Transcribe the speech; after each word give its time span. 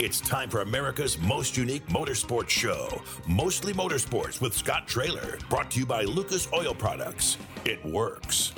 It's 0.00 0.20
time 0.20 0.48
for 0.48 0.60
America's 0.60 1.18
most 1.18 1.56
unique 1.56 1.84
motorsports 1.86 2.50
show, 2.50 3.02
Mostly 3.26 3.72
Motorsports 3.72 4.40
with 4.40 4.54
Scott 4.54 4.86
Traylor, 4.86 5.38
brought 5.50 5.72
to 5.72 5.80
you 5.80 5.86
by 5.86 6.02
Lucas 6.02 6.46
Oil 6.52 6.72
Products. 6.72 7.36
It 7.64 7.84
works. 7.84 8.52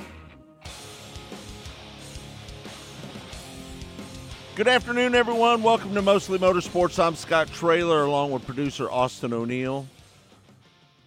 Good 4.54 4.68
afternoon, 4.68 5.14
everyone. 5.14 5.62
Welcome 5.62 5.94
to 5.94 6.02
Mostly 6.02 6.38
Motorsports. 6.38 7.02
I'm 7.02 7.14
Scott 7.14 7.48
Traylor, 7.50 8.02
along 8.02 8.32
with 8.32 8.44
producer 8.44 8.90
Austin 8.90 9.32
O'Neill. 9.32 9.86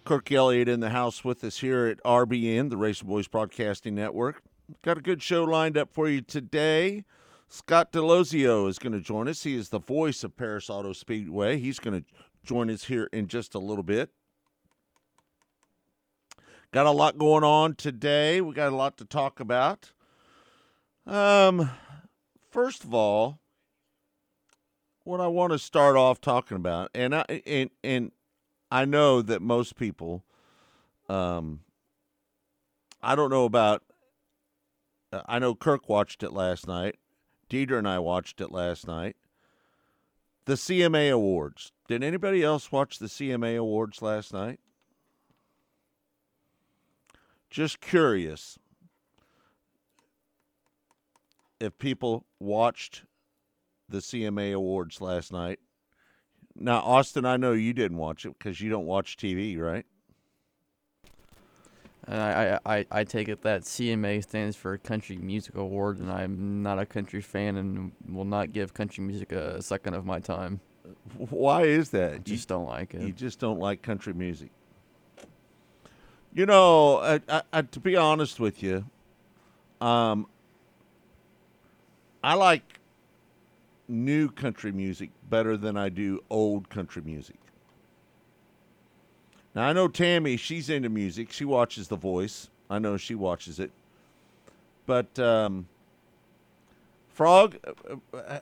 Kirk 0.04 0.32
Elliott 0.32 0.68
in 0.68 0.80
the 0.80 0.90
house 0.90 1.22
with 1.22 1.44
us 1.44 1.58
here 1.58 1.86
at 1.86 2.02
RBN, 2.02 2.70
the 2.70 2.76
Race 2.76 3.02
Boys 3.02 3.28
Broadcasting 3.28 3.94
Network. 3.94 4.42
Got 4.82 4.98
a 4.98 5.00
good 5.00 5.22
show 5.22 5.44
lined 5.44 5.78
up 5.78 5.90
for 5.92 6.08
you 6.08 6.22
today. 6.22 7.04
Scott 7.54 7.92
Daloisio 7.92 8.68
is 8.68 8.80
going 8.80 8.94
to 8.94 9.00
join 9.00 9.28
us. 9.28 9.44
He 9.44 9.54
is 9.54 9.68
the 9.68 9.78
voice 9.78 10.24
of 10.24 10.36
Perris 10.36 10.68
Auto 10.68 10.92
Speedway. 10.92 11.56
He's 11.56 11.78
going 11.78 12.02
to 12.02 12.06
join 12.44 12.68
us 12.68 12.82
here 12.82 13.08
in 13.12 13.28
just 13.28 13.54
a 13.54 13.60
little 13.60 13.84
bit. 13.84 14.10
Got 16.72 16.86
a 16.86 16.90
lot 16.90 17.16
going 17.16 17.44
on 17.44 17.76
today. 17.76 18.40
We 18.40 18.54
got 18.54 18.72
a 18.72 18.76
lot 18.76 18.96
to 18.96 19.04
talk 19.04 19.38
about. 19.38 19.92
Um, 21.06 21.70
first 22.50 22.82
of 22.82 22.92
all, 22.92 23.38
what 25.04 25.20
I 25.20 25.28
want 25.28 25.52
to 25.52 25.58
start 25.60 25.96
off 25.96 26.20
talking 26.20 26.56
about, 26.56 26.90
and 26.92 27.14
I 27.14 27.24
and 27.46 27.70
and 27.84 28.10
I 28.72 28.84
know 28.84 29.22
that 29.22 29.40
most 29.40 29.76
people, 29.76 30.24
um, 31.08 31.60
I 33.00 33.14
don't 33.14 33.30
know 33.30 33.44
about. 33.44 33.84
I 35.12 35.38
know 35.38 35.54
Kirk 35.54 35.88
watched 35.88 36.24
it 36.24 36.32
last 36.32 36.66
night. 36.66 36.96
Deidre 37.48 37.78
and 37.78 37.88
I 37.88 37.98
watched 37.98 38.40
it 38.40 38.50
last 38.50 38.86
night. 38.86 39.16
The 40.46 40.54
CMA 40.54 41.12
Awards. 41.12 41.72
Did 41.88 42.02
anybody 42.02 42.42
else 42.42 42.70
watch 42.70 42.98
the 42.98 43.06
CMA 43.06 43.58
Awards 43.58 44.02
last 44.02 44.32
night? 44.32 44.60
Just 47.50 47.80
curious 47.80 48.58
if 51.60 51.78
people 51.78 52.26
watched 52.40 53.04
the 53.88 53.98
CMA 53.98 54.54
Awards 54.54 55.00
last 55.00 55.32
night. 55.32 55.60
Now, 56.56 56.80
Austin, 56.80 57.24
I 57.24 57.36
know 57.36 57.52
you 57.52 57.72
didn't 57.72 57.98
watch 57.98 58.24
it 58.26 58.36
because 58.38 58.60
you 58.60 58.70
don't 58.70 58.86
watch 58.86 59.16
TV, 59.16 59.58
right? 59.58 59.86
And 62.06 62.20
I, 62.20 62.58
I, 62.66 62.86
I 62.90 63.04
take 63.04 63.28
it 63.28 63.42
that 63.42 63.62
CMA 63.62 64.22
stands 64.22 64.56
for 64.56 64.76
Country 64.76 65.16
Music 65.16 65.56
Award, 65.56 65.98
and 65.98 66.10
I'm 66.10 66.62
not 66.62 66.78
a 66.78 66.84
country 66.84 67.22
fan 67.22 67.56
and 67.56 67.92
will 68.08 68.26
not 68.26 68.52
give 68.52 68.74
country 68.74 69.02
music 69.02 69.32
a 69.32 69.62
second 69.62 69.94
of 69.94 70.04
my 70.04 70.20
time. 70.20 70.60
Why 71.16 71.62
is 71.62 71.90
that? 71.90 72.14
I 72.14 72.18
just 72.18 72.48
don't 72.48 72.66
like 72.66 72.92
it. 72.92 73.00
You 73.00 73.12
just 73.12 73.38
don't 73.38 73.58
like 73.58 73.80
country 73.80 74.12
music. 74.12 74.50
You 76.34 76.46
know, 76.46 76.98
I, 76.98 77.20
I, 77.28 77.42
I, 77.52 77.62
to 77.62 77.80
be 77.80 77.96
honest 77.96 78.38
with 78.38 78.62
you, 78.62 78.84
um, 79.80 80.26
I 82.22 82.34
like 82.34 82.80
new 83.88 84.30
country 84.30 84.72
music 84.72 85.10
better 85.30 85.56
than 85.56 85.76
I 85.76 85.88
do 85.88 86.22
old 86.28 86.68
country 86.68 87.02
music. 87.02 87.36
Now 89.54 89.68
I 89.68 89.72
know 89.72 89.88
Tammy, 89.88 90.36
she's 90.36 90.68
into 90.68 90.88
music. 90.88 91.30
She 91.30 91.44
watches 91.44 91.88
The 91.88 91.96
Voice. 91.96 92.48
I 92.68 92.78
know 92.78 92.96
she 92.96 93.14
watches 93.14 93.60
it. 93.60 93.70
But 94.86 95.18
um, 95.18 95.66
Frog, 97.08 97.56
uh, 98.12 98.16
uh, 98.16 98.40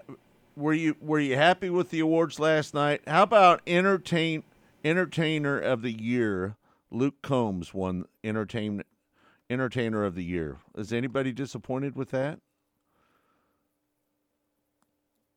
were 0.57 0.73
you 0.73 0.97
were 1.01 1.21
you 1.21 1.37
happy 1.37 1.71
with 1.71 1.91
the 1.91 2.01
awards 2.01 2.41
last 2.41 2.75
night? 2.75 3.03
How 3.07 3.23
about 3.23 3.61
entertain 3.67 4.43
entertainer 4.85 5.59
of 5.59 5.83
the 5.83 5.93
year? 5.93 6.57
Luke 6.91 7.23
Combs 7.23 7.73
won 7.73 8.07
entertainer 8.25 8.85
of 10.05 10.15
the 10.15 10.25
year. 10.25 10.59
Is 10.77 10.93
anybody 10.93 11.33
disappointed 11.33 11.97
with 11.97 12.11
that? 12.11 12.39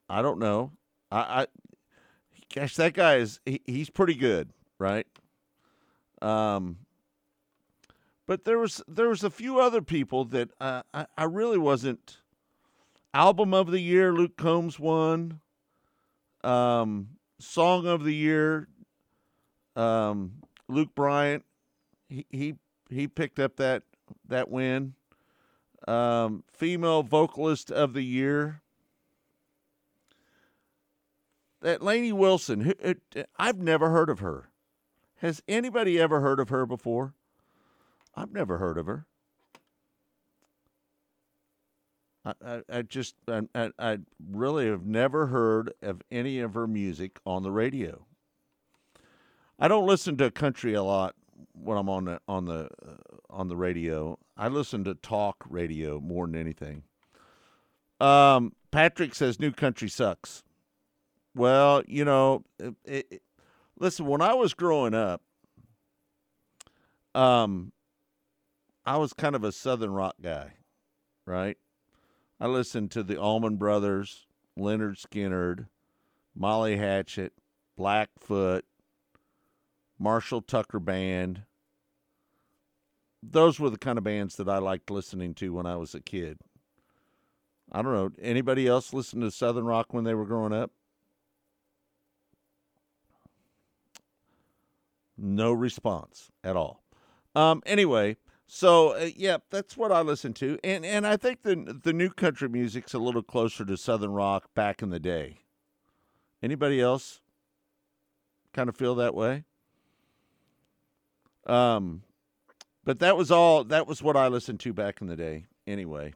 I 0.09 0.22
don't 0.22 0.40
know. 0.40 0.72
I, 1.12 1.18
I 1.19 1.47
gosh, 2.53 2.75
that 2.75 2.94
guy 2.94 3.16
is 3.16 3.40
he, 3.46 3.62
he's 3.66 3.90
pretty 3.90 4.16
good, 4.16 4.50
right? 4.80 5.07
Um, 6.25 6.78
but 8.25 8.46
there 8.46 8.58
was 8.58 8.81
there 8.88 9.09
was 9.09 9.24
a 9.24 9.30
few 9.30 9.59
other 9.59 9.81
people 9.84 10.25
that 10.25 10.50
uh, 10.59 10.81
I 10.91 11.06
I 11.16 11.25
really 11.25 11.59
wasn't. 11.59 12.18
Album 13.13 13.53
of 13.53 13.69
the 13.72 13.80
year, 13.80 14.12
Luke 14.12 14.36
Combs 14.36 14.80
won. 14.80 15.40
Um, 16.44 17.09
song 17.40 17.88
of 17.88 18.03
the 18.03 18.13
year, 18.13 18.68
um, 19.75 20.41
Luke 20.68 20.96
Bryant. 20.96 21.46
He 22.09 22.25
he 22.31 22.56
he 22.90 23.07
picked 23.07 23.40
up 23.40 23.57
that 23.57 23.84
that 24.28 24.50
win. 24.50 24.96
Um, 25.88 26.44
female 26.52 27.03
vocalist 27.03 27.72
of 27.72 27.94
the 27.94 28.02
year. 28.02 28.62
That 31.62 31.84
Lainey 31.84 32.13
Wilson. 32.13 32.62
Who, 32.62 32.74
I've 33.38 33.59
never 33.59 33.92
heard 33.92 34.09
of 34.09 34.19
her. 34.19 34.50
Has 35.25 35.41
anybody 35.47 36.00
ever 36.00 36.22
heard 36.22 36.40
of 36.40 36.50
her 36.50 36.68
before? 36.68 37.16
I've 38.13 38.31
never 38.31 38.59
heard 38.59 38.78
of 38.78 38.86
her. 38.86 39.08
I, 42.24 42.34
I, 42.46 42.62
I 42.69 42.81
just, 42.84 43.16
I, 43.28 43.72
I 43.80 43.97
really 44.24 44.68
have 44.68 44.86
never 44.86 45.25
heard 45.25 45.74
of 45.81 46.03
any 46.12 46.41
of 46.41 46.53
her 46.53 46.68
music 46.68 47.18
on 47.25 47.41
the 47.41 47.52
radio. 47.52 48.06
I 49.58 49.68
don't 49.68 49.88
listen 49.88 50.16
to 50.18 50.30
country 50.30 50.75
a 50.75 50.84
lot 50.84 51.16
when 51.53 51.80
I'm 51.80 51.90
on 51.90 52.06
the 52.06 52.22
on 52.28 52.46
the 52.46 52.69
uh, 52.88 53.18
on 53.31 53.47
the 53.47 53.57
radio. 53.57 54.19
I 54.38 54.47
listen 54.47 54.84
to 54.84 54.94
talk 54.94 55.44
radio 55.50 56.00
more 56.00 56.28
than 56.28 56.36
anything. 56.36 56.84
Um, 58.00 58.53
Patrick 58.69 59.16
says 59.16 59.40
new 59.40 59.52
country 59.52 59.90
sucks. 59.90 60.44
Well, 61.34 61.81
you 61.88 62.06
know, 62.06 62.44
it, 62.59 62.75
it, 62.86 63.22
listen, 63.80 64.06
when 64.06 64.22
I 64.22 64.34
was 64.34 64.53
growing 64.53 64.94
up, 64.94 65.22
um, 67.13 67.72
I 68.86 68.97
was 68.97 69.13
kind 69.13 69.36
of 69.36 69.44
a 69.44 69.52
Southern 69.52 69.91
rock 69.91 70.16
guy, 70.22 70.53
right? 71.25 71.58
I 72.40 72.47
listened 72.47 72.91
to 72.91 73.03
the 73.03 73.18
Allman 73.19 73.56
Brothers, 73.56 74.28
Lynyrd 74.58 75.02
Skynyrd, 75.02 75.68
Molly 76.36 76.78
Hatchet, 76.78 77.34
Blackfoot, 77.78 78.66
Marshall 79.97 80.42
Tucker 80.42 80.80
Band. 80.80 81.44
Those 83.24 83.59
were 83.59 83.69
the 83.69 83.78
kind 83.78 83.97
of 83.97 84.03
bands 84.03 84.36
that 84.36 84.50
I 84.50 84.57
liked 84.57 84.92
listening 84.92 85.34
to 85.36 85.53
when 85.53 85.66
I 85.66 85.78
was 85.78 85.96
a 85.96 86.02
kid. 86.02 86.38
I 87.72 87.81
don't 87.81 87.94
know. 87.94 88.12
Anybody 88.22 88.68
else 88.68 88.94
listen 88.94 89.22
to 89.22 89.31
Southern 89.31 89.66
rock 89.66 89.94
when 89.94 90.03
they 90.03 90.13
were 90.13 90.25
growing 90.25 90.53
up? 90.53 90.72
No 95.18 95.53
response 95.53 96.31
at 96.44 96.56
all. 96.56 96.84
Um, 97.36 97.64
anyway, 97.66 98.18
so 98.48 98.90
uh, 98.90 99.09
yeah, 99.16 99.38
that's 99.50 99.76
what 99.76 99.92
I 99.92 100.02
listen 100.02 100.34
to, 100.36 100.59
and 100.64 100.86
and 100.86 101.08
I 101.08 101.18
think 101.18 101.44
the 101.44 101.56
the 101.84 101.94
new 101.94 102.09
country 102.09 102.48
music's 102.48 102.94
a 102.94 103.00
little 103.00 103.24
closer 103.24 103.66
to 103.66 103.78
southern 103.78 104.12
rock 104.12 104.54
back 104.54 104.81
in 104.81 104.90
the 104.90 105.00
day. 105.00 105.40
Anybody 106.44 106.80
else 106.80 107.22
kind 108.54 108.70
of 108.70 108.78
feel 108.78 108.96
that 108.96 109.16
way? 109.16 109.46
Um, 111.46 112.04
but 112.84 113.00
that 113.00 113.18
was 113.18 113.31
all. 113.31 113.64
That 113.64 113.88
was 113.88 114.04
what 114.04 114.16
I 114.16 114.28
listened 114.28 114.59
to 114.62 114.74
back 114.74 115.02
in 115.02 115.08
the 115.08 115.16
day. 115.16 115.46
Anyway, 115.66 116.14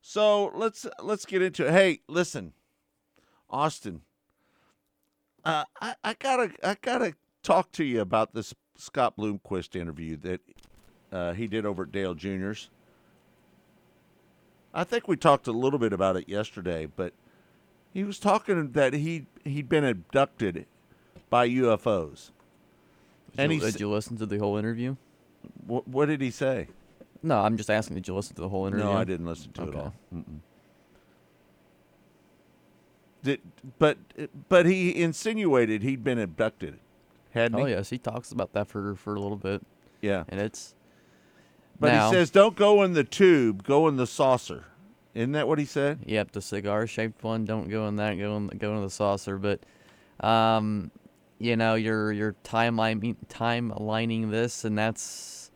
so 0.00 0.52
let's 0.54 0.86
let's 1.02 1.26
get 1.26 1.42
into 1.42 1.66
it. 1.66 1.72
Hey, 1.72 2.00
listen, 2.08 2.52
Austin. 3.50 4.02
Uh, 5.44 5.64
I, 5.80 5.94
I 6.04 6.14
gotta 6.14 6.50
I 6.62 6.76
gotta 6.80 7.14
talk 7.42 7.72
to 7.72 7.84
you 7.84 8.00
about 8.00 8.34
this 8.34 8.54
Scott 8.76 9.16
Bloomquist 9.16 9.74
interview 9.74 10.16
that 10.18 10.40
uh, 11.12 11.32
he 11.32 11.46
did 11.46 11.66
over 11.66 11.82
at 11.84 11.92
Dale 11.92 12.14
Jr.'s. 12.14 12.70
I 14.72 14.84
think 14.84 15.08
we 15.08 15.16
talked 15.16 15.46
a 15.46 15.52
little 15.52 15.78
bit 15.78 15.92
about 15.92 16.16
it 16.16 16.28
yesterday, 16.28 16.86
but 16.86 17.12
he 17.92 18.04
was 18.04 18.18
talking 18.18 18.72
that 18.72 18.92
he 18.92 19.26
he'd 19.44 19.68
been 19.68 19.84
abducted 19.84 20.66
by 21.30 21.48
UFOs. 21.48 22.30
Did, 23.32 23.40
and 23.40 23.52
you, 23.52 23.60
did 23.60 23.80
you 23.80 23.90
listen 23.90 24.16
to 24.18 24.26
the 24.26 24.38
whole 24.38 24.56
interview? 24.56 24.96
What, 25.66 25.88
what 25.88 26.06
did 26.06 26.20
he 26.20 26.30
say? 26.30 26.68
No, 27.22 27.40
I'm 27.40 27.56
just 27.56 27.70
asking. 27.70 27.96
Did 27.96 28.08
you 28.08 28.14
listen 28.14 28.36
to 28.36 28.42
the 28.42 28.48
whole 28.48 28.66
interview? 28.66 28.84
No, 28.84 28.92
I 28.92 29.04
didn't 29.04 29.26
listen 29.26 29.52
to 29.52 29.62
okay. 29.62 29.70
it 29.70 29.76
all. 29.76 29.94
Mm-mm. 30.14 30.40
Did, 33.22 33.40
but 33.78 33.98
but 34.48 34.66
he 34.66 34.94
insinuated 34.94 35.82
he'd 35.82 36.04
been 36.04 36.18
abducted 36.18 36.78
hadn't 37.32 37.58
oh, 37.58 37.64
he? 37.64 37.72
yes, 37.72 37.90
he 37.90 37.98
talks 37.98 38.32
about 38.32 38.52
that 38.52 38.68
for 38.68 38.94
for 38.94 39.14
a 39.14 39.20
little 39.20 39.36
bit. 39.36 39.62
Yeah, 40.00 40.24
and 40.28 40.40
it's. 40.40 40.74
But 41.80 41.92
now, 41.92 42.08
he 42.10 42.14
says, 42.16 42.30
"Don't 42.30 42.56
go 42.56 42.82
in 42.82 42.94
the 42.94 43.04
tube. 43.04 43.62
Go 43.64 43.86
in 43.88 43.96
the 43.96 44.06
saucer." 44.06 44.64
Isn't 45.14 45.32
that 45.32 45.48
what 45.48 45.58
he 45.58 45.64
said? 45.64 46.00
Yep, 46.06 46.32
the 46.32 46.42
cigar-shaped 46.42 47.24
one. 47.24 47.44
Don't 47.44 47.68
go 47.68 47.88
in 47.88 47.96
that. 47.96 48.18
Go 48.18 48.36
in, 48.36 48.46
go 48.48 48.76
in 48.76 48.82
the 48.82 48.90
saucer. 48.90 49.36
But, 49.36 49.60
um, 50.24 50.90
you 51.38 51.56
know, 51.56 51.74
you're 51.74 52.12
you're 52.12 52.36
timeline 52.44 53.16
time 53.28 53.70
aligning 53.70 54.30
this, 54.30 54.64
and 54.64 54.78
that's, 54.78 55.50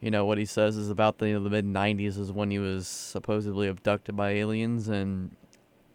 you 0.00 0.10
know, 0.10 0.26
what 0.26 0.36
he 0.36 0.44
says 0.44 0.76
is 0.76 0.90
about 0.90 1.18
the, 1.18 1.32
the 1.34 1.50
mid 1.50 1.64
'90s 1.64 2.18
is 2.18 2.32
when 2.32 2.50
he 2.50 2.58
was 2.58 2.86
supposedly 2.86 3.68
abducted 3.68 4.16
by 4.16 4.30
aliens, 4.32 4.88
and 4.88 5.34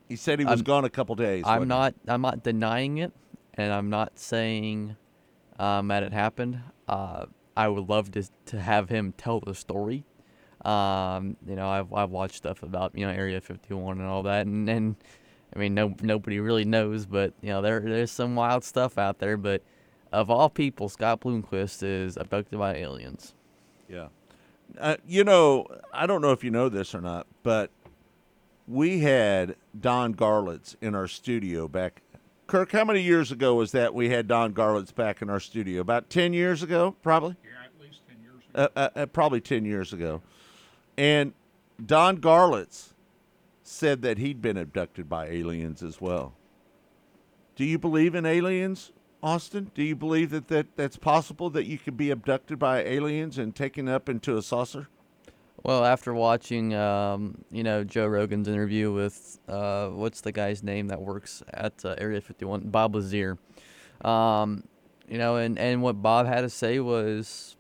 He 0.07 0.15
said 0.15 0.39
he 0.39 0.45
was 0.45 0.59
I'm- 0.59 0.63
gone 0.63 0.85
a 0.85 0.89
couple 0.89 1.15
days. 1.15 1.43
I'm 1.45 1.67
wasn't 1.67 1.71
he? 1.71 1.77
not 1.77 1.93
I'm 2.07 2.21
not 2.21 2.43
denying 2.43 2.97
it, 2.99 3.11
and 3.55 3.73
I'm 3.73 3.89
not 3.89 4.19
saying 4.19 4.95
um, 5.59 5.87
that 5.87 6.03
it 6.03 6.13
happened. 6.13 6.61
Uh, 6.87 7.25
I 7.57 7.67
would 7.67 7.89
love 7.89 8.11
to 8.11 8.23
to 8.47 8.59
have 8.59 8.89
him 8.89 9.13
tell 9.17 9.39
the 9.39 9.55
story. 9.55 10.05
Um, 10.63 11.37
you 11.47 11.55
know, 11.55 11.67
I've 11.67 11.93
I've 11.93 12.09
watched 12.09 12.35
stuff 12.35 12.63
about 12.63 12.97
you 12.97 13.05
know 13.05 13.11
Area 13.11 13.39
51 13.41 13.99
and 13.99 14.07
all 14.07 14.23
that, 14.23 14.45
and, 14.45 14.69
and 14.69 14.95
I 15.55 15.59
mean, 15.59 15.73
no 15.73 15.95
nobody 16.01 16.39
really 16.39 16.65
knows, 16.65 17.05
but 17.05 17.33
you 17.41 17.49
know 17.49 17.61
there 17.61 17.79
there's 17.79 18.11
some 18.11 18.35
wild 18.35 18.63
stuff 18.63 18.97
out 18.97 19.19
there. 19.19 19.37
But 19.37 19.63
of 20.11 20.29
all 20.29 20.49
people, 20.49 20.89
Scott 20.89 21.21
Bloomquist 21.21 21.83
is 21.83 22.17
abducted 22.17 22.59
by 22.59 22.75
aliens. 22.75 23.33
Yeah. 23.87 24.07
Uh, 24.79 24.97
you 25.07 25.23
know, 25.23 25.67
I 25.93 26.07
don't 26.07 26.21
know 26.21 26.31
if 26.31 26.43
you 26.43 26.51
know 26.51 26.69
this 26.69 26.93
or 26.93 27.01
not, 27.01 27.27
but 27.43 27.69
we 28.67 28.99
had 28.99 29.55
Don 29.79 30.13
Garlits 30.15 30.75
in 30.81 30.95
our 30.95 31.07
studio 31.07 31.67
back. 31.67 32.01
Kirk, 32.47 32.71
how 32.71 32.85
many 32.85 33.01
years 33.01 33.31
ago 33.31 33.55
was 33.55 33.71
that 33.71 33.95
we 33.95 34.09
had 34.09 34.27
Don 34.27 34.53
Garlits 34.53 34.93
back 34.93 35.21
in 35.21 35.29
our 35.29 35.39
studio? 35.39 35.81
About 35.81 36.09
10 36.11 36.31
years 36.31 36.61
ago, 36.61 36.95
probably? 37.01 37.35
Yeah, 37.43 37.65
at 37.65 37.81
least 37.81 38.01
10 38.07 38.17
years 38.21 38.43
ago. 38.53 38.69
Uh, 38.75 38.79
uh, 38.79 38.99
uh, 39.01 39.05
probably 39.07 39.41
10 39.41 39.65
years 39.65 39.93
ago. 39.93 40.21
And 40.95 41.33
Don 41.83 42.19
Garlits 42.19 42.93
said 43.63 44.03
that 44.03 44.19
he'd 44.19 44.43
been 44.43 44.57
abducted 44.57 45.09
by 45.09 45.27
aliens 45.27 45.81
as 45.81 45.99
well. 45.99 46.33
Do 47.55 47.65
you 47.65 47.79
believe 47.79 48.13
in 48.13 48.25
aliens, 48.27 48.91
Austin? 49.23 49.71
Do 49.73 49.81
you 49.81 49.95
believe 49.95 50.29
that, 50.29 50.47
that 50.49 50.67
that's 50.75 50.97
possible 50.97 51.49
that 51.49 51.65
you 51.65 51.79
could 51.79 51.97
be 51.97 52.11
abducted 52.11 52.59
by 52.59 52.83
aliens 52.83 53.39
and 53.39 53.55
taken 53.55 53.89
up 53.89 54.07
into 54.07 54.37
a 54.37 54.43
saucer? 54.43 54.87
Well, 55.65 55.83
after 55.83 56.13
watching, 56.13 56.75
um, 56.75 57.43
you 57.51 57.63
know, 57.63 57.83
Joe 57.83 58.05
Rogan's 58.05 58.47
interview 58.47 58.93
with 58.93 59.39
uh, 59.47 59.87
what's 59.87 60.21
the 60.21 60.31
guy's 60.31 60.61
name 60.61 60.89
that 60.89 61.01
works 61.01 61.41
at 61.51 61.83
uh, 61.83 61.95
Area 61.97 62.21
51, 62.21 62.69
Bob 62.69 62.93
Lazar, 62.93 63.39
um, 64.01 64.65
you 65.09 65.17
know, 65.17 65.37
and, 65.37 65.57
and 65.57 65.81
what 65.81 66.03
Bob 66.03 66.27
had 66.27 66.41
to 66.41 66.51
say 66.51 66.79
was 66.79 67.57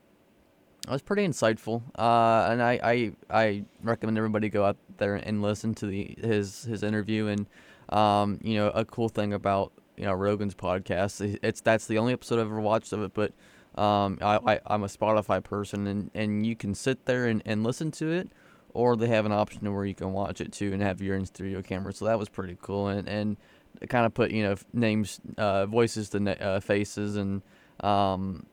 was 0.87 1.01
pretty 1.01 1.27
insightful, 1.27 1.81
uh, 1.97 2.47
and 2.51 2.61
I, 2.61 2.79
I 2.83 3.11
I 3.31 3.65
recommend 3.81 4.19
everybody 4.19 4.49
go 4.49 4.63
out 4.63 4.77
there 4.97 5.15
and 5.15 5.41
listen 5.41 5.73
to 5.73 5.87
the 5.87 6.15
his 6.21 6.61
his 6.65 6.83
interview. 6.83 7.25
And 7.25 7.47
um, 7.89 8.39
you 8.43 8.53
know, 8.53 8.69
a 8.69 8.85
cool 8.85 9.09
thing 9.09 9.33
about 9.33 9.71
you 9.97 10.05
know 10.05 10.13
Rogan's 10.13 10.53
podcast, 10.53 11.39
it's 11.41 11.59
that's 11.59 11.87
the 11.87 11.97
only 11.97 12.13
episode 12.13 12.35
I've 12.35 12.45
ever 12.45 12.61
watched 12.61 12.93
of 12.93 13.01
it, 13.01 13.15
but 13.15 13.33
um, 13.75 14.17
I, 14.21 14.39
I, 14.45 14.59
I'm 14.67 14.83
a 14.83 14.87
Spotify 14.87 15.43
person, 15.43 15.87
and, 15.87 16.11
and 16.13 16.45
you 16.45 16.55
can 16.55 16.73
sit 16.73 17.05
there 17.05 17.25
and, 17.25 17.41
and 17.45 17.63
listen 17.63 17.91
to 17.91 18.11
it, 18.11 18.29
or 18.73 18.95
they 18.95 19.07
have 19.07 19.25
an 19.25 19.31
option 19.31 19.73
where 19.73 19.85
you 19.85 19.95
can 19.95 20.13
watch 20.13 20.41
it 20.41 20.51
too 20.51 20.73
and 20.73 20.81
have 20.81 21.01
your 21.01 21.15
in 21.15 21.25
studio 21.25 21.61
camera. 21.61 21.93
So 21.93 22.05
that 22.05 22.19
was 22.19 22.29
pretty 22.29 22.57
cool, 22.61 22.87
and 22.87 23.07
and 23.07 23.37
kind 23.89 24.05
of 24.05 24.13
put 24.13 24.31
you 24.31 24.43
know 24.43 24.55
names, 24.73 25.19
uh, 25.37 25.65
voices 25.65 26.09
to 26.09 26.19
na- 26.19 26.31
uh, 26.31 26.59
faces, 26.59 27.15
and 27.17 27.41
um, 27.81 28.45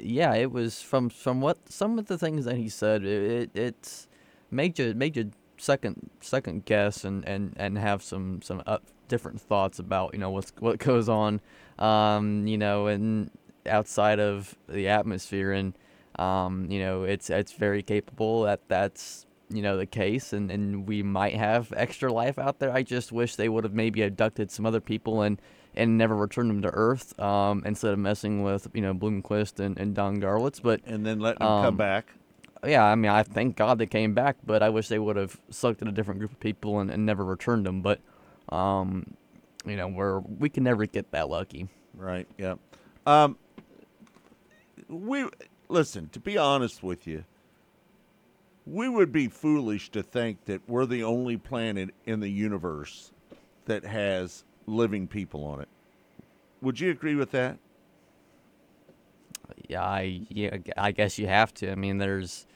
yeah, 0.00 0.34
it 0.34 0.52
was 0.52 0.80
from 0.82 1.08
from 1.08 1.40
what 1.40 1.70
some 1.70 1.98
of 1.98 2.06
the 2.06 2.18
things 2.18 2.44
that 2.44 2.56
he 2.56 2.68
said, 2.68 3.04
it, 3.04 3.50
it 3.54 3.58
it's 3.58 4.08
made 4.50 4.78
you 4.78 4.94
made 4.94 5.16
you 5.16 5.30
second 5.56 6.10
second 6.20 6.64
guess 6.64 7.04
and 7.04 7.26
and 7.26 7.54
and 7.56 7.78
have 7.78 8.02
some 8.02 8.40
some 8.42 8.62
uh, 8.66 8.78
different 9.08 9.40
thoughts 9.40 9.78
about 9.78 10.12
you 10.14 10.20
know 10.20 10.30
what's 10.30 10.52
what 10.58 10.78
goes 10.78 11.08
on, 11.08 11.40
um, 11.78 12.46
you 12.46 12.58
know, 12.58 12.86
and 12.86 13.30
outside 13.68 14.20
of 14.20 14.56
the 14.68 14.88
atmosphere 14.88 15.52
and 15.52 15.74
um, 16.18 16.66
you 16.70 16.80
know 16.80 17.04
it's 17.04 17.30
it's 17.30 17.52
very 17.52 17.82
capable 17.82 18.42
that 18.42 18.60
that's 18.68 19.26
you 19.50 19.62
know 19.62 19.76
the 19.76 19.86
case 19.86 20.32
and, 20.32 20.50
and 20.50 20.86
we 20.88 21.02
might 21.02 21.34
have 21.34 21.72
extra 21.76 22.12
life 22.12 22.38
out 22.38 22.58
there 22.58 22.70
i 22.72 22.82
just 22.82 23.12
wish 23.12 23.36
they 23.36 23.48
would 23.48 23.64
have 23.64 23.72
maybe 23.72 24.02
abducted 24.02 24.50
some 24.50 24.66
other 24.66 24.80
people 24.80 25.22
and 25.22 25.40
and 25.74 25.96
never 25.96 26.16
returned 26.16 26.50
them 26.50 26.60
to 26.62 26.68
earth 26.70 27.18
um, 27.20 27.62
instead 27.64 27.92
of 27.92 27.98
messing 27.98 28.42
with 28.42 28.68
you 28.74 28.82
know 28.82 28.92
bloomquist 28.92 29.60
and, 29.60 29.78
and 29.78 29.94
don 29.94 30.20
garlits 30.20 30.60
but 30.60 30.80
And 30.84 31.06
then 31.06 31.20
let 31.20 31.38
them 31.38 31.48
come 31.48 31.62
Um, 31.64 31.76
back? 31.76 32.12
yeah 32.66 32.84
i 32.84 32.94
mean 32.94 33.10
i 33.10 33.22
thank 33.22 33.56
god 33.56 33.78
they 33.78 33.86
came 33.86 34.12
back 34.14 34.36
but 34.44 34.62
i 34.62 34.68
wish 34.68 34.88
they 34.88 34.98
would 34.98 35.16
have 35.16 35.40
selected 35.50 35.86
a 35.88 35.92
different 35.92 36.18
group 36.18 36.32
of 36.32 36.40
people 36.40 36.80
and, 36.80 36.90
and 36.90 37.06
never 37.06 37.24
returned 37.24 37.64
them 37.64 37.80
but 37.82 38.00
um, 38.50 39.14
you 39.64 39.76
know 39.76 39.86
we're 39.88 40.18
we 40.18 40.48
can 40.50 40.64
never 40.64 40.84
get 40.86 41.10
that 41.12 41.28
lucky 41.30 41.68
Right. 41.94 42.28
Yeah. 42.38 42.54
Um, 43.06 43.38
we 44.88 45.28
listen. 45.68 46.08
To 46.10 46.20
be 46.20 46.36
honest 46.38 46.82
with 46.82 47.06
you, 47.06 47.24
we 48.66 48.88
would 48.88 49.12
be 49.12 49.28
foolish 49.28 49.90
to 49.90 50.02
think 50.02 50.44
that 50.46 50.68
we're 50.68 50.86
the 50.86 51.02
only 51.02 51.36
planet 51.36 51.90
in 52.04 52.20
the 52.20 52.30
universe 52.30 53.12
that 53.66 53.84
has 53.84 54.44
living 54.66 55.06
people 55.06 55.44
on 55.44 55.60
it. 55.60 55.68
Would 56.62 56.80
you 56.80 56.90
agree 56.90 57.14
with 57.14 57.30
that? 57.32 57.58
yeah 59.68 59.82
i 59.82 60.20
yeah 60.28 60.56
i 60.76 60.92
guess 60.92 61.18
you 61.18 61.26
have 61.26 61.52
to 61.52 61.70
i 61.70 61.74
mean 61.74 61.98
there's 61.98 62.46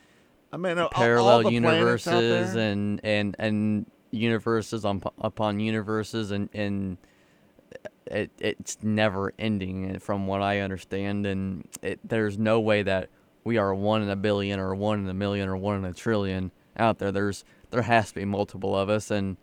I 0.52 0.56
mean, 0.56 0.78
all- 0.78 0.84
all 0.84 0.90
parallel 0.90 1.46
out 1.46 1.52
universes 1.52 2.54
and 2.54 3.00
and 3.02 3.34
and 3.38 3.86
universes 4.10 4.84
on, 4.84 5.02
upon 5.18 5.58
universes 5.58 6.30
and 6.30 6.48
and 6.52 6.98
it 8.06 8.30
it's 8.38 8.78
never 8.82 9.32
ending 9.38 9.96
uh, 9.96 9.98
from 9.98 10.26
what 10.26 10.42
I 10.42 10.60
understand 10.60 11.26
and 11.26 11.66
it, 11.82 12.00
there's 12.04 12.38
no 12.38 12.60
way 12.60 12.82
that 12.82 13.08
we 13.44 13.58
are 13.58 13.74
one 13.74 14.02
in 14.02 14.08
a 14.08 14.16
billion 14.16 14.60
or 14.60 14.74
one 14.74 15.00
in 15.00 15.08
a 15.08 15.14
million 15.14 15.48
or 15.48 15.56
one 15.56 15.76
in 15.76 15.84
a 15.84 15.92
trillion 15.92 16.52
out 16.76 16.98
there. 16.98 17.12
There's 17.12 17.44
there 17.70 17.82
has 17.82 18.10
to 18.10 18.14
be 18.16 18.24
multiple 18.24 18.76
of 18.76 18.88
us 18.88 19.10
and 19.10 19.36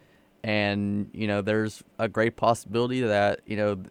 and 0.44 1.10
you 1.14 1.28
know 1.28 1.42
there's 1.42 1.84
a 1.98 2.08
great 2.08 2.36
possibility 2.36 3.02
that 3.02 3.42
you 3.46 3.58
know 3.58 3.84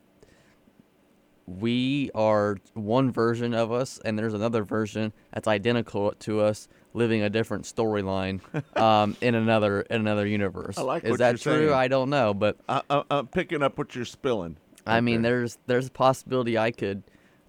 we 1.49 2.11
are 2.15 2.59
one 2.75 3.11
version 3.11 3.55
of 3.55 3.73
us 3.73 3.99
and 4.05 4.19
there's 4.19 4.35
another 4.35 4.63
version 4.65 5.13
that's 5.33 5.49
identical 5.49 6.13
to 6.21 6.41
us 6.41 6.69
living 6.93 7.23
a 7.23 7.31
different 7.31 7.65
storyline 7.65 8.41
um, 8.77 9.17
in 9.21 9.35
another 9.35 9.83
in 9.83 10.01
another 10.01 10.27
universe. 10.27 10.77
I 10.77 10.83
like 10.83 11.05
Is 11.05 11.19
that 11.19 11.41
true? 11.41 11.69
saying. 11.69 11.73
I 11.73 11.89
don't 11.89 12.11
know, 12.11 12.35
but 12.35 12.59
I, 12.69 12.83
I, 12.91 13.03
I'm 13.11 13.27
picking 13.29 13.63
up 13.63 13.79
what 13.79 13.95
you're 13.95 14.05
spilling. 14.05 14.59
I 14.87 15.01
mean, 15.01 15.23
there. 15.23 15.39
there's 15.41 15.59
there's 15.67 15.87
a 15.89 15.91
possibility 15.91 16.57
I 16.57 16.71
could, 16.71 17.03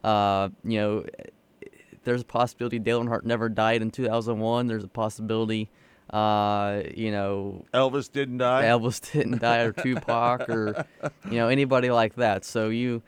uh, 0.03 0.49
you 0.63 0.79
know, 0.79 1.05
there's 2.03 2.21
a 2.21 2.25
possibility 2.25 2.79
Dale 2.79 3.03
Earnhardt 3.03 3.23
never 3.23 3.49
died 3.49 3.81
in 3.81 3.91
2001. 3.91 4.67
There's 4.67 4.83
a 4.83 4.89
possibility, 4.89 5.69
uh, 6.09 6.81
you 6.95 7.11
know, 7.11 7.65
Elvis 7.73 8.11
didn't 8.11 8.39
die. 8.39 8.63
Elvis 8.63 9.11
didn't 9.11 9.39
die 9.39 9.59
or 9.59 9.71
Tupac 9.83 10.49
or 10.49 10.85
you 11.25 11.37
know 11.37 11.47
anybody 11.47 11.91
like 11.91 12.15
that. 12.15 12.45
So 12.45 12.69
you, 12.69 13.01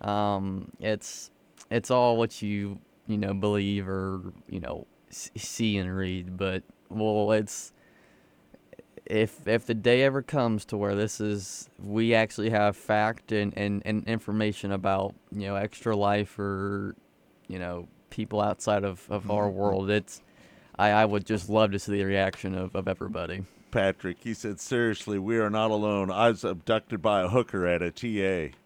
um, 0.00 0.70
it's 0.80 1.30
it's 1.70 1.90
all 1.90 2.16
what 2.16 2.42
you 2.42 2.78
you 3.06 3.18
know 3.18 3.34
believe 3.34 3.88
or 3.88 4.20
you 4.48 4.60
know 4.60 4.86
s- 5.10 5.30
see 5.36 5.76
and 5.78 5.94
read. 5.96 6.36
But 6.36 6.62
well, 6.88 7.32
it's 7.32 7.72
if 9.06 9.46
if 9.46 9.66
the 9.66 9.74
day 9.74 10.02
ever 10.02 10.22
comes 10.22 10.64
to 10.66 10.76
where 10.76 10.94
this 10.94 11.20
is 11.20 11.70
we 11.78 12.14
actually 12.14 12.50
have 12.50 12.76
fact 12.76 13.32
and, 13.32 13.56
and, 13.56 13.82
and 13.84 14.06
information 14.08 14.72
about 14.72 15.14
you 15.30 15.46
know 15.46 15.54
extra 15.54 15.96
life 15.96 16.38
or 16.38 16.96
you 17.46 17.58
know 17.58 17.86
people 18.10 18.40
outside 18.40 18.84
of, 18.84 19.06
of 19.10 19.30
our 19.30 19.48
world 19.48 19.90
it's 19.90 20.22
I, 20.78 20.90
I 20.90 21.04
would 21.04 21.24
just 21.24 21.48
love 21.48 21.72
to 21.72 21.78
see 21.78 21.92
the 21.92 22.04
reaction 22.04 22.54
of, 22.56 22.74
of 22.74 22.88
everybody 22.88 23.44
Patrick. 23.70 24.18
He 24.20 24.32
said, 24.32 24.58
"Seriously, 24.58 25.18
we 25.18 25.36
are 25.38 25.50
not 25.50 25.70
alone. 25.70 26.10
I 26.10 26.30
was 26.30 26.44
abducted 26.44 27.02
by 27.02 27.22
a 27.22 27.28
hooker 27.28 27.66
at 27.66 27.82
a 27.82 27.90
TA." 27.90 28.56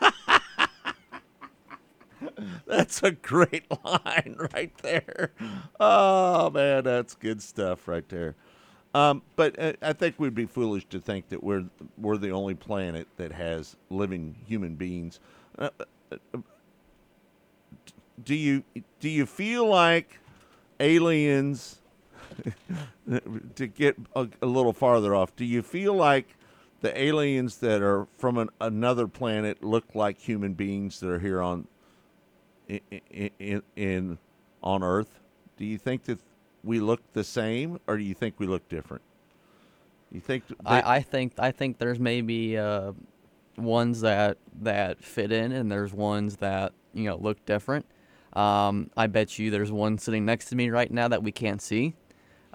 that's 2.66 3.02
a 3.02 3.12
great 3.12 3.64
line 3.84 4.36
right 4.54 4.76
there. 4.78 5.32
Oh 5.78 6.50
man, 6.50 6.84
that's 6.84 7.14
good 7.14 7.42
stuff 7.42 7.88
right 7.88 8.08
there. 8.08 8.34
Um, 8.94 9.22
but 9.36 9.58
uh, 9.58 9.72
I 9.80 9.92
think 9.94 10.16
we'd 10.18 10.34
be 10.34 10.46
foolish 10.46 10.84
to 10.86 11.00
think 11.00 11.28
that 11.30 11.42
we're 11.42 11.64
we're 11.96 12.18
the 12.18 12.30
only 12.30 12.54
planet 12.54 13.08
that 13.16 13.32
has 13.32 13.76
living 13.90 14.36
human 14.46 14.74
beings. 14.74 15.18
Uh, 15.58 15.70
uh, 16.10 16.38
do 18.24 18.34
you 18.34 18.62
do 19.00 19.08
you 19.08 19.26
feel 19.26 19.66
like 19.66 20.18
aliens? 20.80 21.78
to 23.56 23.66
get 23.66 23.94
a, 24.16 24.26
a 24.40 24.46
little 24.46 24.72
farther 24.72 25.14
off, 25.14 25.36
do 25.36 25.44
you 25.44 25.60
feel 25.60 25.92
like 25.92 26.34
the 26.80 26.98
aliens 27.00 27.58
that 27.58 27.82
are 27.82 28.06
from 28.18 28.38
an, 28.38 28.48
another 28.60 29.06
planet 29.06 29.62
look 29.62 29.94
like 29.94 30.18
human 30.18 30.54
beings 30.54 31.00
that 31.00 31.10
are 31.10 31.18
here 31.18 31.42
on 31.42 31.66
in, 32.68 33.30
in, 33.38 33.62
in 33.76 34.18
on 34.62 34.82
Earth? 34.82 35.20
Do 35.56 35.64
you 35.64 35.78
think 35.78 36.04
that 36.04 36.18
we 36.64 36.80
look 36.80 37.00
the 37.12 37.24
same, 37.24 37.78
or 37.86 37.96
do 37.96 38.02
you 38.02 38.14
think 38.14 38.34
we 38.38 38.46
look 38.46 38.68
different? 38.68 39.02
You 40.10 40.20
think? 40.20 40.46
They, 40.48 40.54
I, 40.66 40.96
I 40.96 41.00
think 41.00 41.34
I 41.38 41.50
think 41.50 41.78
there's 41.78 41.98
maybe 41.98 42.58
uh, 42.58 42.92
ones 43.56 44.00
that 44.02 44.38
that 44.60 45.02
fit 45.02 45.32
in, 45.32 45.52
and 45.52 45.70
there's 45.70 45.92
ones 45.92 46.36
that 46.36 46.72
you 46.92 47.04
know 47.04 47.16
look 47.16 47.44
different. 47.46 47.86
Um, 48.34 48.90
I 48.96 49.08
bet 49.08 49.38
you 49.38 49.50
there's 49.50 49.72
one 49.72 49.98
sitting 49.98 50.24
next 50.24 50.46
to 50.46 50.56
me 50.56 50.70
right 50.70 50.90
now 50.90 51.08
that 51.08 51.22
we 51.22 51.32
can't 51.32 51.60
see. 51.60 51.94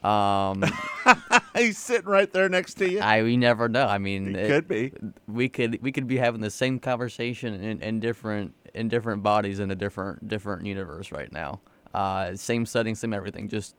Um, 0.03 0.63
he's 1.55 1.77
sitting 1.77 2.07
right 2.07 2.31
there 2.31 2.49
next 2.49 2.75
to 2.75 2.89
you. 2.89 2.99
I 2.99 3.23
we 3.23 3.37
never 3.37 3.67
know. 3.67 3.85
I 3.85 3.97
mean, 3.97 4.35
It 4.35 4.47
could 4.47 4.67
be. 4.67 4.93
We 5.27 5.49
could 5.49 5.81
we 5.81 5.91
could 5.91 6.07
be 6.07 6.17
having 6.17 6.41
the 6.41 6.51
same 6.51 6.79
conversation 6.79 7.53
in, 7.55 7.81
in 7.81 7.99
different 7.99 8.53
in 8.77 8.87
different 8.87 9.23
bodies 9.23 9.59
in 9.59 9.71
a 9.71 9.75
different 9.75 10.27
different 10.27 10.65
universe 10.65 11.11
right 11.11 11.31
now. 11.31 11.59
Uh, 11.93 12.35
same 12.35 12.65
setting, 12.65 12.95
same 12.95 13.13
everything, 13.13 13.49
just 13.49 13.75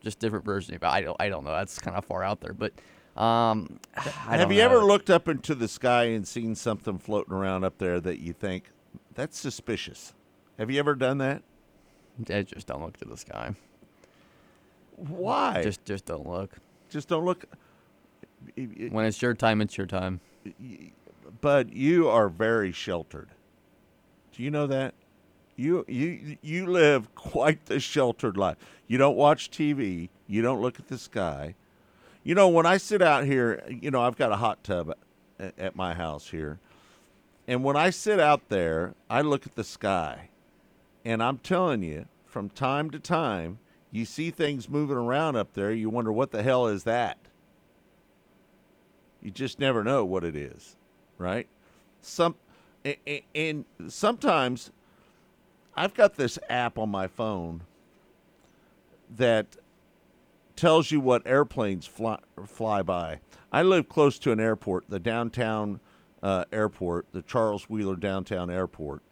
just 0.00 0.18
different 0.18 0.44
version. 0.44 0.76
But 0.80 0.90
I 0.90 1.00
don't 1.02 1.16
I 1.20 1.28
don't 1.28 1.44
know. 1.44 1.52
That's 1.52 1.78
kind 1.78 1.96
of 1.96 2.04
far 2.04 2.22
out 2.22 2.40
there. 2.40 2.54
But 2.54 2.72
um, 3.20 3.80
Have 3.94 4.52
you 4.52 4.58
know. 4.58 4.64
ever 4.64 4.84
looked 4.84 5.10
up 5.10 5.28
into 5.28 5.54
the 5.54 5.68
sky 5.68 6.04
and 6.04 6.26
seen 6.26 6.54
something 6.54 6.98
floating 6.98 7.34
around 7.34 7.64
up 7.64 7.78
there 7.78 8.00
that 8.00 8.20
you 8.20 8.32
think 8.32 8.70
that's 9.14 9.38
suspicious? 9.38 10.14
Have 10.58 10.70
you 10.70 10.78
ever 10.78 10.94
done 10.94 11.18
that? 11.18 11.42
I 12.30 12.42
just 12.42 12.66
don't 12.66 12.82
look 12.82 12.96
to 12.98 13.04
the 13.04 13.16
sky. 13.16 13.54
Why? 14.96 15.62
Just 15.62 15.84
just 15.84 16.06
don't 16.06 16.26
look. 16.26 16.56
just 16.88 17.08
don't 17.08 17.24
look. 17.24 17.44
When 18.54 19.04
it's 19.04 19.20
your 19.20 19.34
time, 19.34 19.60
it's 19.60 19.76
your 19.76 19.86
time. 19.86 20.20
But 21.40 21.72
you 21.72 22.08
are 22.08 22.28
very 22.28 22.72
sheltered. 22.72 23.30
Do 24.36 24.42
you 24.42 24.50
know 24.50 24.66
that? 24.66 24.94
You 25.56 25.86
you 25.88 26.36
you 26.42 26.66
live 26.66 27.14
quite 27.14 27.64
the 27.64 27.80
sheltered 27.80 28.36
life. 28.36 28.58
You 28.86 28.98
don't 28.98 29.16
watch 29.16 29.50
TV. 29.50 30.10
You 30.26 30.42
don't 30.42 30.60
look 30.60 30.78
at 30.78 30.88
the 30.88 30.98
sky. 30.98 31.54
You 32.22 32.34
know, 32.34 32.48
when 32.48 32.66
I 32.66 32.76
sit 32.76 33.00
out 33.00 33.24
here, 33.24 33.64
you 33.68 33.90
know, 33.90 34.02
I've 34.02 34.16
got 34.16 34.32
a 34.32 34.36
hot 34.36 34.62
tub 34.62 34.92
at, 35.38 35.58
at 35.58 35.76
my 35.76 35.94
house 35.94 36.28
here. 36.28 36.58
And 37.48 37.64
when 37.64 37.76
I 37.76 37.90
sit 37.90 38.20
out 38.20 38.48
there, 38.48 38.94
I 39.08 39.22
look 39.22 39.46
at 39.46 39.54
the 39.54 39.64
sky. 39.64 40.28
And 41.04 41.22
I'm 41.22 41.38
telling 41.38 41.82
you, 41.82 42.06
from 42.26 42.50
time 42.50 42.90
to 42.90 42.98
time, 42.98 43.58
you 43.90 44.04
see 44.04 44.30
things 44.30 44.68
moving 44.68 44.96
around 44.96 45.36
up 45.36 45.54
there. 45.54 45.72
You 45.72 45.88
wonder 45.88 46.12
what 46.12 46.32
the 46.32 46.42
hell 46.42 46.66
is 46.66 46.82
that? 46.84 47.16
You 49.22 49.30
just 49.30 49.58
never 49.58 49.82
know 49.82 50.04
what 50.04 50.24
it 50.24 50.36
is, 50.36 50.76
right? 51.16 51.46
Some 52.02 52.34
and 53.34 53.64
sometimes 53.88 54.70
I've 55.76 55.94
got 55.94 56.16
this 56.16 56.38
app 56.48 56.78
on 56.78 56.88
my 56.88 57.06
phone 57.06 57.62
that 59.14 59.56
tells 60.56 60.90
you 60.90 61.00
what 61.00 61.22
airplanes 61.26 61.86
fly, 61.86 62.18
fly 62.46 62.82
by. 62.82 63.20
I 63.52 63.62
live 63.62 63.88
close 63.88 64.18
to 64.20 64.32
an 64.32 64.40
airport, 64.40 64.84
the 64.88 64.98
downtown 64.98 65.80
uh, 66.22 66.44
airport, 66.52 67.06
the 67.12 67.22
Charles 67.22 67.64
Wheeler 67.64 67.96
Downtown 67.96 68.50
Airport, 68.50 69.02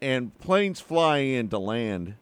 and 0.00 0.36
planes 0.38 0.80
fly 0.80 1.18
in 1.18 1.48
to 1.48 1.58
land 1.58 2.14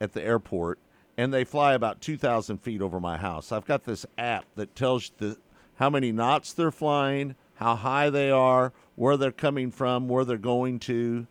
at 0.00 0.12
the 0.12 0.22
airport, 0.22 0.78
and 1.16 1.32
they 1.32 1.44
fly 1.44 1.74
about 1.74 2.00
two 2.00 2.16
thousand 2.16 2.58
feet 2.58 2.80
over 2.80 3.00
my 3.00 3.16
house. 3.16 3.52
I've 3.52 3.66
got 3.66 3.84
this 3.84 4.06
app 4.16 4.44
that 4.56 4.74
tells 4.74 5.10
the 5.18 5.36
how 5.76 5.90
many 5.90 6.12
knots 6.12 6.52
they're 6.52 6.70
flying, 6.70 7.34
how 7.56 7.74
high 7.76 8.10
they 8.10 8.30
are, 8.30 8.72
where 8.96 9.16
they're 9.16 9.32
coming 9.32 9.70
from, 9.70 10.08
where 10.08 10.24
they're 10.24 10.36
going 10.36 10.78
to, 10.78 11.26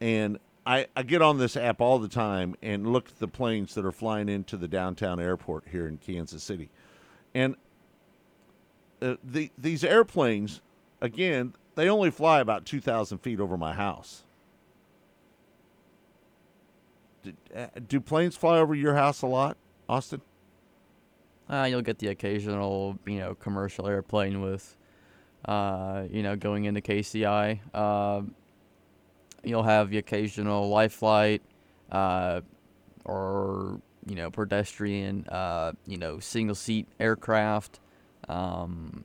and 0.00 0.38
I, 0.66 0.86
I 0.94 1.02
get 1.02 1.22
on 1.22 1.38
this 1.38 1.56
app 1.56 1.80
all 1.80 1.98
the 1.98 2.08
time 2.08 2.54
and 2.62 2.92
look 2.92 3.08
at 3.08 3.18
the 3.18 3.28
planes 3.28 3.74
that 3.74 3.84
are 3.84 3.92
flying 3.92 4.28
into 4.28 4.56
the 4.56 4.68
downtown 4.68 5.18
airport 5.20 5.64
here 5.70 5.88
in 5.88 5.98
Kansas 5.98 6.42
City, 6.42 6.70
and 7.34 7.56
uh, 9.00 9.16
the 9.24 9.50
these 9.58 9.82
airplanes, 9.84 10.60
again, 11.00 11.54
they 11.74 11.88
only 11.88 12.10
fly 12.10 12.40
about 12.40 12.64
two 12.64 12.80
thousand 12.80 13.18
feet 13.18 13.40
over 13.40 13.56
my 13.56 13.72
house. 13.72 14.24
Do, 17.22 17.32
uh, 17.56 17.66
do 17.88 18.00
planes 18.00 18.36
fly 18.36 18.58
over 18.58 18.74
your 18.74 18.94
house 18.94 19.22
a 19.22 19.26
lot, 19.26 19.56
Austin? 19.88 20.20
Uh, 21.48 21.66
you'll 21.68 21.82
get 21.82 21.98
the 21.98 22.08
occasional, 22.08 22.98
you 23.04 23.18
know, 23.18 23.34
commercial 23.34 23.86
airplane 23.86 24.40
with, 24.40 24.76
uh, 25.44 26.04
you 26.10 26.22
know, 26.22 26.36
going 26.36 26.64
into 26.64 26.80
KCI. 26.80 27.60
Uh, 27.74 28.22
you'll 29.44 29.62
have 29.62 29.90
the 29.90 29.98
occasional 29.98 30.68
life 30.68 30.92
flight, 30.92 31.42
uh, 31.90 32.40
or 33.04 33.80
you 34.06 34.16
know, 34.16 34.30
pedestrian, 34.30 35.26
uh, 35.28 35.72
you 35.86 35.96
know, 35.96 36.18
single 36.18 36.54
seat 36.54 36.88
aircraft. 36.98 37.80
Um, 38.28 39.04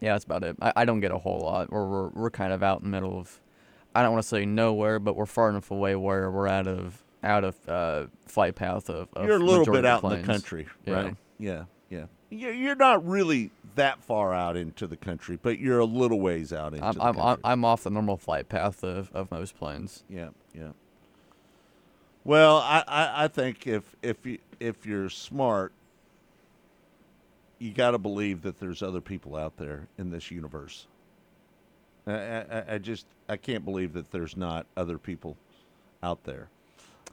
yeah, 0.00 0.12
that's 0.12 0.24
about 0.24 0.44
it. 0.44 0.56
I, 0.60 0.72
I 0.76 0.84
don't 0.84 1.00
get 1.00 1.10
a 1.10 1.18
whole 1.18 1.40
lot. 1.40 1.70
We're, 1.70 1.86
we're 1.86 2.08
we're 2.08 2.30
kind 2.30 2.52
of 2.52 2.62
out 2.62 2.80
in 2.80 2.84
the 2.84 2.90
middle 2.90 3.18
of, 3.18 3.40
I 3.94 4.02
don't 4.02 4.12
want 4.12 4.22
to 4.22 4.28
say 4.28 4.44
nowhere, 4.44 4.98
but 4.98 5.16
we're 5.16 5.26
far 5.26 5.48
enough 5.48 5.70
away 5.70 5.96
where 5.96 6.30
we're 6.30 6.48
out 6.48 6.66
of 6.66 7.02
out 7.22 7.44
of 7.44 7.56
uh, 7.68 8.06
flight 8.26 8.54
path 8.54 8.88
of. 8.90 9.08
of 9.14 9.26
You're 9.26 9.36
a 9.36 9.38
little 9.38 9.64
bit 9.66 9.84
out 9.86 10.04
in 10.04 10.10
the 10.10 10.22
country, 10.22 10.66
right? 10.86 11.16
Yeah, 11.38 11.52
yeah. 11.52 11.64
You're 12.30 12.52
you're 12.52 12.74
not 12.76 13.06
really 13.06 13.50
that 13.76 14.02
far 14.02 14.34
out 14.34 14.56
into 14.56 14.86
the 14.86 14.96
country, 14.96 15.38
but 15.40 15.58
you're 15.58 15.78
a 15.78 15.84
little 15.84 16.20
ways 16.20 16.52
out 16.52 16.72
into 16.74 16.84
I'm 16.84 16.94
the 16.94 17.00
country. 17.00 17.22
I'm 17.22 17.38
I'm 17.44 17.64
off 17.64 17.84
the 17.84 17.90
normal 17.90 18.16
flight 18.16 18.48
path 18.48 18.82
of, 18.82 19.10
of 19.14 19.30
most 19.30 19.56
planes. 19.56 20.02
Yeah, 20.08 20.30
yeah. 20.54 20.70
Well, 22.24 22.56
I, 22.56 22.82
I, 22.88 23.24
I 23.24 23.28
think 23.28 23.66
if 23.66 23.94
if 24.02 24.26
you 24.26 24.38
if 24.58 24.84
you're 24.84 25.08
smart, 25.08 25.72
you 27.58 27.72
got 27.72 27.92
to 27.92 27.98
believe 27.98 28.42
that 28.42 28.58
there's 28.58 28.82
other 28.82 29.00
people 29.00 29.36
out 29.36 29.56
there 29.56 29.86
in 29.96 30.10
this 30.10 30.30
universe. 30.30 30.86
I, 32.06 32.12
I, 32.12 32.64
I 32.74 32.78
just 32.78 33.06
I 33.28 33.36
can't 33.36 33.64
believe 33.64 33.92
that 33.92 34.10
there's 34.10 34.36
not 34.36 34.66
other 34.76 34.98
people 34.98 35.36
out 36.02 36.24
there. 36.24 36.48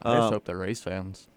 I 0.02 0.14
just 0.14 0.26
Um, 0.26 0.32
hope 0.32 0.44
they're 0.44 0.58
race 0.58 0.80
fans. 0.80 1.28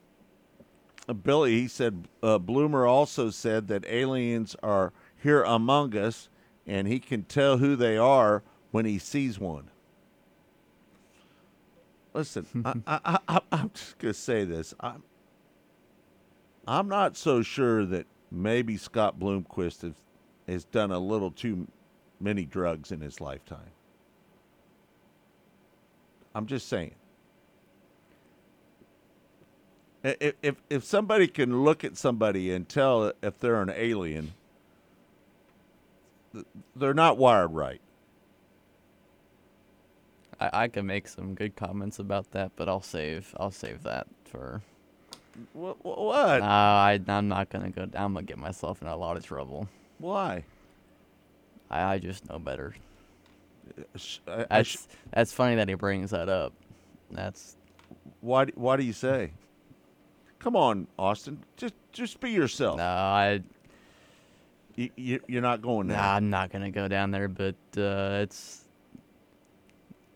Uh, 1.07 1.13
Billy, 1.13 1.61
he 1.61 1.67
said, 1.67 2.07
uh, 2.21 2.37
Bloomer 2.37 2.85
also 2.85 3.29
said 3.29 3.67
that 3.69 3.85
aliens 3.87 4.55
are 4.61 4.91
here 5.21 5.43
among 5.43 5.95
us, 5.95 6.29
and 6.65 6.87
he 6.87 6.99
can 6.99 7.23
tell 7.23 7.57
who 7.57 7.75
they 7.75 7.97
are 7.97 8.43
when 8.71 8.85
he 8.85 8.99
sees 8.99 9.39
one. 9.39 9.69
Listen, 12.13 12.45
I, 12.87 12.99
I, 13.05 13.19
I, 13.27 13.41
I'm 13.51 13.71
just 13.73 13.97
going 13.99 14.13
to 14.13 14.19
say 14.19 14.43
this. 14.43 14.73
I'm, 14.79 15.03
I'm 16.67 16.89
not 16.89 17.15
so 17.15 17.41
sure 17.41 17.85
that 17.85 18.07
maybe 18.31 18.75
Scott 18.75 19.19
Bloomquist 19.19 19.83
has, 19.83 19.93
has 20.47 20.65
done 20.65 20.91
a 20.91 20.99
little 20.99 21.31
too 21.31 21.67
many 22.19 22.43
drugs 22.45 22.91
in 22.91 22.99
his 22.99 23.21
lifetime. 23.21 23.71
I'm 26.35 26.45
just 26.45 26.67
saying. 26.67 26.95
If 30.03 30.33
if 30.41 30.55
if 30.69 30.83
somebody 30.83 31.27
can 31.27 31.63
look 31.63 31.83
at 31.83 31.97
somebody 31.97 32.51
and 32.51 32.67
tell 32.67 33.11
if 33.21 33.39
they're 33.39 33.61
an 33.61 33.71
alien, 33.75 34.33
they're 36.75 36.93
not 36.93 37.17
wired 37.17 37.53
right. 37.53 37.81
I, 40.39 40.49
I 40.63 40.67
can 40.67 40.85
make 40.85 41.07
some 41.07 41.33
good 41.33 41.55
comments 41.55 41.99
about 41.99 42.31
that, 42.31 42.51
but 42.55 42.69
I'll 42.69 42.81
save 42.81 43.33
I'll 43.39 43.51
save 43.51 43.83
that 43.83 44.07
for. 44.25 44.61
What? 45.53 45.83
What? 45.83 46.41
Uh, 46.41 46.45
I 46.45 46.99
I'm 47.07 47.27
not 47.27 47.49
gonna 47.49 47.69
go. 47.69 47.83
I'm 47.83 48.13
gonna 48.13 48.23
get 48.23 48.37
myself 48.37 48.81
in 48.81 48.87
a 48.87 48.95
lot 48.95 49.17
of 49.17 49.25
trouble. 49.25 49.67
Why? 49.99 50.43
I, 51.69 51.93
I 51.95 51.97
just 51.99 52.27
know 52.29 52.39
better. 52.39 52.75
Sh- 53.95 54.19
I- 54.27 54.45
I 54.49 54.63
sh- 54.63 54.73
That's 54.75 54.87
that's 55.11 55.33
funny 55.33 55.55
that 55.55 55.67
he 55.69 55.75
brings 55.75 56.11
that 56.11 56.29
up. 56.29 56.53
That's 57.11 57.55
why? 58.21 58.45
Why 58.55 58.77
do 58.77 58.83
you 58.83 58.93
say? 58.93 59.31
Come 60.39 60.55
on, 60.55 60.87
Austin. 60.97 61.43
Just 61.55 61.73
just 61.91 62.19
be 62.19 62.31
yourself. 62.31 62.77
no, 62.77 62.83
I 62.83 63.41
You, 64.75 64.89
you, 64.95 65.19
you're 65.27 65.41
not 65.41 65.61
going 65.61 65.87
there. 65.87 65.97
Nah, 65.97 66.15
I'm 66.15 66.29
not 66.29 66.51
gonna 66.51 66.71
go 66.71 66.87
down 66.87 67.11
there, 67.11 67.27
but 67.27 67.55
uh, 67.77 68.19
it's 68.21 68.65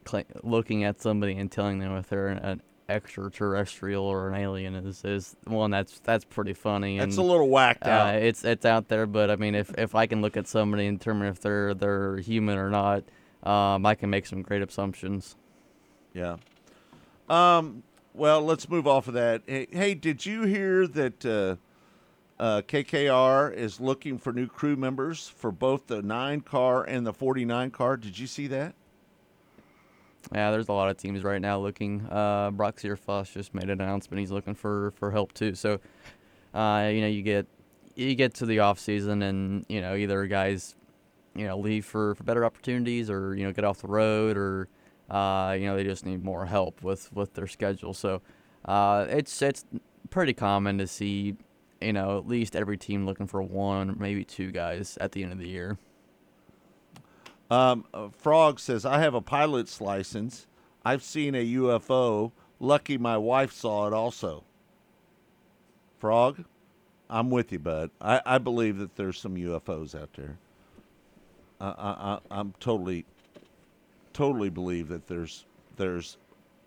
cla 0.03 0.23
looking 0.43 0.83
at 0.83 1.01
somebody 1.01 1.35
and 1.37 1.51
telling 1.51 1.79
them 1.79 1.95
if 1.97 2.07
they're 2.07 2.27
an 2.27 2.61
extraterrestrial 2.91 4.03
or 4.03 4.29
an 4.29 4.35
alien 4.35 4.75
is 4.75 5.03
is 5.05 5.35
one 5.45 5.71
that's 5.71 5.99
that's 5.99 6.25
pretty 6.25 6.53
funny. 6.53 6.99
And, 6.99 7.11
a 7.13 7.21
little 7.21 7.49
whacked 7.49 7.87
uh, 7.87 7.89
out. 7.89 8.15
it's 8.15 8.43
it's 8.43 8.65
out 8.65 8.87
there, 8.89 9.05
but 9.05 9.31
I 9.31 9.35
mean, 9.37 9.55
if 9.55 9.71
if 9.77 9.95
I 9.95 10.05
can 10.05 10.21
look 10.21 10.37
at 10.37 10.47
somebody 10.47 10.87
and 10.87 10.99
determine 10.99 11.27
if 11.29 11.39
they're 11.39 11.73
they're 11.73 12.17
human 12.17 12.57
or 12.57 12.69
not, 12.69 13.03
um, 13.43 13.85
I 13.85 13.95
can 13.95 14.09
make 14.09 14.25
some 14.25 14.41
great 14.41 14.61
assumptions. 14.61 15.35
Yeah. 16.13 16.37
Um. 17.29 17.83
Well, 18.13 18.41
let's 18.41 18.67
move 18.67 18.87
off 18.87 19.07
of 19.07 19.13
that. 19.13 19.43
Hey, 19.47 19.93
did 19.93 20.25
you 20.25 20.43
hear 20.43 20.85
that 20.85 21.25
uh, 21.25 21.55
uh, 22.41 22.61
KKR 22.61 23.53
is 23.53 23.79
looking 23.79 24.17
for 24.17 24.33
new 24.33 24.47
crew 24.47 24.75
members 24.75 25.29
for 25.29 25.51
both 25.51 25.87
the 25.87 26.01
nine 26.01 26.41
car 26.41 26.83
and 26.83 27.07
the 27.07 27.13
forty 27.13 27.45
nine 27.45 27.71
car? 27.71 27.95
Did 27.95 28.19
you 28.19 28.27
see 28.27 28.47
that? 28.47 28.75
Yeah, 30.33 30.51
there's 30.51 30.67
a 30.67 30.73
lot 30.73 30.89
of 30.89 30.97
teams 30.97 31.23
right 31.23 31.41
now 31.41 31.59
looking. 31.59 32.05
Uh, 32.09 32.51
Brock 32.51 32.77
Zearfoss 32.77 33.31
just 33.31 33.55
made 33.55 33.69
an 33.69 33.81
announcement 33.81 34.19
he's 34.19 34.31
looking 34.31 34.55
for, 34.55 34.91
for 34.91 35.11
help 35.11 35.33
too. 35.33 35.55
So, 35.55 35.79
uh, 36.53 36.89
you 36.93 37.01
know, 37.01 37.07
you 37.07 37.21
get 37.21 37.47
you 37.95 38.13
get 38.15 38.33
to 38.35 38.45
the 38.45 38.59
off 38.59 38.79
season 38.79 39.21
and 39.21 39.65
you 39.69 39.81
know 39.81 39.95
either 39.95 40.25
guys, 40.27 40.75
you 41.33 41.47
know, 41.47 41.57
leave 41.57 41.85
for, 41.85 42.15
for 42.15 42.23
better 42.23 42.43
opportunities 42.43 43.09
or 43.09 43.35
you 43.35 43.45
know 43.45 43.53
get 43.53 43.63
off 43.63 43.81
the 43.81 43.87
road 43.87 44.37
or 44.37 44.67
uh, 45.11 45.55
you 45.59 45.65
know 45.65 45.75
they 45.75 45.83
just 45.83 46.05
need 46.05 46.23
more 46.23 46.45
help 46.45 46.81
with, 46.81 47.13
with 47.13 47.35
their 47.35 47.47
schedule. 47.47 47.93
So, 47.93 48.21
uh, 48.65 49.05
it's 49.09 49.41
it's 49.41 49.65
pretty 50.09 50.33
common 50.33 50.77
to 50.77 50.87
see, 50.87 51.35
you 51.81 51.93
know, 51.93 52.17
at 52.17 52.27
least 52.27 52.55
every 52.55 52.77
team 52.77 53.05
looking 53.05 53.27
for 53.27 53.41
one, 53.41 53.95
maybe 53.99 54.23
two 54.23 54.51
guys 54.51 54.97
at 55.01 55.11
the 55.11 55.23
end 55.23 55.31
of 55.31 55.39
the 55.39 55.47
year. 55.47 55.77
Um, 57.49 57.85
uh, 57.93 58.09
Frog 58.09 58.59
says, 58.59 58.85
I 58.85 58.99
have 58.99 59.13
a 59.13 59.21
pilot's 59.21 59.81
license. 59.81 60.47
I've 60.85 61.03
seen 61.03 61.35
a 61.35 61.45
UFO. 61.45 62.31
Lucky 62.59 62.97
my 62.97 63.17
wife 63.17 63.51
saw 63.51 63.87
it 63.87 63.93
also. 63.93 64.43
Frog, 65.99 66.45
I'm 67.09 67.29
with 67.29 67.51
you, 67.51 67.59
bud. 67.59 67.91
I, 67.99 68.21
I 68.25 68.37
believe 68.37 68.77
that 68.77 68.95
there's 68.95 69.19
some 69.19 69.35
UFOs 69.35 69.99
out 69.99 70.13
there. 70.13 70.37
I, 71.59 71.67
I, 71.67 71.91
I, 72.13 72.19
I'm 72.39 72.53
totally, 72.59 73.05
totally 74.13 74.49
believe 74.49 74.87
that 74.89 75.07
there's 75.07 75.45
there's 75.77 76.17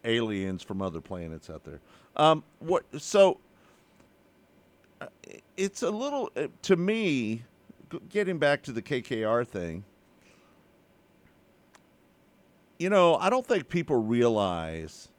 aliens 0.04 0.62
from 0.62 0.82
other 0.82 1.00
planets 1.00 1.50
out 1.50 1.64
there. 1.64 1.80
Um, 2.16 2.44
what? 2.58 2.84
So 3.00 3.38
uh, 5.00 5.06
it's 5.56 5.82
a 5.82 5.90
little 5.90 6.30
uh, 6.36 6.48
to 6.62 6.76
me. 6.76 7.44
Getting 8.08 8.38
back 8.38 8.62
to 8.64 8.72
the 8.72 8.82
KKR 8.82 9.46
thing, 9.46 9.84
you 12.78 12.90
know, 12.90 13.16
I 13.16 13.30
don't 13.30 13.46
think 13.46 13.68
people 13.68 14.02
realize 14.02 15.10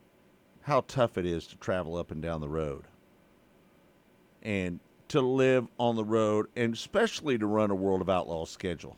how 0.62 0.84
tough 0.88 1.18
it 1.18 1.26
is 1.26 1.48
to 1.48 1.56
travel 1.58 1.96
up 1.96 2.12
and 2.12 2.22
down 2.22 2.42
the 2.42 2.50
road 2.50 2.84
and 4.44 4.80
to 5.10 5.22
live 5.22 5.68
on 5.80 5.96
the 5.96 6.04
road 6.04 6.48
and 6.56 6.74
especially 6.74 7.38
to 7.38 7.46
run 7.46 7.72
a 7.72 7.76
World 7.76 8.02
of 8.02 8.10
Outlaws 8.10 8.50
schedule. 8.50 8.98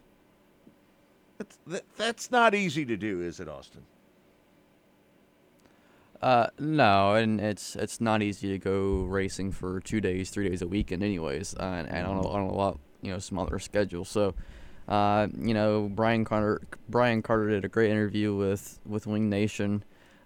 That's, 1.38 1.58
that, 1.67 1.84
that's 1.98 2.32
not 2.32 2.56
easy 2.56 2.86
to 2.86 2.98
do, 2.98 3.22
is 3.22 3.39
it, 3.39 3.48
Austin? 3.48 3.84
Uh, 6.22 6.48
no, 6.58 7.13
and 7.13 7.39
it's 7.39 7.75
it's 7.75 8.01
not 8.01 8.24
easy 8.24 8.50
to 8.50 8.58
go 8.58 9.03
racing 9.03 9.51
for 9.51 9.79
two 9.79 10.01
days, 10.01 10.32
three 10.32 10.50
days 10.50 10.63
a 10.63 10.67
weekend, 10.67 11.03
anyways, 11.03 11.56
uh, 11.60 11.63
and, 11.63 11.88
and 11.89 12.08
on, 12.08 12.17
a, 12.17 12.27
on 12.27 12.41
a 12.41 12.53
lot 12.53 12.79
you 13.01 13.12
know 13.12 13.20
smaller 13.20 13.60
schedule. 13.60 14.03
So, 14.03 14.34
uh, 14.88 15.27
you 15.39 15.53
know, 15.53 15.89
Brian 15.94 16.25
Carter 16.25 16.62
Brian 16.89 17.22
Carter 17.22 17.50
did 17.50 17.65
a 17.65 17.67
great 17.67 17.91
interview 17.91 18.36
with 18.36 18.79
with 18.86 19.06
Wing 19.06 19.29
Nation. 19.29 19.84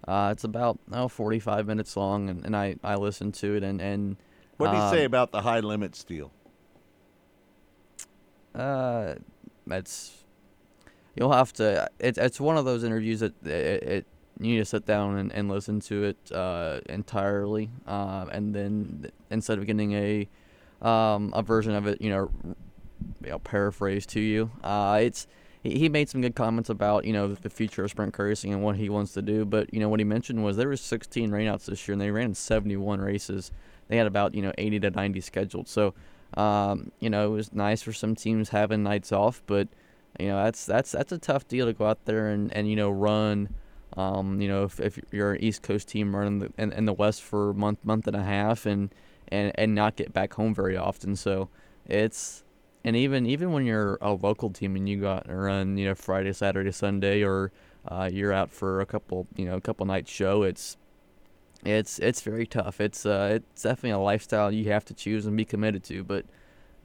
Uh, 0.07 0.29
it's 0.31 0.45
about 0.45 0.79
oh, 0.93 1.07
45 1.07 1.67
minutes 1.67 1.95
long, 1.95 2.29
and, 2.29 2.43
and 2.43 2.55
I, 2.55 2.75
I 2.83 2.95
listened 2.95 3.33
to 3.35 3.55
it, 3.55 3.63
and 3.63 3.81
and 3.81 4.15
What 4.57 4.71
do 4.71 4.77
you 4.77 4.89
say 4.89 5.01
um, 5.01 5.07
about 5.07 5.31
the 5.31 5.41
high 5.41 5.59
limit 5.59 6.03
deal? 6.07 6.31
Uh, 8.55 9.15
it's 9.69 10.20
you'll 11.15 11.31
have 11.31 11.53
to. 11.53 11.89
It's 11.99 12.17
it's 12.17 12.39
one 12.39 12.57
of 12.57 12.65
those 12.65 12.83
interviews 12.83 13.19
that 13.21 13.45
it, 13.45 13.83
it 13.83 14.05
you 14.39 14.53
need 14.53 14.59
to 14.59 14.65
sit 14.65 14.85
down 14.85 15.17
and, 15.17 15.31
and 15.31 15.49
listen 15.49 15.79
to 15.81 16.03
it 16.03 16.31
uh, 16.31 16.79
entirely, 16.89 17.69
uh, 17.87 18.25
and 18.31 18.55
then 18.55 19.11
instead 19.29 19.59
of 19.59 19.65
getting 19.65 19.93
a 19.93 20.27
um, 20.81 21.31
a 21.35 21.43
version 21.43 21.75
of 21.75 21.87
it, 21.87 22.01
you 22.01 22.09
know, 22.09 22.31
you 23.23 23.29
know, 23.29 23.39
paraphrase 23.39 24.05
to 24.07 24.19
you. 24.19 24.51
Uh, 24.63 24.99
it's 25.01 25.27
he 25.63 25.89
made 25.89 26.09
some 26.09 26.21
good 26.21 26.35
comments 26.35 26.69
about 26.69 27.05
you 27.05 27.13
know 27.13 27.27
the 27.27 27.49
future 27.49 27.83
of 27.83 27.91
sprint 27.91 28.17
racing 28.17 28.51
and 28.51 28.63
what 28.63 28.77
he 28.77 28.89
wants 28.89 29.13
to 29.13 29.21
do. 29.21 29.45
But 29.45 29.73
you 29.73 29.79
know 29.79 29.89
what 29.89 29.99
he 29.99 30.03
mentioned 30.03 30.43
was 30.43 30.57
there 30.57 30.69
was 30.69 30.81
16 30.81 31.29
rainouts 31.29 31.65
this 31.65 31.87
year 31.87 31.93
and 31.93 32.01
they 32.01 32.11
ran 32.11 32.33
71 32.33 32.99
races. 32.99 33.51
They 33.87 33.97
had 33.97 34.07
about 34.07 34.33
you 34.33 34.41
know 34.41 34.53
80 34.57 34.79
to 34.81 34.89
90 34.91 35.21
scheduled. 35.21 35.67
So 35.67 35.93
um, 36.35 36.91
you 36.99 37.09
know 37.09 37.27
it 37.27 37.35
was 37.35 37.53
nice 37.53 37.83
for 37.83 37.93
some 37.93 38.15
teams 38.15 38.49
having 38.49 38.81
nights 38.81 39.11
off, 39.11 39.43
but 39.45 39.67
you 40.19 40.27
know 40.27 40.43
that's 40.43 40.65
that's 40.65 40.91
that's 40.91 41.11
a 41.11 41.17
tough 41.17 41.47
deal 41.47 41.65
to 41.65 41.73
go 41.73 41.85
out 41.85 42.05
there 42.05 42.29
and, 42.29 42.53
and 42.53 42.69
you 42.69 42.75
know 42.75 42.89
run. 42.89 43.49
Um, 43.97 44.39
you 44.39 44.47
know 44.47 44.63
if, 44.63 44.79
if 44.79 44.99
you're 45.11 45.33
an 45.33 45.43
East 45.43 45.63
Coast 45.63 45.89
team 45.89 46.15
running 46.15 46.39
the, 46.39 46.53
in, 46.57 46.71
in 46.71 46.85
the 46.85 46.93
West 46.93 47.21
for 47.21 47.49
a 47.49 47.53
month 47.53 47.83
month 47.83 48.07
and 48.07 48.15
a 48.15 48.23
half 48.23 48.65
and 48.65 48.93
and 49.27 49.51
and 49.55 49.73
not 49.73 49.95
get 49.95 50.13
back 50.13 50.33
home 50.33 50.53
very 50.53 50.77
often. 50.77 51.15
So 51.15 51.49
it's 51.85 52.43
and 52.83 52.95
even 52.95 53.25
even 53.25 53.51
when 53.51 53.65
you're 53.65 53.97
a 54.01 54.13
local 54.13 54.49
team 54.49 54.75
and 54.75 54.87
you 54.87 55.01
go 55.01 55.11
out 55.11 55.27
and 55.27 55.41
run, 55.41 55.77
you 55.77 55.87
know, 55.87 55.95
Friday, 55.95 56.33
Saturday, 56.33 56.71
Sunday, 56.71 57.23
or 57.23 57.51
uh, 57.87 58.09
you're 58.11 58.33
out 58.33 58.51
for 58.51 58.81
a 58.81 58.85
couple, 58.85 59.27
you 59.35 59.45
know, 59.45 59.55
a 59.55 59.61
couple 59.61 59.85
nights 59.85 60.11
show, 60.11 60.43
it's 60.43 60.77
it's 61.63 61.99
it's 61.99 62.21
very 62.21 62.45
tough. 62.45 62.81
It's 62.81 63.05
uh, 63.05 63.39
it's 63.51 63.63
definitely 63.63 63.91
a 63.91 63.99
lifestyle 63.99 64.51
you 64.51 64.71
have 64.71 64.85
to 64.85 64.93
choose 64.93 65.25
and 65.25 65.37
be 65.37 65.45
committed 65.45 65.83
to. 65.85 66.03
But 66.03 66.25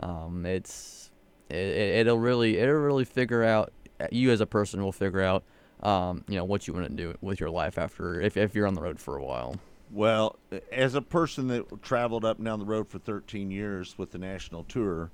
um, 0.01 0.45
it's 0.45 1.06
it, 1.49 1.57
it'll 1.57 2.19
really 2.19 2.59
it'll 2.59 2.75
really 2.75 3.05
figure 3.05 3.43
out 3.43 3.73
you 4.11 4.31
as 4.31 4.41
a 4.41 4.47
person 4.47 4.83
will 4.83 4.93
figure 4.93 5.23
out 5.23 5.45
um, 5.83 6.25
you 6.29 6.37
know 6.37 6.45
what 6.45 6.67
you 6.67 6.75
want 6.75 6.87
to 6.89 6.95
do 6.95 7.15
with 7.21 7.41
your 7.41 7.51
life 7.51 7.79
after 7.79 8.21
if 8.21 8.37
if 8.37 8.55
you're 8.55 8.67
on 8.67 8.75
the 8.75 8.81
road 8.81 8.99
for 8.99 9.17
a 9.17 9.25
while. 9.25 9.57
Well, 9.93 10.37
as 10.73 10.95
a 10.95 11.03
person 11.03 11.47
that 11.49 11.83
traveled 11.83 12.25
up 12.25 12.39
and 12.39 12.47
down 12.47 12.59
the 12.59 12.65
road 12.65 12.89
for 12.89 12.99
13 12.99 13.53
years 13.53 13.97
with 13.97 14.11
the 14.11 14.19
national 14.19 14.65
tour, 14.65 15.13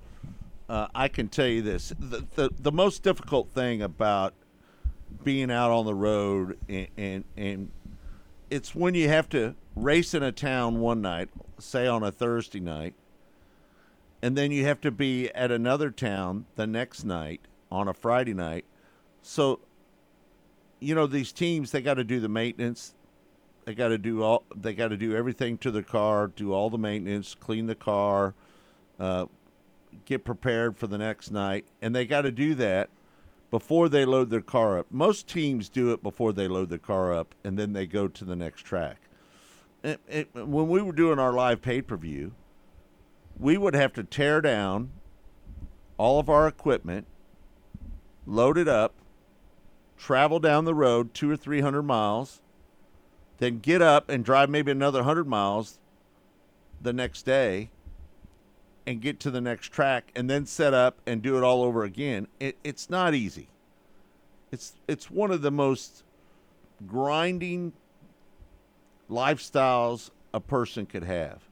uh, 0.68 0.88
I 0.94 1.08
can 1.08 1.28
tell 1.28 1.46
you 1.46 1.62
this: 1.62 1.92
the, 1.98 2.24
the 2.34 2.50
the 2.58 2.72
most 2.72 3.02
difficult 3.02 3.50
thing 3.50 3.82
about 3.82 4.34
being 5.22 5.50
out 5.50 5.70
on 5.70 5.84
the 5.84 5.94
road 5.94 6.58
and, 6.68 6.88
and 6.96 7.24
and 7.36 7.70
it's 8.50 8.74
when 8.74 8.94
you 8.94 9.08
have 9.08 9.28
to 9.30 9.54
race 9.74 10.14
in 10.14 10.22
a 10.22 10.32
town 10.32 10.80
one 10.80 11.00
night, 11.00 11.28
say 11.58 11.86
on 11.86 12.02
a 12.02 12.12
Thursday 12.12 12.60
night, 12.60 12.94
and 14.22 14.38
then 14.38 14.52
you 14.52 14.64
have 14.64 14.80
to 14.80 14.90
be 14.90 15.28
at 15.30 15.50
another 15.50 15.90
town 15.90 16.46
the 16.54 16.66
next 16.66 17.04
night 17.04 17.40
on 17.70 17.88
a 17.88 17.94
Friday 17.94 18.32
night. 18.32 18.64
So, 19.20 19.60
you 20.78 20.94
know, 20.94 21.06
these 21.06 21.32
teams 21.32 21.72
they 21.72 21.82
got 21.82 21.94
to 21.94 22.04
do 22.04 22.20
the 22.20 22.28
maintenance. 22.28 22.94
They 23.64 23.74
got 23.74 23.88
to 23.88 23.98
do 23.98 24.22
all. 24.22 24.44
They 24.56 24.74
got 24.74 24.88
to 24.88 24.96
do 24.96 25.14
everything 25.14 25.58
to 25.58 25.70
the 25.70 25.82
car, 25.82 26.28
do 26.28 26.52
all 26.52 26.70
the 26.70 26.78
maintenance, 26.78 27.34
clean 27.34 27.66
the 27.66 27.74
car, 27.74 28.34
uh, 28.98 29.26
get 30.04 30.24
prepared 30.24 30.76
for 30.76 30.86
the 30.86 30.98
next 30.98 31.30
night, 31.30 31.64
and 31.80 31.94
they 31.94 32.04
got 32.04 32.22
to 32.22 32.32
do 32.32 32.54
that 32.56 32.90
before 33.50 33.88
they 33.88 34.04
load 34.04 34.30
their 34.30 34.40
car 34.40 34.78
up. 34.78 34.86
Most 34.90 35.28
teams 35.28 35.68
do 35.68 35.92
it 35.92 36.02
before 36.02 36.32
they 36.32 36.48
load 36.48 36.70
their 36.70 36.78
car 36.78 37.12
up, 37.12 37.34
and 37.44 37.58
then 37.58 37.72
they 37.72 37.86
go 37.86 38.08
to 38.08 38.24
the 38.24 38.34
next 38.34 38.62
track. 38.62 38.96
It, 39.84 40.00
it, 40.08 40.34
when 40.34 40.68
we 40.68 40.80
were 40.80 40.92
doing 40.92 41.18
our 41.18 41.32
live 41.32 41.60
pay 41.60 41.82
per 41.82 41.96
view, 41.96 42.32
we 43.38 43.56
would 43.56 43.74
have 43.74 43.92
to 43.94 44.04
tear 44.04 44.40
down 44.40 44.90
all 45.98 46.18
of 46.18 46.28
our 46.28 46.46
equipment, 46.48 47.06
load 48.26 48.58
it 48.58 48.68
up, 48.68 48.94
travel 49.96 50.40
down 50.40 50.64
the 50.64 50.74
road 50.74 51.14
two 51.14 51.30
or 51.30 51.36
three 51.36 51.60
hundred 51.60 51.82
miles, 51.82 52.40
then 53.38 53.58
get 53.58 53.82
up 53.82 54.08
and 54.08 54.24
drive 54.24 54.50
maybe 54.50 54.70
another 54.70 55.02
hundred 55.02 55.26
miles 55.26 55.78
the 56.80 56.92
next 56.92 57.22
day 57.22 57.70
and 58.86 59.00
get 59.00 59.20
to 59.20 59.30
the 59.30 59.40
next 59.40 59.68
track 59.68 60.10
and 60.16 60.28
then 60.28 60.44
set 60.44 60.74
up 60.74 61.00
and 61.06 61.22
do 61.22 61.36
it 61.36 61.44
all 61.44 61.62
over 61.62 61.84
again. 61.84 62.26
It, 62.40 62.56
it's 62.64 62.90
not 62.90 63.14
easy. 63.14 63.48
It's 64.50 64.74
it's 64.88 65.10
one 65.10 65.30
of 65.30 65.42
the 65.42 65.50
most 65.50 66.02
grinding 66.86 67.72
lifestyles 69.10 70.10
a 70.34 70.40
person 70.40 70.86
could 70.86 71.04
have. 71.04 71.42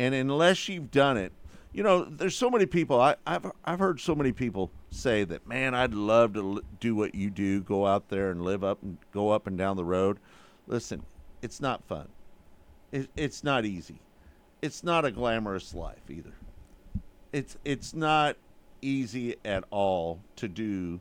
And 0.00 0.14
unless 0.14 0.66
you've 0.66 0.90
done 0.90 1.18
it, 1.18 1.30
you 1.74 1.82
know, 1.82 2.06
there's 2.06 2.34
so 2.34 2.48
many 2.48 2.64
people. 2.64 2.98
I, 2.98 3.16
I've 3.26 3.52
I've 3.66 3.78
heard 3.78 4.00
so 4.00 4.14
many 4.14 4.32
people 4.32 4.70
say 4.88 5.24
that, 5.24 5.46
man, 5.46 5.74
I'd 5.74 5.92
love 5.92 6.32
to 6.32 6.56
l- 6.56 6.60
do 6.80 6.94
what 6.94 7.14
you 7.14 7.28
do, 7.28 7.60
go 7.60 7.86
out 7.86 8.08
there 8.08 8.30
and 8.30 8.40
live 8.40 8.64
up 8.64 8.82
and 8.82 8.96
go 9.12 9.28
up 9.28 9.46
and 9.46 9.58
down 9.58 9.76
the 9.76 9.84
road. 9.84 10.18
Listen, 10.66 11.02
it's 11.42 11.60
not 11.60 11.84
fun. 11.84 12.08
It, 12.92 13.10
it's 13.14 13.44
not 13.44 13.66
easy. 13.66 14.00
It's 14.62 14.82
not 14.82 15.04
a 15.04 15.10
glamorous 15.10 15.74
life 15.74 16.08
either. 16.08 16.32
It's 17.34 17.58
it's 17.66 17.92
not 17.92 18.36
easy 18.80 19.36
at 19.44 19.64
all 19.68 20.18
to 20.36 20.48
do 20.48 20.98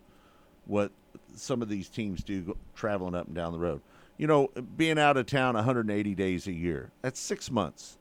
what 0.65 0.91
some 1.35 1.61
of 1.61 1.69
these 1.69 1.87
teams 1.87 2.21
do 2.21 2.57
traveling 2.75 3.15
up 3.15 3.27
and 3.27 3.35
down 3.35 3.53
the 3.53 3.59
road. 3.59 3.79
You 4.17 4.27
know, 4.27 4.49
being 4.75 4.99
out 4.99 5.15
of 5.15 5.25
town 5.25 5.55
180 5.55 6.15
days 6.15 6.47
a 6.47 6.51
year. 6.51 6.91
That's 7.01 7.21
6 7.21 7.49
months. 7.49 7.95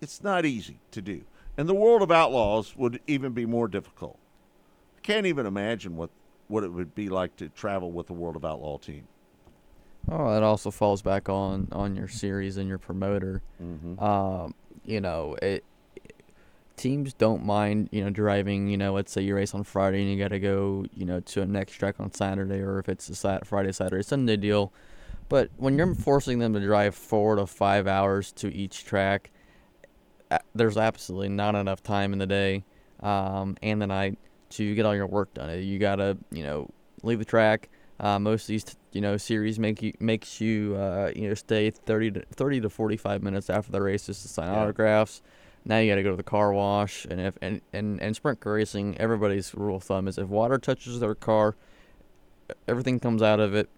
It's 0.00 0.22
not 0.22 0.44
easy 0.44 0.80
to 0.92 1.02
do. 1.02 1.22
And 1.56 1.68
the 1.68 1.74
world 1.74 2.02
of 2.02 2.10
outlaws 2.10 2.76
would 2.76 3.00
even 3.06 3.32
be 3.32 3.44
more 3.44 3.68
difficult. 3.68 4.18
I 4.96 5.00
can't 5.02 5.26
even 5.26 5.46
imagine 5.46 5.96
what 5.96 6.10
what 6.48 6.64
it 6.64 6.72
would 6.72 6.94
be 6.94 7.08
like 7.08 7.36
to 7.36 7.48
travel 7.48 7.92
with 7.92 8.08
the 8.08 8.12
world 8.12 8.34
of 8.34 8.44
outlaw 8.44 8.76
team. 8.76 9.06
Oh, 10.10 10.36
it 10.36 10.42
also 10.42 10.70
falls 10.70 11.02
back 11.02 11.28
on 11.28 11.68
on 11.72 11.96
your 11.96 12.08
series 12.08 12.56
and 12.56 12.68
your 12.68 12.78
promoter. 12.78 13.42
Mm-hmm. 13.62 14.02
Um, 14.02 14.54
you 14.84 15.00
know, 15.00 15.36
it 15.42 15.64
teams 16.76 17.12
don't 17.12 17.44
mind 17.44 17.88
you 17.92 18.02
know 18.02 18.10
driving. 18.10 18.68
You 18.68 18.76
know, 18.76 18.94
let's 18.94 19.12
say 19.12 19.22
you 19.22 19.34
race 19.34 19.54
on 19.54 19.64
Friday 19.64 20.00
and 20.00 20.10
you 20.10 20.18
got 20.18 20.28
to 20.28 20.40
go 20.40 20.86
you 20.94 21.04
know 21.04 21.20
to 21.20 21.42
a 21.42 21.46
next 21.46 21.74
track 21.74 21.96
on 22.00 22.12
Saturday, 22.12 22.60
or 22.60 22.78
if 22.78 22.88
it's 22.88 23.08
a 23.08 23.14
Sat- 23.14 23.46
Friday, 23.46 23.72
Saturday, 23.72 24.02
Sunday 24.02 24.36
deal. 24.36 24.72
But 25.28 25.50
when 25.58 25.78
you're 25.78 25.94
forcing 25.94 26.40
them 26.40 26.54
to 26.54 26.60
drive 26.60 26.94
four 26.94 27.36
to 27.36 27.46
five 27.46 27.86
hours 27.86 28.32
to 28.32 28.52
each 28.52 28.84
track, 28.84 29.30
there's 30.54 30.76
absolutely 30.76 31.28
not 31.28 31.54
enough 31.54 31.82
time 31.82 32.12
in 32.12 32.18
the 32.18 32.26
day 32.26 32.64
um, 33.00 33.56
and 33.62 33.80
the 33.82 33.86
night 33.86 34.18
to 34.50 34.74
get 34.74 34.84
all 34.84 34.94
your 34.94 35.06
work 35.06 35.32
done. 35.34 35.62
You 35.62 35.78
gotta, 35.78 36.16
you 36.30 36.42
know, 36.42 36.68
leave 37.02 37.18
the 37.18 37.24
track. 37.24 37.68
Uh, 37.98 38.18
most 38.18 38.44
of 38.44 38.48
these, 38.48 38.64
you 38.92 39.00
know, 39.00 39.16
series 39.16 39.58
make 39.58 39.82
you 39.82 39.92
makes 40.00 40.40
you, 40.40 40.74
uh, 40.76 41.12
you 41.14 41.28
know, 41.28 41.34
stay 41.34 41.70
30 41.70 42.10
to 42.12 42.24
30 42.32 42.62
to 42.62 42.70
45 42.70 43.22
minutes 43.22 43.50
after 43.50 43.72
the 43.72 43.82
race 43.82 44.06
just 44.06 44.22
to 44.22 44.28
sign 44.28 44.52
yeah. 44.52 44.60
autographs. 44.60 45.22
Now 45.64 45.78
you 45.78 45.92
got 45.92 45.96
to 45.96 46.02
go 46.02 46.10
to 46.10 46.16
the 46.16 46.22
car 46.22 46.52
wash, 46.52 47.04
and 47.04 47.20
if 47.20 47.36
and, 47.42 47.60
and 47.72 48.00
and 48.00 48.16
sprint 48.16 48.40
racing, 48.44 48.96
everybody's 48.98 49.54
rule 49.54 49.76
of 49.76 49.82
thumb 49.82 50.08
is 50.08 50.16
if 50.16 50.28
water 50.28 50.58
touches 50.58 51.00
their 51.00 51.14
car, 51.14 51.54
everything 52.66 52.98
comes 52.98 53.22
out 53.22 53.40
of 53.40 53.54
it, 53.54 53.68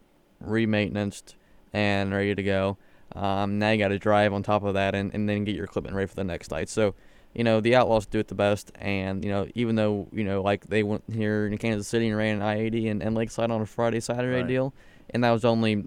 re-maintained 0.40 1.34
and 1.72 2.12
ready 2.12 2.34
to 2.36 2.42
go. 2.42 2.78
Um, 3.14 3.59
now 3.59 3.70
you 3.70 3.79
got 3.79 3.88
to 3.88 3.98
drive 3.98 4.33
on 4.33 4.42
top 4.42 4.62
of 4.64 4.75
that, 4.75 4.94
and, 4.94 5.12
and 5.14 5.29
then 5.29 5.44
get 5.44 5.55
your 5.55 5.64
equipment 5.64 5.94
ready 5.94 6.09
for 6.09 6.16
the 6.16 6.25
next 6.25 6.51
night. 6.51 6.68
So 6.68 6.94
you 7.35 7.44
know, 7.44 7.61
the 7.61 7.75
Outlaws 7.75 8.07
do 8.07 8.18
it 8.18 8.29
the 8.29 8.35
best. 8.35 8.72
And, 8.77 9.25
you 9.25 9.31
know, 9.31 9.46
even 9.55 9.77
though, 9.77 10.09
you 10.12 10.25
know, 10.25 10.42
like 10.42 10.66
they 10.66 10.83
went 10.83 11.05
here 11.11 11.46
in 11.46 11.57
Kansas 11.59 11.88
City 11.88 12.09
and 12.09 12.16
ran 12.16 12.37
an 12.37 12.42
I 12.42 12.61
80 12.61 12.88
and, 12.88 13.03
and 13.03 13.14
Lakeside 13.14 13.51
on 13.51 13.61
a 13.61 13.66
Friday, 13.66 14.01
Saturday 14.01 14.40
right. 14.40 14.46
deal, 14.46 14.75
and 15.11 15.25
that 15.25 15.31
was 15.31 15.44
only, 15.44 15.85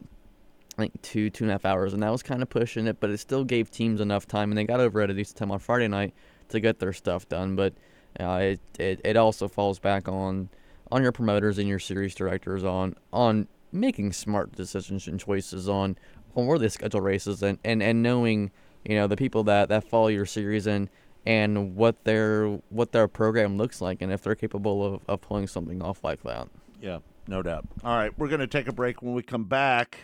I 0.77 0.81
think, 0.81 1.01
two, 1.01 1.29
two 1.29 1.43
and 1.43 1.51
a 1.51 1.53
half 1.53 1.65
hours. 1.65 1.93
And 1.93 2.01
that 2.03 2.11
was 2.11 2.23
kind 2.23 2.41
of 2.41 2.49
pushing 2.49 2.87
it, 2.87 2.99
but 2.99 3.09
it 3.09 3.19
still 3.19 3.43
gave 3.43 3.69
teams 3.69 4.01
enough 4.01 4.27
time. 4.27 4.51
And 4.51 4.57
they 4.57 4.63
got 4.63 4.79
over 4.79 5.01
at 5.01 5.09
a 5.09 5.13
decent 5.13 5.37
time 5.37 5.51
on 5.51 5.59
Friday 5.59 5.87
night 5.87 6.13
to 6.49 6.59
get 6.59 6.79
their 6.79 6.93
stuff 6.93 7.29
done. 7.29 7.55
But 7.55 7.73
uh, 8.19 8.39
it, 8.41 8.59
it, 8.79 9.01
it 9.03 9.17
also 9.17 9.47
falls 9.47 9.79
back 9.79 10.07
on 10.07 10.49
on 10.91 11.01
your 11.01 11.11
promoters 11.11 11.57
and 11.57 11.67
your 11.67 11.79
series 11.79 12.13
directors 12.13 12.63
on 12.63 12.95
on 13.11 13.47
making 13.71 14.13
smart 14.13 14.53
decisions 14.53 15.07
and 15.07 15.19
choices 15.19 15.67
on, 15.67 15.97
on 16.35 16.45
where 16.47 16.59
they 16.59 16.69
schedule 16.69 17.01
races 17.01 17.41
and, 17.41 17.57
and, 17.63 17.81
and 17.81 18.03
knowing, 18.03 18.51
you 18.83 18.95
know, 18.95 19.07
the 19.07 19.17
people 19.17 19.43
that, 19.45 19.69
that 19.69 19.83
follow 19.83 20.07
your 20.07 20.25
series 20.25 20.67
and– 20.67 20.89
and 21.25 21.75
what 21.75 22.03
their 22.03 22.47
what 22.69 22.91
their 22.91 23.07
program 23.07 23.57
looks 23.57 23.81
like 23.81 24.01
and 24.01 24.11
if 24.11 24.21
they're 24.21 24.35
capable 24.35 24.85
of, 24.85 25.01
of 25.07 25.21
pulling 25.21 25.47
something 25.47 25.81
off 25.81 26.03
like 26.03 26.21
that. 26.23 26.47
Yeah, 26.81 26.99
no 27.27 27.41
doubt. 27.41 27.65
All 27.83 27.95
right, 27.95 28.17
we're 28.17 28.27
going 28.27 28.41
to 28.41 28.47
take 28.47 28.67
a 28.67 28.73
break. 28.73 29.01
When 29.01 29.13
we 29.13 29.23
come 29.23 29.45
back, 29.45 29.97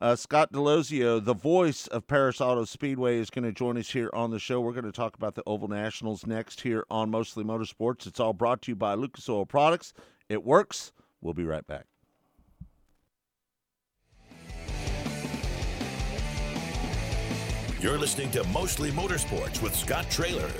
uh, 0.00 0.16
Scott 0.16 0.52
Daloisio, 0.52 1.24
the 1.24 1.34
voice 1.34 1.86
of 1.88 2.06
Perris 2.06 2.40
Auto 2.40 2.64
Speedway, 2.64 3.18
is 3.18 3.30
going 3.30 3.44
to 3.44 3.52
join 3.52 3.76
us 3.76 3.90
here 3.90 4.10
on 4.12 4.30
the 4.30 4.38
show. 4.38 4.60
We're 4.60 4.72
going 4.72 4.84
to 4.84 4.92
talk 4.92 5.16
about 5.16 5.34
the 5.34 5.42
Oval 5.46 5.68
Nationals 5.68 6.26
next 6.26 6.60
here 6.60 6.84
on 6.90 7.10
Mostly 7.10 7.42
Motorsports. 7.42 8.06
It's 8.06 8.20
all 8.20 8.32
brought 8.32 8.62
to 8.62 8.72
you 8.72 8.76
by 8.76 8.94
Lucas 8.94 9.28
Oil 9.28 9.46
Products. 9.46 9.92
It 10.28 10.44
works. 10.44 10.92
We'll 11.20 11.34
be 11.34 11.44
right 11.44 11.66
back. 11.66 11.86
You're 17.84 17.98
listening 17.98 18.30
to 18.30 18.42
Mostly 18.44 18.90
Motorsports 18.92 19.60
with 19.60 19.76
Scott 19.76 20.06
Traylor. 20.08 20.50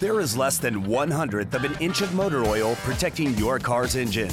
There 0.00 0.18
is 0.18 0.36
less 0.36 0.58
than 0.58 0.82
one 0.82 1.12
hundredth 1.12 1.54
of 1.54 1.62
an 1.62 1.76
inch 1.78 2.00
of 2.00 2.12
motor 2.12 2.44
oil 2.44 2.74
protecting 2.82 3.36
your 3.36 3.60
car's 3.60 3.94
engine. 3.94 4.32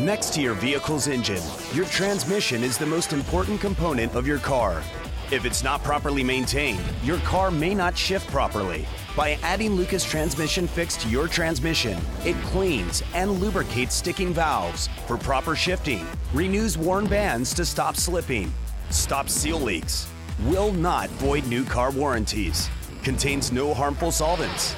Next 0.00 0.32
to 0.34 0.40
your 0.40 0.54
vehicle's 0.54 1.06
engine, 1.06 1.42
your 1.74 1.84
transmission 1.84 2.64
is 2.64 2.78
the 2.78 2.86
most 2.86 3.12
important 3.12 3.60
component 3.60 4.14
of 4.14 4.26
your 4.26 4.38
car. 4.38 4.82
If 5.30 5.44
it's 5.44 5.62
not 5.62 5.84
properly 5.84 6.24
maintained, 6.24 6.80
your 7.02 7.18
car 7.18 7.50
may 7.50 7.74
not 7.74 7.96
shift 7.96 8.26
properly. 8.28 8.86
By 9.14 9.38
adding 9.42 9.72
Lucas 9.72 10.02
Transmission 10.02 10.66
Fix 10.66 10.96
to 10.96 11.10
your 11.10 11.28
transmission, 11.28 11.98
it 12.24 12.36
cleans 12.44 13.02
and 13.12 13.32
lubricates 13.32 13.94
sticking 13.94 14.32
valves 14.32 14.88
for 15.06 15.18
proper 15.18 15.54
shifting, 15.54 16.06
renews 16.32 16.78
worn 16.78 17.06
bands 17.06 17.52
to 17.52 17.64
stop 17.66 17.94
slipping, 17.94 18.50
stops 18.88 19.34
seal 19.34 19.60
leaks, 19.60 20.08
will 20.46 20.72
not 20.72 21.10
void 21.10 21.46
new 21.48 21.64
car 21.64 21.90
warranties, 21.90 22.70
contains 23.02 23.52
no 23.52 23.74
harmful 23.74 24.10
solvents. 24.10 24.74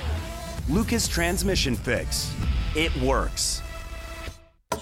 Lucas 0.69 1.07
Transmission 1.07 1.77
Fix. 1.77 2.35
It 2.75 2.95
works. 2.97 3.63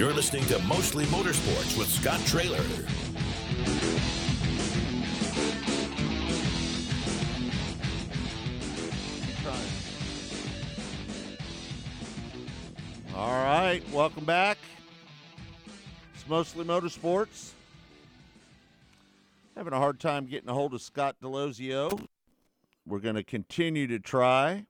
You're 0.00 0.14
listening 0.14 0.46
to 0.46 0.58
Mostly 0.60 1.04
Motorsports 1.04 1.76
with 1.76 1.86
Scott 1.86 2.20
Traylor. 2.24 2.56
All 13.14 13.44
right, 13.44 13.82
welcome 13.92 14.24
back. 14.24 14.56
It's 16.14 16.26
mostly 16.26 16.64
motorsports. 16.64 17.50
Having 19.54 19.74
a 19.74 19.76
hard 19.76 20.00
time 20.00 20.24
getting 20.24 20.48
a 20.48 20.54
hold 20.54 20.72
of 20.72 20.80
Scott 20.80 21.16
Daloisio. 21.22 22.06
We're 22.86 23.00
going 23.00 23.16
to 23.16 23.22
continue 23.22 23.86
to 23.88 23.98
try. 23.98 24.64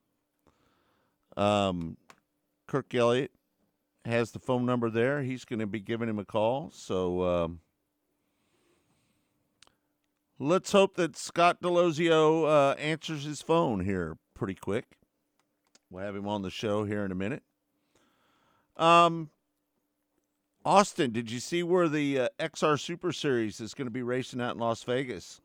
Um, 1.37 1.95
Kirk 2.67 2.93
Elliott 2.93 3.31
has 4.05 4.31
the 4.31 4.39
phone 4.39 4.65
number 4.65 4.89
there. 4.89 5.21
He's 5.21 5.45
going 5.45 5.59
to 5.59 5.67
be 5.67 5.79
giving 5.79 6.09
him 6.09 6.19
a 6.19 6.25
call. 6.25 6.71
So 6.73 7.23
um, 7.23 7.59
let's 10.39 10.71
hope 10.71 10.95
that 10.95 11.15
Scott 11.15 11.61
Daloisio 11.61 12.45
uh, 12.47 12.73
answers 12.75 13.23
his 13.23 13.41
phone 13.41 13.85
here 13.85 14.17
pretty 14.33 14.55
quick. 14.55 14.97
We'll 15.89 16.03
have 16.03 16.15
him 16.15 16.27
on 16.27 16.41
the 16.41 16.49
show 16.49 16.85
here 16.85 17.05
in 17.05 17.11
a 17.11 17.15
minute. 17.15 17.43
Um, 18.77 19.29
Austin, 20.63 21.11
did 21.11 21.29
you 21.29 21.39
see 21.39 21.63
where 21.63 21.89
the 21.89 22.19
uh, 22.19 22.29
XR 22.39 22.79
Super 22.79 23.11
Series 23.11 23.59
is 23.59 23.73
going 23.73 23.87
to 23.87 23.91
be 23.91 24.03
racing 24.03 24.41
out 24.41 24.55
in 24.55 24.59
Las 24.59 24.83
Vegas? 24.83 25.41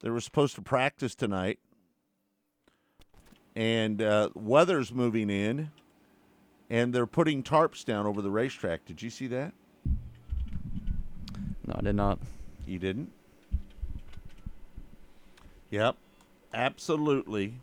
They 0.00 0.10
were 0.10 0.20
supposed 0.20 0.54
to 0.56 0.62
practice 0.62 1.14
tonight, 1.14 1.60
and 3.54 4.00
uh, 4.00 4.30
weather's 4.34 4.92
moving 4.92 5.30
in, 5.30 5.70
and 6.72 6.94
they're 6.94 7.06
putting 7.06 7.42
tarps 7.42 7.84
down 7.84 8.06
over 8.06 8.22
the 8.22 8.30
racetrack. 8.30 8.86
Did 8.86 9.02
you 9.02 9.10
see 9.10 9.26
that? 9.26 9.52
No, 11.66 11.74
I 11.76 11.82
did 11.82 11.94
not. 11.94 12.18
You 12.66 12.78
didn't? 12.78 13.12
Yep, 15.68 15.96
absolutely 16.54 17.60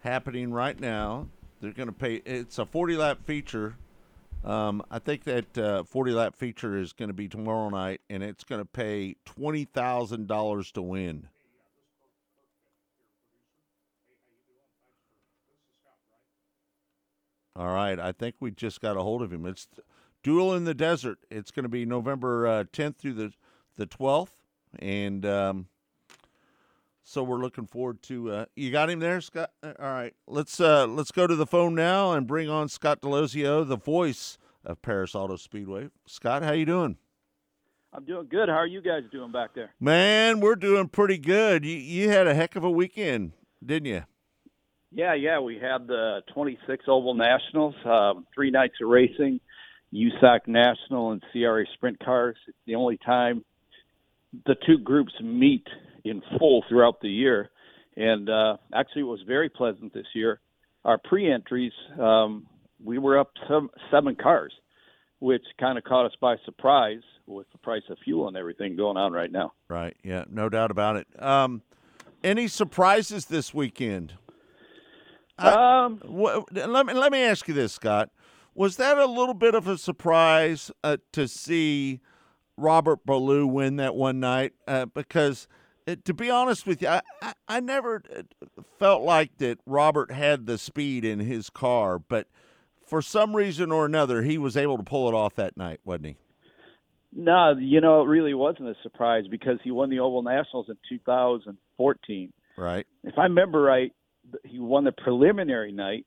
happening 0.00 0.50
right 0.50 0.80
now. 0.80 1.28
They're 1.60 1.72
going 1.72 1.88
to 1.88 1.92
pay. 1.92 2.16
It's 2.24 2.58
a 2.58 2.64
40 2.64 2.96
lap 2.96 3.18
feature. 3.22 3.76
Um, 4.44 4.82
I 4.90 4.98
think 4.98 5.24
that 5.24 5.58
uh, 5.58 5.84
40 5.84 6.12
lap 6.12 6.36
feature 6.36 6.78
is 6.78 6.94
going 6.94 7.08
to 7.08 7.14
be 7.14 7.28
tomorrow 7.28 7.68
night, 7.68 8.00
and 8.08 8.22
it's 8.22 8.44
going 8.44 8.60
to 8.60 8.66
pay 8.66 9.16
twenty 9.24 9.64
thousand 9.64 10.28
dollars 10.28 10.70
to 10.72 10.82
win. 10.82 11.28
All 17.56 17.72
right, 17.72 17.98
I 17.98 18.12
think 18.12 18.34
we 18.38 18.50
just 18.50 18.82
got 18.82 18.98
a 18.98 19.02
hold 19.02 19.22
of 19.22 19.32
him. 19.32 19.46
It's 19.46 19.66
Duel 20.22 20.52
in 20.54 20.64
the 20.64 20.74
Desert. 20.74 21.18
It's 21.30 21.50
going 21.50 21.62
to 21.62 21.70
be 21.70 21.86
November 21.86 22.46
uh, 22.46 22.64
10th 22.64 22.96
through 22.96 23.14
the 23.14 23.32
the 23.76 23.86
12th, 23.86 24.30
and 24.78 25.24
um, 25.26 25.66
so 27.02 27.22
we're 27.22 27.38
looking 27.38 27.66
forward 27.66 28.02
to. 28.04 28.30
Uh, 28.30 28.44
you 28.56 28.70
got 28.70 28.90
him 28.90 28.98
there, 29.00 29.20
Scott. 29.20 29.50
Uh, 29.62 29.72
All 29.78 29.86
right, 29.86 30.14
let's 30.26 30.60
uh, 30.60 30.86
let's 30.86 31.12
go 31.12 31.26
to 31.26 31.34
the 31.34 31.46
phone 31.46 31.74
now 31.74 32.12
and 32.12 32.26
bring 32.26 32.50
on 32.50 32.68
Scott 32.68 33.00
Daloisio, 33.00 33.66
the 33.66 33.76
voice 33.76 34.36
of 34.64 34.82
Perris 34.82 35.14
Auto 35.14 35.36
Speedway. 35.36 35.88
Scott, 36.06 36.42
how 36.42 36.52
you 36.52 36.66
doing? 36.66 36.98
I'm 37.92 38.04
doing 38.04 38.26
good. 38.28 38.50
How 38.50 38.56
are 38.56 38.66
you 38.66 38.82
guys 38.82 39.04
doing 39.10 39.32
back 39.32 39.54
there? 39.54 39.70
Man, 39.80 40.40
we're 40.40 40.56
doing 40.56 40.88
pretty 40.88 41.16
good. 41.16 41.64
You 41.64 41.76
you 41.76 42.10
had 42.10 42.26
a 42.26 42.34
heck 42.34 42.54
of 42.54 42.64
a 42.64 42.70
weekend, 42.70 43.32
didn't 43.64 43.86
you? 43.86 44.02
Yeah, 44.96 45.12
yeah. 45.12 45.38
We 45.38 45.56
had 45.56 45.86
the 45.86 46.22
26 46.32 46.86
Oval 46.88 47.12
Nationals, 47.12 47.74
um, 47.84 48.26
three 48.34 48.50
nights 48.50 48.76
of 48.82 48.88
racing, 48.88 49.40
USAC 49.92 50.46
National 50.46 51.12
and 51.12 51.22
CRA 51.30 51.64
Sprint 51.74 52.02
Cars. 52.02 52.36
It's 52.48 52.56
the 52.66 52.76
only 52.76 52.96
time 53.04 53.44
the 54.46 54.56
two 54.66 54.78
groups 54.78 55.12
meet 55.22 55.66
in 56.06 56.22
full 56.38 56.64
throughout 56.66 57.02
the 57.02 57.10
year, 57.10 57.50
and 57.94 58.30
uh, 58.30 58.56
actually 58.74 59.02
it 59.02 59.04
was 59.04 59.20
very 59.26 59.50
pleasant 59.50 59.92
this 59.92 60.06
year. 60.14 60.40
Our 60.86 60.96
pre-entries, 60.96 61.72
um, 62.00 62.46
we 62.82 62.96
were 62.96 63.18
up 63.18 63.32
some, 63.46 63.68
seven 63.90 64.16
cars, 64.16 64.54
which 65.18 65.44
kind 65.60 65.76
of 65.76 65.84
caught 65.84 66.06
us 66.06 66.16
by 66.22 66.36
surprise 66.46 67.02
with 67.26 67.46
the 67.52 67.58
price 67.58 67.82
of 67.90 67.98
fuel 68.02 68.28
and 68.28 68.36
everything 68.36 68.76
going 68.76 68.96
on 68.96 69.12
right 69.12 69.30
now. 69.30 69.52
Right. 69.68 69.94
Yeah. 70.02 70.24
No 70.30 70.48
doubt 70.48 70.70
about 70.70 70.96
it. 70.96 71.06
Um, 71.22 71.60
any 72.24 72.48
surprises 72.48 73.26
this 73.26 73.52
weekend? 73.52 74.14
Um, 75.38 76.00
Wha- 76.04 76.44
let 76.52 76.86
me 76.86 76.94
let 76.94 77.12
me 77.12 77.22
ask 77.22 77.46
you 77.48 77.54
this, 77.54 77.72
Scott. 77.72 78.10
Was 78.54 78.76
that 78.76 78.96
a 78.96 79.06
little 79.06 79.34
bit 79.34 79.54
of 79.54 79.68
a 79.68 79.76
surprise 79.76 80.70
uh, 80.82 80.96
to 81.12 81.28
see 81.28 82.00
Robert 82.56 83.04
Ballou 83.04 83.46
win 83.46 83.76
that 83.76 83.94
one 83.94 84.18
night? 84.18 84.54
Uh, 84.66 84.86
because, 84.86 85.46
uh, 85.86 85.96
to 86.04 86.14
be 86.14 86.30
honest 86.30 86.66
with 86.66 86.80
you, 86.80 86.88
I, 86.88 87.02
I, 87.20 87.32
I 87.48 87.60
never 87.60 88.02
uh, 88.16 88.22
felt 88.78 89.02
like 89.02 89.36
that 89.38 89.58
Robert 89.66 90.10
had 90.10 90.46
the 90.46 90.56
speed 90.56 91.04
in 91.04 91.20
his 91.20 91.50
car, 91.50 91.98
but 91.98 92.28
for 92.86 93.02
some 93.02 93.36
reason 93.36 93.70
or 93.70 93.84
another, 93.84 94.22
he 94.22 94.38
was 94.38 94.56
able 94.56 94.78
to 94.78 94.82
pull 94.84 95.06
it 95.06 95.14
off 95.14 95.34
that 95.34 95.56
night, 95.58 95.80
wasn't 95.84 96.06
he? 96.06 96.16
No, 97.12 97.54
you 97.58 97.80
know, 97.80 98.02
it 98.02 98.06
really 98.06 98.34
wasn't 98.34 98.68
a 98.68 98.74
surprise 98.82 99.24
because 99.30 99.58
he 99.64 99.70
won 99.70 99.90
the 99.90 100.00
Oval 100.00 100.22
Nationals 100.22 100.66
in 100.68 100.76
2014. 100.88 102.32
Right. 102.56 102.86
If 103.04 103.18
I 103.18 103.24
remember 103.24 103.60
right, 103.60 103.92
he 104.44 104.58
won 104.58 104.84
the 104.84 104.92
preliminary 104.92 105.72
night. 105.72 106.06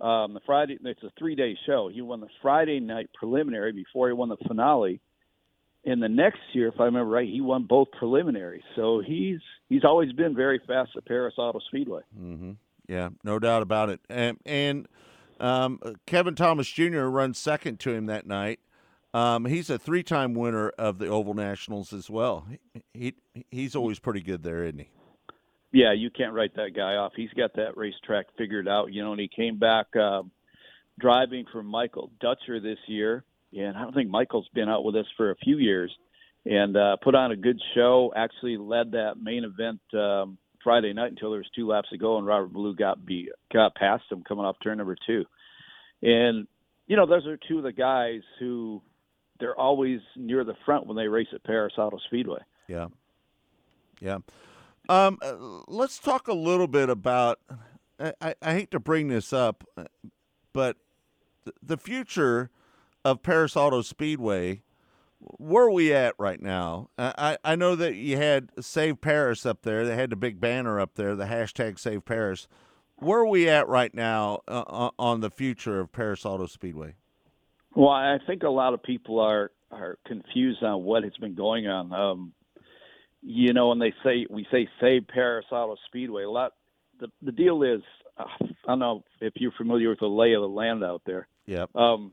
Um, 0.00 0.34
the 0.34 0.40
Friday, 0.46 0.78
it's 0.80 1.02
a 1.02 1.10
three-day 1.18 1.58
show. 1.66 1.90
He 1.92 2.00
won 2.02 2.20
the 2.20 2.28
Friday 2.40 2.78
night 2.78 3.10
preliminary 3.18 3.72
before 3.72 4.08
he 4.08 4.12
won 4.12 4.28
the 4.28 4.36
finale. 4.46 5.00
And 5.84 6.02
the 6.02 6.08
next 6.08 6.40
year, 6.52 6.68
if 6.68 6.78
I 6.80 6.84
remember 6.84 7.10
right, 7.10 7.28
he 7.28 7.40
won 7.40 7.64
both 7.64 7.88
preliminaries. 7.98 8.62
So 8.76 9.00
he's 9.04 9.40
he's 9.68 9.84
always 9.84 10.12
been 10.12 10.34
very 10.34 10.60
fast 10.66 10.90
at 10.96 11.04
Perris 11.04 11.38
Auto 11.38 11.60
Speedway. 11.68 12.02
Mm-hmm. 12.18 12.52
Yeah, 12.88 13.10
no 13.24 13.38
doubt 13.38 13.62
about 13.62 13.88
it. 13.90 14.00
And 14.08 14.38
and 14.44 14.88
um, 15.40 15.80
Kevin 16.06 16.34
Thomas 16.34 16.68
Jr. 16.68 17.04
runs 17.04 17.38
second 17.38 17.80
to 17.80 17.92
him 17.92 18.06
that 18.06 18.26
night. 18.26 18.60
Um, 19.14 19.46
he's 19.46 19.70
a 19.70 19.78
three-time 19.78 20.34
winner 20.34 20.68
of 20.70 20.98
the 20.98 21.06
Oval 21.06 21.32
Nationals 21.32 21.92
as 21.92 22.10
well. 22.10 22.46
He, 22.92 23.14
he 23.32 23.44
he's 23.50 23.74
always 23.74 23.98
pretty 23.98 24.20
good 24.20 24.42
there, 24.42 24.64
isn't 24.64 24.80
he? 24.80 24.90
Yeah, 25.72 25.92
you 25.92 26.10
can't 26.10 26.32
write 26.32 26.56
that 26.56 26.70
guy 26.74 26.94
off. 26.94 27.12
He's 27.14 27.32
got 27.36 27.54
that 27.56 27.76
racetrack 27.76 28.26
figured 28.38 28.68
out, 28.68 28.92
you 28.92 29.02
know, 29.02 29.12
and 29.12 29.20
he 29.20 29.28
came 29.28 29.58
back 29.58 29.94
um, 29.96 30.30
driving 30.98 31.44
for 31.52 31.62
Michael 31.62 32.10
Dutcher 32.20 32.60
this 32.60 32.78
year. 32.86 33.24
And 33.52 33.76
I 33.76 33.82
don't 33.82 33.94
think 33.94 34.10
Michael's 34.10 34.48
been 34.54 34.68
out 34.68 34.84
with 34.84 34.96
us 34.96 35.06
for 35.16 35.30
a 35.30 35.36
few 35.36 35.58
years 35.58 35.90
and 36.44 36.76
uh, 36.76 36.96
put 37.02 37.14
on 37.14 37.32
a 37.32 37.36
good 37.36 37.60
show. 37.74 38.12
Actually 38.16 38.56
led 38.56 38.92
that 38.92 39.14
main 39.20 39.44
event 39.44 39.80
um, 39.94 40.38
Friday 40.64 40.92
night 40.92 41.10
until 41.10 41.30
there 41.30 41.40
was 41.40 41.50
two 41.54 41.66
laps 41.66 41.88
to 41.90 41.98
go, 41.98 42.18
and 42.18 42.26
Robert 42.26 42.52
Ballou 42.52 42.74
got 42.74 43.04
be 43.04 43.30
got 43.52 43.74
past 43.74 44.04
him 44.10 44.22
coming 44.26 44.44
off 44.44 44.56
turn 44.62 44.78
number 44.78 44.96
two. 45.06 45.24
And 46.02 46.46
you 46.86 46.96
know, 46.96 47.06
those 47.06 47.26
are 47.26 47.38
two 47.48 47.58
of 47.58 47.64
the 47.64 47.72
guys 47.72 48.20
who 48.38 48.82
they're 49.40 49.58
always 49.58 50.00
near 50.16 50.44
the 50.44 50.56
front 50.64 50.86
when 50.86 50.96
they 50.96 51.06
race 51.06 51.28
at 51.34 51.44
Perris 51.44 51.78
Auto 51.78 51.98
Speedway. 52.06 52.40
Yeah, 52.66 52.88
yeah. 54.00 54.18
Um, 54.88 55.18
uh, 55.22 55.34
let's 55.68 55.98
talk 55.98 56.28
a 56.28 56.34
little 56.34 56.68
bit 56.68 56.88
about. 56.88 57.38
I, 58.00 58.34
I, 58.40 58.52
hate 58.54 58.70
to 58.70 58.80
bring 58.80 59.08
this 59.08 59.32
up, 59.32 59.64
uh, 59.76 59.84
but 60.52 60.76
the 61.60 61.76
future 61.76 62.50
of 63.04 63.22
Perris 63.22 63.56
Auto 63.56 63.82
Speedway 63.82 64.62
where 65.20 65.64
are 65.64 65.70
we 65.70 65.92
at 65.92 66.14
right 66.18 66.40
now? 66.40 66.90
I, 66.96 67.38
I 67.44 67.56
know 67.56 67.74
that 67.74 67.96
you 67.96 68.16
had 68.16 68.50
Save 68.60 69.00
Perris 69.00 69.44
up 69.44 69.62
there. 69.62 69.84
They 69.84 69.96
had 69.96 70.10
the 70.10 70.16
big 70.16 70.40
banner 70.40 70.80
up 70.80 70.94
there, 70.94 71.16
the 71.16 71.24
hashtag 71.24 71.78
Save 71.78 72.04
Perris. 72.04 72.46
Where 72.96 73.20
are 73.20 73.26
we 73.26 73.48
at 73.48 73.68
right 73.68 73.94
now 73.94 74.40
uh, 74.48 74.90
on 74.98 75.20
the 75.20 75.30
future 75.30 75.80
of 75.80 75.92
Perris 75.92 76.24
Auto 76.24 76.46
Speedway? 76.46 76.94
Well, 77.74 77.90
I 77.90 78.18
think 78.26 78.42
a 78.42 78.48
lot 78.48 78.74
of 78.74 78.82
people 78.82 79.20
are 79.20 79.50
are 79.70 79.98
confused 80.06 80.62
on 80.62 80.82
what 80.82 81.04
has 81.04 81.12
been 81.20 81.34
going 81.34 81.66
on. 81.66 81.92
Um, 81.92 82.32
you 83.22 83.52
know, 83.52 83.68
when 83.68 83.78
they 83.78 83.92
say 84.04 84.26
we 84.30 84.46
say 84.50 84.68
Save 84.80 85.06
Perris 85.08 85.44
Auto 85.50 85.76
Speedway, 85.86 86.24
a 86.24 86.30
lot. 86.30 86.52
The 87.00 87.08
the 87.22 87.32
deal 87.32 87.62
is, 87.62 87.80
uh, 88.16 88.24
I 88.40 88.46
don't 88.68 88.78
know 88.80 89.04
if 89.20 89.34
you're 89.36 89.52
familiar 89.52 89.90
with 89.90 90.00
the 90.00 90.06
lay 90.06 90.32
of 90.34 90.42
the 90.42 90.48
land 90.48 90.82
out 90.82 91.02
there. 91.06 91.28
Yep. 91.46 91.74
Um, 91.76 92.12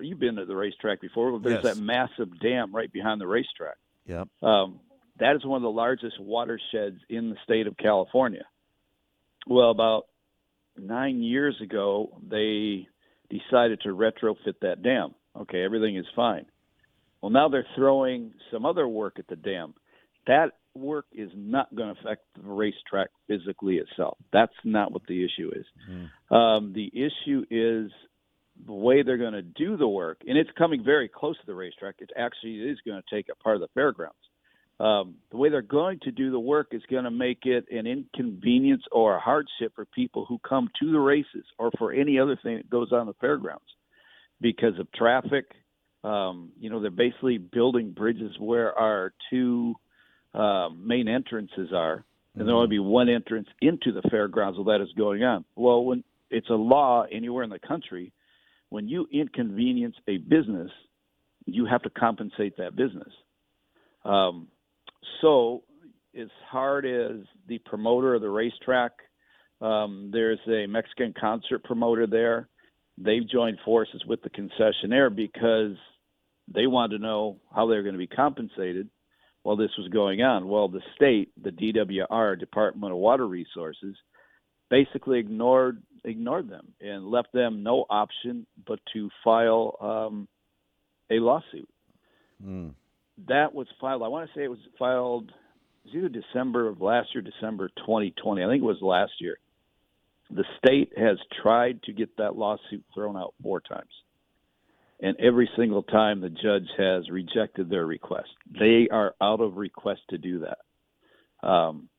you've 0.00 0.18
been 0.18 0.36
to 0.36 0.46
the 0.46 0.56
racetrack 0.56 1.00
before. 1.00 1.38
There's 1.38 1.62
Yes. 1.62 1.76
that 1.76 1.82
massive 1.82 2.40
dam 2.40 2.74
right 2.74 2.90
behind 2.92 3.20
the 3.20 3.26
racetrack. 3.26 3.76
Yep. 4.06 4.28
Um, 4.42 4.80
that 5.18 5.36
is 5.36 5.44
one 5.44 5.58
of 5.58 5.62
the 5.62 5.70
largest 5.70 6.18
watersheds 6.18 7.00
in 7.08 7.30
the 7.30 7.36
state 7.44 7.66
of 7.66 7.76
California. 7.76 8.44
Well, 9.46 9.70
about 9.70 10.06
nine 10.76 11.22
years 11.22 11.60
ago, 11.60 12.18
they 12.26 12.88
decided 13.30 13.80
to 13.82 13.90
retrofit 13.90 14.58
that 14.62 14.82
dam. 14.82 15.14
Okay, 15.36 15.62
everything 15.64 15.96
is 15.96 16.06
fine. 16.16 16.46
Well, 17.20 17.30
now 17.30 17.48
they're 17.48 17.66
throwing 17.76 18.32
some 18.50 18.64
other 18.66 18.86
work 18.88 19.18
at 19.18 19.26
the 19.28 19.36
dam. 19.36 19.74
That 20.26 20.52
work 20.74 21.06
is 21.12 21.30
not 21.34 21.74
going 21.74 21.94
to 21.94 22.00
affect 22.00 22.22
the 22.34 22.48
racetrack 22.48 23.08
physically 23.28 23.76
itself. 23.76 24.18
That's 24.32 24.52
not 24.64 24.92
what 24.92 25.02
the 25.06 25.24
issue 25.24 25.50
is. 25.54 25.66
Um, 26.30 26.72
the 26.74 26.90
issue 26.92 27.44
is 27.50 27.90
the 28.66 28.72
way 28.72 29.02
they're 29.02 29.18
going 29.18 29.34
to 29.34 29.42
do 29.42 29.76
the 29.76 29.88
work, 29.88 30.22
and 30.26 30.36
it's 30.36 30.50
coming 30.56 30.84
very 30.84 31.08
close 31.08 31.36
to 31.38 31.46
the 31.46 31.54
racetrack. 31.54 31.96
It 31.98 32.10
actually 32.16 32.58
is 32.58 32.78
going 32.86 33.00
to 33.00 33.14
take 33.14 33.26
a 33.30 33.36
part 33.36 33.56
of 33.56 33.60
the 33.60 33.68
fairgrounds. 33.74 34.16
Um, 34.80 35.16
the 35.30 35.36
way 35.36 35.50
they're 35.50 35.62
going 35.62 36.00
to 36.00 36.10
do 36.10 36.32
the 36.32 36.40
work 36.40 36.68
is 36.72 36.82
going 36.90 37.04
to 37.04 37.10
make 37.10 37.46
it 37.46 37.66
an 37.70 37.86
inconvenience 37.86 38.82
or 38.90 39.16
a 39.16 39.20
hardship 39.20 39.72
for 39.76 39.84
people 39.84 40.24
who 40.28 40.38
come 40.38 40.68
to 40.80 40.90
the 40.90 40.98
races 40.98 41.44
or 41.58 41.70
for 41.78 41.92
any 41.92 42.18
other 42.18 42.36
thing 42.42 42.56
that 42.56 42.68
goes 42.68 42.90
on 42.90 43.06
the 43.06 43.14
fairgrounds 43.20 43.62
because 44.40 44.78
of 44.80 44.90
traffic. 44.92 45.44
Um, 46.02 46.50
you 46.58 46.70
know, 46.70 46.80
they're 46.80 46.90
basically 46.90 47.38
building 47.38 47.92
bridges 47.92 48.32
where 48.38 48.76
our 48.76 49.14
two 49.30 49.76
um, 50.34 50.86
main 50.86 51.08
entrances 51.08 51.70
are, 51.72 52.04
and 52.34 52.46
there'll 52.46 52.62
only 52.62 52.76
be 52.76 52.80
one 52.80 53.08
entrance 53.08 53.46
into 53.60 53.92
the 53.92 54.02
fairgrounds 54.10 54.58
while 54.58 54.76
that 54.76 54.82
is 54.82 54.92
going 54.96 55.22
on. 55.22 55.44
Well, 55.54 55.84
when 55.84 56.02
it's 56.30 56.50
a 56.50 56.54
law 56.54 57.04
anywhere 57.10 57.44
in 57.44 57.50
the 57.50 57.60
country, 57.60 58.12
when 58.70 58.88
you 58.88 59.06
inconvenience 59.12 59.94
a 60.08 60.16
business, 60.16 60.70
you 61.46 61.66
have 61.66 61.82
to 61.82 61.90
compensate 61.90 62.56
that 62.56 62.74
business. 62.74 63.12
Um, 64.04 64.48
so, 65.20 65.62
as 66.18 66.28
hard 66.48 66.84
as 66.84 67.24
the 67.46 67.58
promoter 67.58 68.14
of 68.14 68.22
the 68.22 68.28
racetrack, 68.28 68.92
um, 69.60 70.10
there's 70.12 70.40
a 70.48 70.66
Mexican 70.66 71.14
concert 71.18 71.62
promoter 71.62 72.06
there. 72.06 72.48
They've 72.98 73.28
joined 73.28 73.58
forces 73.64 74.02
with 74.06 74.20
the 74.22 74.30
concessionaire 74.30 75.14
because 75.14 75.76
they 76.52 76.66
wanted 76.66 76.98
to 76.98 77.02
know 77.02 77.38
how 77.54 77.66
they're 77.66 77.82
going 77.82 77.94
to 77.94 77.98
be 77.98 78.06
compensated 78.06 78.88
while 79.44 79.56
this 79.56 79.70
was 79.78 79.88
going 79.88 80.22
on. 80.22 80.48
Well, 80.48 80.68
the 80.68 80.80
state, 80.96 81.30
the 81.40 81.50
DWR, 81.50 82.38
Department 82.40 82.92
of 82.92 82.98
Water 82.98 83.28
Resources, 83.28 83.94
basically 84.70 85.20
ignored 85.20 85.80
ignored 86.06 86.50
them 86.50 86.72
and 86.80 87.06
left 87.06 87.32
them 87.32 87.62
no 87.62 87.86
option 87.88 88.46
but 88.66 88.78
to 88.92 89.08
file 89.22 89.76
um, 89.80 90.28
a 91.10 91.14
lawsuit. 91.14 91.68
That 93.28 93.54
was 93.54 93.66
filed. 93.80 94.02
I 94.02 94.08
want 94.08 94.28
to 94.28 94.38
say 94.38 94.44
it 94.44 94.50
was 94.50 94.58
filed. 94.78 95.30
It 95.84 95.88
was 95.88 95.94
either 95.94 96.08
December 96.08 96.68
of 96.68 96.80
last 96.80 97.08
year, 97.14 97.22
December 97.22 97.68
2020. 97.78 98.42
I 98.42 98.48
think 98.48 98.62
it 98.62 98.66
was 98.66 98.82
last 98.82 99.12
year. 99.20 99.38
The 100.30 100.44
state 100.58 100.92
has 100.96 101.18
tried 101.42 101.82
to 101.84 101.92
get 101.92 102.16
that 102.16 102.36
lawsuit 102.36 102.82
thrown 102.94 103.16
out 103.16 103.34
four 103.42 103.60
times, 103.60 103.90
and 105.04 105.20
every 105.20 105.48
single 105.54 105.82
time 105.82 106.22
the 106.22 106.30
judge 106.30 106.66
has 106.78 107.10
rejected 107.10 107.68
their 107.68 107.84
request. 107.84 108.30
They 108.58 108.88
are 108.90 109.14
out 109.20 109.42
of 109.42 109.58
request 109.58 110.00
to 110.08 110.18
do 110.18 110.40
that. 110.40 111.46
Um, 111.46 111.90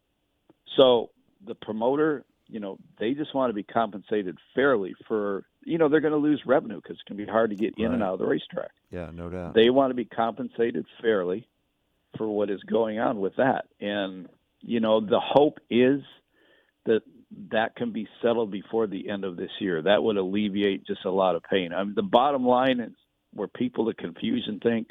so 0.76 1.12
the 1.46 1.54
promoter, 1.54 2.26
you 2.48 2.60
know, 2.60 2.80
they 3.00 3.14
just 3.14 3.36
want 3.36 3.52
to 3.52 3.54
be 3.54 3.62
compensated 3.62 4.40
fairly 4.56 4.96
for, 5.08 5.46
you 5.64 5.78
know, 5.78 5.88
they're 5.88 6.02
going 6.02 6.14
to 6.14 6.18
lose 6.18 6.42
revenue 6.48 6.82
because 6.82 6.98
it 6.98 7.06
can 7.06 7.16
be 7.16 7.28
hard 7.28 7.52
to 7.52 7.56
get 7.56 7.76
in 7.78 7.94
and 7.94 8.02
out 8.02 8.14
of 8.14 8.20
the 8.20 8.26
racetrack. 8.26 8.72
Yeah, 8.90 9.12
no 9.14 9.30
doubt. 9.30 9.54
They 9.54 9.70
want 9.70 9.92
to 9.92 9.96
be 9.96 10.06
compensated 10.06 10.88
fairly 11.00 11.48
for 12.18 12.28
what 12.28 12.50
is 12.50 12.64
going 12.64 12.98
on 12.98 13.20
with 13.20 13.36
that. 13.36 13.66
And, 13.80 14.30
you 14.62 14.80
know, 14.80 15.00
the 15.00 15.20
hope 15.20 15.60
is 15.70 16.02
that 16.86 17.04
that 17.52 17.76
can 17.76 17.92
be 17.92 18.08
settled 18.22 18.52
before 18.52 18.88
the 18.88 19.10
end 19.10 19.24
of 19.24 19.38
this 19.38 19.52
year. 19.60 19.82
That 19.82 20.04
would 20.04 20.18
alleviate 20.18 20.86
just 20.86 21.06
a 21.06 21.12
lot 21.12 21.36
of 21.36 21.44
pain. 21.44 21.74
I 21.74 21.84
mean, 21.84 21.94
the 21.96 22.04
bottom 22.04 22.46
line 22.46 22.80
is 22.80 22.94
where 23.34 23.48
people 23.48 23.86
the 23.86 23.94
confusion 23.94 24.60
think 24.62 24.88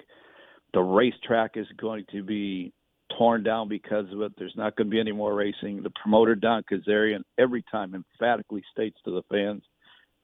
the 0.73 0.83
racetrack 0.83 1.53
is 1.57 1.67
going 1.79 2.05
to 2.13 2.23
be 2.23 2.73
torn 3.17 3.43
down 3.43 3.69
because 3.69 4.07
of 4.13 4.21
it. 4.23 4.33
There's 4.37 4.57
not 4.57 4.77
going 4.77 4.89
to 4.89 4.91
be 4.91 5.01
any 5.01 5.13
more 5.13 5.35
racing. 5.35 5.83
The 5.83 5.93
promoter 6.03 6.35
Don 6.35 6.65
Kazarian 6.71 7.23
every 7.39 7.65
time 7.71 7.95
emphatically 7.95 8.63
states 8.73 8.99
to 9.05 9.11
the 9.11 9.23
fans, 9.31 9.63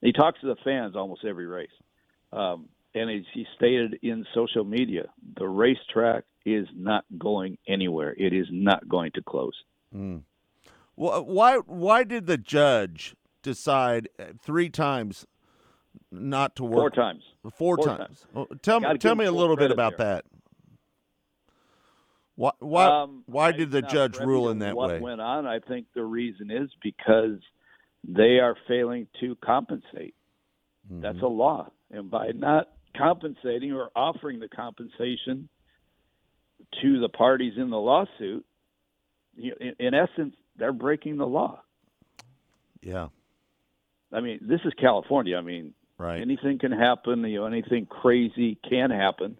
he 0.01 0.13
talks 0.13 0.41
to 0.41 0.47
the 0.47 0.57
fans 0.65 0.97
almost 0.97 1.25
every 1.25 1.47
race, 1.47 1.69
um, 2.33 2.69
and 2.95 3.11
as 3.11 3.25
he 3.33 3.47
stated 3.57 3.99
in 4.03 4.27
social 4.35 4.65
media, 4.65 5.05
the 5.37 5.47
racetrack 5.47 6.25
is 6.45 6.67
not 6.75 7.05
going 7.19 7.59
anywhere. 7.69 8.15
It 8.17 8.33
is 8.33 8.47
not 8.51 8.89
going 8.89 9.13
to 9.15 9.23
close. 9.23 9.55
Mm. 9.95 10.23
Wh- 11.01 11.27
Why? 11.27 11.57
Why 11.57 12.05
did 12.05 12.27
the 12.27 12.37
judge 12.37 13.17
decide 13.43 14.09
uh, 14.19 14.25
three 14.43 14.69
times 14.69 15.27
not 16.13 16.55
to 16.57 16.65
work? 16.65 16.79
Four 16.79 16.91
times. 16.91 17.23
Four, 17.43 17.77
Four 17.77 17.87
times. 17.87 17.99
times. 17.99 18.27
Well, 18.35 18.47
tell 18.61 18.81
me. 18.81 18.99
Tell 18.99 19.15
me 19.15 19.25
a 19.25 19.33
little 19.33 19.57
bit 19.57 19.71
about 19.71 19.97
there. 19.97 20.17
that. 20.17 20.25
Why? 22.37 22.51
Why? 22.59 23.03
Um, 23.03 23.23
why 23.27 23.53
did 23.53 23.71
the 23.71 23.81
judge 23.81 24.19
rule 24.19 24.51
in 24.51 24.59
that 24.59 24.77
what 24.77 24.91
way? 24.91 25.01
went 25.01 25.23
on? 25.23 25.47
I 25.47 25.59
think 25.61 25.87
the 25.95 26.05
reason 26.05 26.51
is 26.51 26.69
because 26.83 27.39
they 28.07 28.39
are 28.39 28.55
failing 28.69 29.07
to 29.21 29.37
compensate. 29.43 30.15
Mm-hmm. 30.93 31.01
That's 31.01 31.23
a 31.23 31.27
law, 31.27 31.71
and 31.91 32.11
by 32.11 32.29
not 32.35 32.69
compensating 32.95 33.73
or 33.73 33.89
offering 33.97 34.39
the 34.41 34.49
compensation 34.49 35.49
to 36.83 37.01
the 37.01 37.09
parties 37.09 37.55
in 37.57 37.71
the 37.71 37.79
lawsuit, 37.79 38.45
in 39.37 39.95
essence, 39.95 40.35
they're 40.61 40.73
breaking 40.73 41.17
the 41.17 41.27
law. 41.27 41.63
Yeah. 42.83 43.09
I 44.13 44.21
mean, 44.21 44.39
this 44.43 44.61
is 44.65 44.73
California. 44.81 45.37
I 45.37 45.41
mean, 45.43 45.75
Right. 45.99 46.21
anything 46.21 46.59
can 46.59 46.73
happen. 46.73 47.25
You 47.25 47.41
know, 47.41 47.47
anything 47.47 47.87
crazy 47.87 48.57
can 48.69 48.91
happen, 48.91 49.39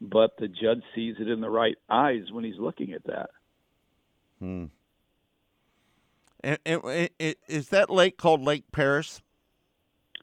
but 0.00 0.36
the 0.38 0.48
judge 0.48 0.82
sees 0.94 1.16
it 1.18 1.28
in 1.28 1.40
the 1.40 1.50
right 1.50 1.76
eyes 1.90 2.30
when 2.30 2.44
he's 2.44 2.58
looking 2.58 2.92
at 2.92 3.04
that. 3.04 3.30
Hmm. 4.38 4.66
And, 6.44 6.58
and, 6.64 7.10
and- 7.18 7.34
is 7.48 7.68
that 7.70 7.90
lake 7.90 8.16
called 8.16 8.40
Lake 8.42 8.64
Perris? 8.72 9.20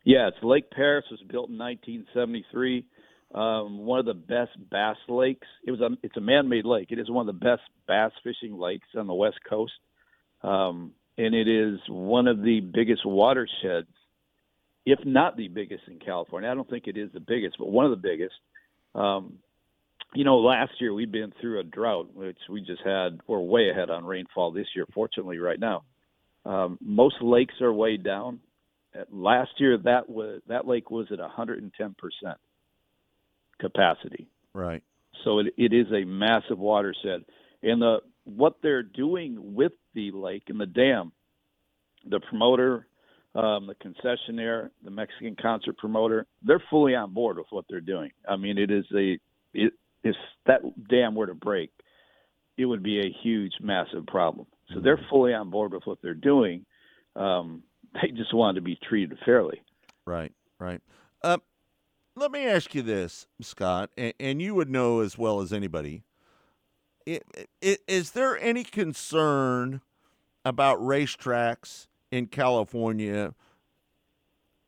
Yeah, 0.06 0.28
it's 0.28 0.38
Lake 0.44 0.70
Perris 0.72 1.04
was 1.12 1.20
built 1.28 1.50
in 1.50 1.58
1973. 1.58 2.86
Um, 3.34 3.80
one 3.80 4.00
of 4.00 4.06
the 4.06 4.14
best 4.14 4.52
bass 4.70 4.98
lakes. 5.10 5.48
It 5.66 5.72
was 5.72 5.82
a 5.82 5.90
it's 6.04 6.16
a 6.16 6.22
man-made 6.22 6.64
lake. 6.66 6.92
It 6.92 7.00
is 7.00 7.10
one 7.10 7.28
of 7.28 7.36
the 7.40 7.46
best 7.46 7.64
bass 7.88 8.12
fishing 8.24 8.58
lakes 8.58 8.88
on 8.96 9.08
the 9.08 9.14
west 9.16 9.40
coast, 9.50 9.74
um, 10.46 10.92
and 11.18 11.34
it 11.34 11.48
is 11.48 11.80
one 11.90 12.28
of 12.28 12.42
the 12.42 12.60
biggest 12.60 13.06
watersheds, 13.06 13.88
if 14.86 15.00
not 15.06 15.38
the 15.38 15.48
biggest 15.48 15.84
in 15.88 16.00
California. 16.00 16.50
I 16.50 16.54
don't 16.54 16.70
think 16.70 16.88
it 16.88 16.98
is 16.98 17.10
the 17.14 17.20
biggest, 17.20 17.56
but 17.58 17.68
one 17.68 17.86
of 17.86 17.92
the 17.92 17.98
biggest. 17.98 18.36
Um, 18.94 19.40
you 20.14 20.24
know, 20.24 20.38
last 20.38 20.74
year 20.80 20.94
we've 20.94 21.12
been 21.12 21.34
through 21.42 21.60
a 21.60 21.64
drought, 21.64 22.14
which 22.14 22.38
we 22.50 22.62
just 22.62 22.82
had. 22.86 23.20
We're 23.28 23.40
way 23.40 23.70
ahead 23.70 23.90
on 23.90 24.06
rainfall 24.06 24.52
this 24.52 24.68
year. 24.76 24.86
Fortunately, 24.94 25.40
right 25.40 25.60
now, 25.60 25.84
um, 26.46 26.78
most 26.80 27.16
lakes 27.22 27.56
are 27.62 27.74
way 27.74 27.98
down. 27.98 28.40
Last 29.12 29.52
year, 29.58 29.78
that 29.80 30.10
was 30.10 30.42
that 30.48 30.68
lake 30.68 30.90
was 30.90 31.08
at 31.12 31.20
110 31.20 31.96
percent 31.98 32.38
capacity. 33.60 34.28
Right. 34.54 34.84
So 35.24 35.40
it, 35.40 35.48
it 35.58 35.74
is 35.74 35.88
a 35.92 36.06
massive 36.06 36.60
watershed, 36.60 37.26
and 37.62 37.82
the 37.82 37.98
what 38.26 38.58
they're 38.62 38.84
doing 38.84 39.56
with 39.56 39.72
the 39.94 40.12
lake 40.12 40.44
and 40.48 40.60
the 40.60 40.66
dam, 40.66 41.12
the 42.10 42.20
promoter, 42.20 42.88
um, 43.34 43.68
the 43.68 43.76
concessionaire, 43.76 44.70
the 44.84 44.92
Mexican 44.92 45.36
concert 45.42 45.78
promoter, 45.78 46.26
they're 46.44 46.64
fully 46.70 46.96
on 46.96 47.14
board 47.14 47.38
with 47.38 47.48
what 47.50 47.66
they're 47.70 47.82
doing. 47.82 48.12
I 48.28 48.36
mean, 48.36 48.58
it 48.58 48.72
is 48.72 48.86
a 48.96 49.18
it, 49.54 49.74
if 50.04 50.16
that 50.46 50.62
dam 50.90 51.16
were 51.16 51.28
to 51.28 51.34
break, 51.34 51.72
it 52.58 52.66
would 52.66 52.84
be 52.84 53.00
a 53.00 53.16
huge, 53.24 53.54
massive 53.62 54.06
problem. 54.08 54.48
So 54.74 54.80
they're 54.80 55.00
fully 55.10 55.34
on 55.34 55.50
board 55.50 55.74
with 55.74 55.84
what 55.86 56.00
they're 56.02 56.14
doing. 56.14 56.66
Um, 57.16 57.64
they 57.94 58.10
just 58.10 58.34
wanted 58.34 58.56
to 58.56 58.62
be 58.62 58.78
treated 58.88 59.18
fairly. 59.26 59.62
Right, 60.06 60.32
right. 60.60 60.82
Uh, 61.24 61.38
let 62.16 62.32
me 62.32 62.46
ask 62.46 62.74
you 62.76 62.82
this, 62.82 63.28
Scott, 63.42 63.90
and, 63.98 64.14
and 64.20 64.42
you 64.42 64.56
would 64.56 64.70
know 64.70 65.00
as 65.00 65.18
well 65.18 65.42
as 65.42 65.52
anybody. 65.52 66.04
I- 67.08 67.22
i- 67.64 67.78
Is 67.88 68.12
there 68.12 68.38
any 68.40 68.64
concern 68.64 69.82
about 70.44 70.80
racetracks 70.80 71.88
in 72.12 72.28
California? 72.28 73.34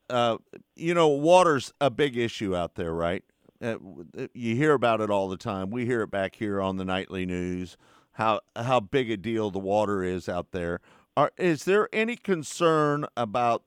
Uh, 0.10 0.38
you 0.76 0.94
know, 0.94 1.08
water's 1.08 1.74
a 1.82 1.90
big 1.90 2.16
issue 2.18 2.56
out 2.56 2.76
there, 2.76 2.94
right? 2.94 3.24
Uh, 3.62 3.76
you 4.34 4.56
hear 4.56 4.74
about 4.74 5.02
it 5.02 5.10
all 5.10 5.28
the 5.28 5.38
time. 5.38 5.70
We 5.70 5.86
hear 5.86 6.02
it 6.04 6.12
back 6.12 6.36
here 6.36 6.62
on 6.62 6.78
the 6.78 6.86
nightly 6.86 7.26
news. 7.26 7.76
How 8.14 8.40
how 8.56 8.80
big 8.80 9.12
a 9.12 9.18
deal 9.18 9.52
the 9.52 9.60
water 9.60 10.04
is 10.04 10.30
out 10.30 10.52
there. 10.52 10.80
Are 11.16 11.32
is 11.38 11.66
there 11.66 11.90
any 11.92 12.16
concern 12.16 13.06
about 13.18 13.64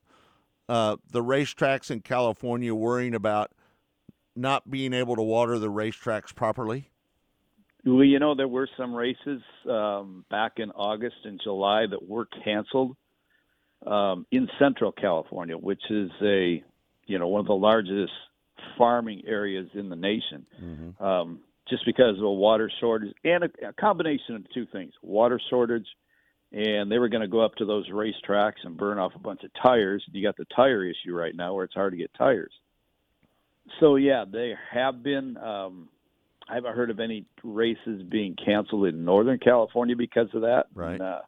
uh, 0.69 0.97
the 1.11 1.23
racetracks 1.23 1.91
in 1.91 2.01
California 2.01 2.75
worrying 2.75 3.15
about 3.15 3.53
not 4.37 4.71
being 4.71 4.93
able 4.93 5.17
to 5.17 5.23
water 5.23 5.59
the 5.59 5.71
racetracks 5.71 6.35
properly? 6.35 6.91
Well, 7.85 8.05
you 8.05 8.19
know, 8.19 8.35
there 8.35 8.49
were 8.49 8.69
some 8.77 8.95
races 8.95 9.41
um, 9.69 10.25
back 10.31 10.55
in 10.57 10.71
August 10.73 11.17
and 11.25 11.41
July 11.43 11.87
that 11.91 12.09
were 12.09 12.27
canceled 12.45 12.97
um, 13.87 14.27
in 14.31 14.49
Central 14.59 14.93
California, 14.93 15.57
which 15.57 15.83
is 15.89 16.11
a, 16.23 16.63
you 17.07 17.19
know, 17.19 17.29
one 17.29 17.41
of 17.41 17.47
the 17.47 17.55
largest 17.55 18.13
farming 18.77 19.23
areas 19.27 19.69
in 19.75 19.89
the 19.89 19.97
nation. 19.97 20.47
Um, 21.01 21.41
just 21.69 21.87
because 21.87 22.19
of 22.19 22.25
a 22.25 22.33
water 22.33 22.71
shortage 22.81 23.15
and 23.25 23.45
a, 23.45 23.69
a 23.69 23.73
combination 23.73 24.35
of 24.35 24.45
two 24.53 24.67
things: 24.73 24.93
water 25.03 25.41
shortage, 25.49 25.87
and 26.53 26.91
they 26.91 26.99
were 26.99 27.09
going 27.09 27.23
to 27.23 27.29
go 27.29 27.41
up 27.41 27.55
to 27.57 27.65
those 27.65 27.89
racetracks 27.89 28.65
and 28.65 28.77
burn 28.77 28.99
off 28.99 29.13
a 29.15 29.21
bunch 29.21 29.43
of 29.45 29.51
tires. 29.63 30.05
You 30.13 30.23
got 30.23 30.37
the 30.37 30.47
tire 30.55 30.85
issue 30.85 31.15
right 31.15 31.35
now, 31.35 31.55
where 31.55 31.65
it's 31.65 31.75
hard 31.75 31.93
to 31.93 31.97
get 31.97 32.11
tires. 32.19 32.53
So 33.79 33.97
yeah, 33.97 34.25
they 34.31 34.55
have 34.73 35.03
been. 35.03 35.37
Um, 35.39 35.89
I 36.51 36.55
haven't 36.55 36.75
heard 36.75 36.91
of 36.91 36.99
any 37.01 37.27
races 37.45 38.03
being 38.03 38.35
canceled 38.35 38.87
in 38.87 39.05
Northern 39.05 39.39
California 39.39 39.95
because 39.95 40.29
of 40.35 40.43
that. 40.43 40.67
Right. 40.75 40.95
And, 40.95 41.03
uh, 41.03 41.21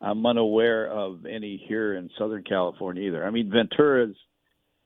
I'm 0.00 0.26
unaware 0.26 0.88
of 0.88 1.24
any 1.24 1.56
here 1.68 1.94
in 1.94 2.10
Southern 2.18 2.42
California 2.42 3.04
either. 3.04 3.24
I 3.24 3.30
mean, 3.30 3.50
Ventura's. 3.50 4.16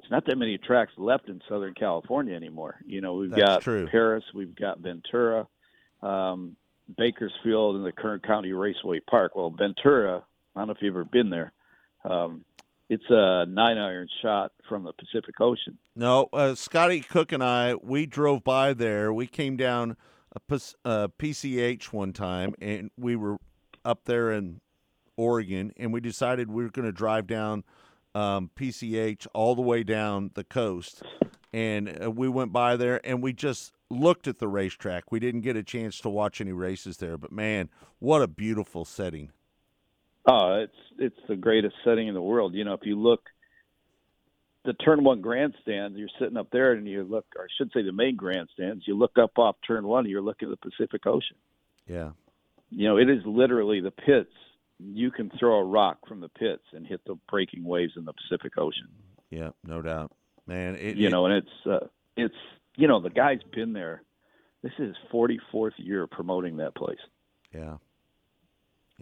It's 0.00 0.10
not 0.12 0.26
that 0.26 0.38
many 0.38 0.58
tracks 0.58 0.92
left 0.96 1.28
in 1.28 1.40
Southern 1.48 1.74
California 1.74 2.34
anymore. 2.34 2.76
You 2.86 3.00
know, 3.00 3.14
we've 3.14 3.30
That's 3.30 3.42
got 3.42 3.62
true. 3.62 3.88
Perris, 3.88 4.22
we've 4.32 4.54
got 4.54 4.78
Ventura, 4.78 5.48
um, 6.02 6.54
Bakersfield, 6.96 7.76
and 7.76 7.84
the 7.84 7.90
Kern 7.92 8.20
County 8.20 8.52
Raceway 8.52 9.00
Park. 9.00 9.34
Well, 9.34 9.50
Ventura, 9.50 10.22
I 10.54 10.60
don't 10.60 10.68
know 10.68 10.74
if 10.74 10.82
you've 10.82 10.94
ever 10.94 11.04
been 11.04 11.30
there. 11.30 11.52
Um, 12.04 12.44
it's 12.88 13.04
a 13.10 13.46
nine 13.46 13.78
iron 13.78 14.08
shot 14.22 14.52
from 14.68 14.84
the 14.84 14.92
Pacific 14.92 15.40
Ocean. 15.40 15.78
No, 15.94 16.28
uh, 16.32 16.54
Scotty 16.54 17.00
Cook 17.00 17.32
and 17.32 17.42
I, 17.42 17.74
we 17.74 18.06
drove 18.06 18.44
by 18.44 18.72
there. 18.72 19.12
We 19.12 19.26
came 19.26 19.56
down 19.56 19.96
a 20.32 20.40
P- 20.40 20.74
uh, 20.84 21.08
PCH 21.18 21.92
one 21.92 22.12
time, 22.12 22.54
and 22.60 22.90
we 22.96 23.16
were 23.16 23.38
up 23.84 24.04
there 24.04 24.32
in 24.32 24.60
Oregon, 25.16 25.72
and 25.76 25.92
we 25.92 26.00
decided 26.00 26.50
we 26.50 26.62
were 26.62 26.70
going 26.70 26.86
to 26.86 26.92
drive 26.92 27.26
down 27.26 27.64
um, 28.14 28.50
PCH 28.56 29.26
all 29.34 29.54
the 29.54 29.62
way 29.62 29.82
down 29.82 30.30
the 30.34 30.44
coast. 30.44 31.02
And 31.52 32.02
uh, 32.02 32.10
we 32.10 32.28
went 32.28 32.52
by 32.52 32.76
there, 32.76 33.00
and 33.04 33.22
we 33.22 33.32
just 33.32 33.72
looked 33.90 34.28
at 34.28 34.38
the 34.38 34.48
racetrack. 34.48 35.10
We 35.10 35.18
didn't 35.18 35.40
get 35.42 35.56
a 35.56 35.62
chance 35.62 35.98
to 36.00 36.08
watch 36.08 36.40
any 36.40 36.52
races 36.52 36.98
there, 36.98 37.16
but 37.16 37.32
man, 37.32 37.70
what 37.98 38.22
a 38.22 38.28
beautiful 38.28 38.84
setting! 38.84 39.30
Oh, 40.30 40.60
it's 40.62 40.76
it's 40.98 41.26
the 41.28 41.36
greatest 41.36 41.74
setting 41.84 42.08
in 42.08 42.14
the 42.14 42.20
world. 42.22 42.54
You 42.54 42.64
know, 42.64 42.74
if 42.74 42.80
you 42.84 42.98
look 43.00 43.20
the 44.64 44.72
turn 44.74 45.02
one 45.04 45.20
grandstand, 45.22 45.96
you're 45.96 46.08
sitting 46.20 46.36
up 46.36 46.48
there 46.50 46.72
and 46.72 46.86
you 46.86 47.02
look 47.02 47.24
or 47.36 47.44
I 47.44 47.46
should 47.56 47.70
say 47.72 47.82
the 47.82 47.92
main 47.92 48.16
grandstands, 48.16 48.84
you 48.86 48.94
look 48.96 49.16
up 49.18 49.38
off 49.38 49.56
turn 49.66 49.86
one 49.86 50.00
and 50.04 50.10
you're 50.10 50.20
looking 50.22 50.50
at 50.52 50.58
the 50.60 50.70
Pacific 50.70 51.06
Ocean. 51.06 51.36
Yeah, 51.86 52.10
You 52.70 52.88
know, 52.88 52.98
it 52.98 53.08
is 53.08 53.22
literally 53.24 53.80
the 53.80 53.90
pits. 53.90 54.30
You 54.78 55.10
can 55.10 55.30
throw 55.38 55.58
a 55.60 55.64
rock 55.64 56.06
from 56.06 56.20
the 56.20 56.28
pits 56.28 56.64
and 56.74 56.86
hit 56.86 57.00
the 57.06 57.14
breaking 57.30 57.64
waves 57.64 57.94
in 57.96 58.04
the 58.04 58.12
Pacific 58.12 58.58
Ocean. 58.58 58.88
yeah, 59.30 59.50
no 59.64 59.80
doubt, 59.80 60.12
man. 60.46 60.74
It, 60.76 60.96
you 60.96 61.06
it- 61.06 61.10
know, 61.10 61.24
and 61.26 61.34
it's 61.36 61.66
uh, 61.66 61.86
it's 62.16 62.34
you 62.76 62.86
know, 62.88 63.00
the 63.00 63.10
guy's 63.10 63.42
been 63.54 63.72
there. 63.72 64.02
This 64.62 64.72
is 64.78 64.88
his 64.88 64.96
44th 65.12 65.72
year 65.78 66.06
promoting 66.06 66.58
that 66.58 66.74
place. 66.74 66.98
Yeah. 67.54 67.76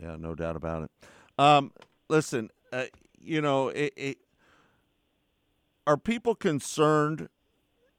Yeah, 0.01 0.17
no 0.19 0.35
doubt 0.35 0.57
about 0.57 0.85
it. 0.85 0.91
Um, 1.39 1.73
listen, 2.09 2.51
uh, 2.73 2.85
you 3.19 3.41
know, 3.41 3.69
it, 3.69 3.93
it, 3.97 4.19
are 5.87 5.97
people 5.97 6.35
concerned 6.35 7.29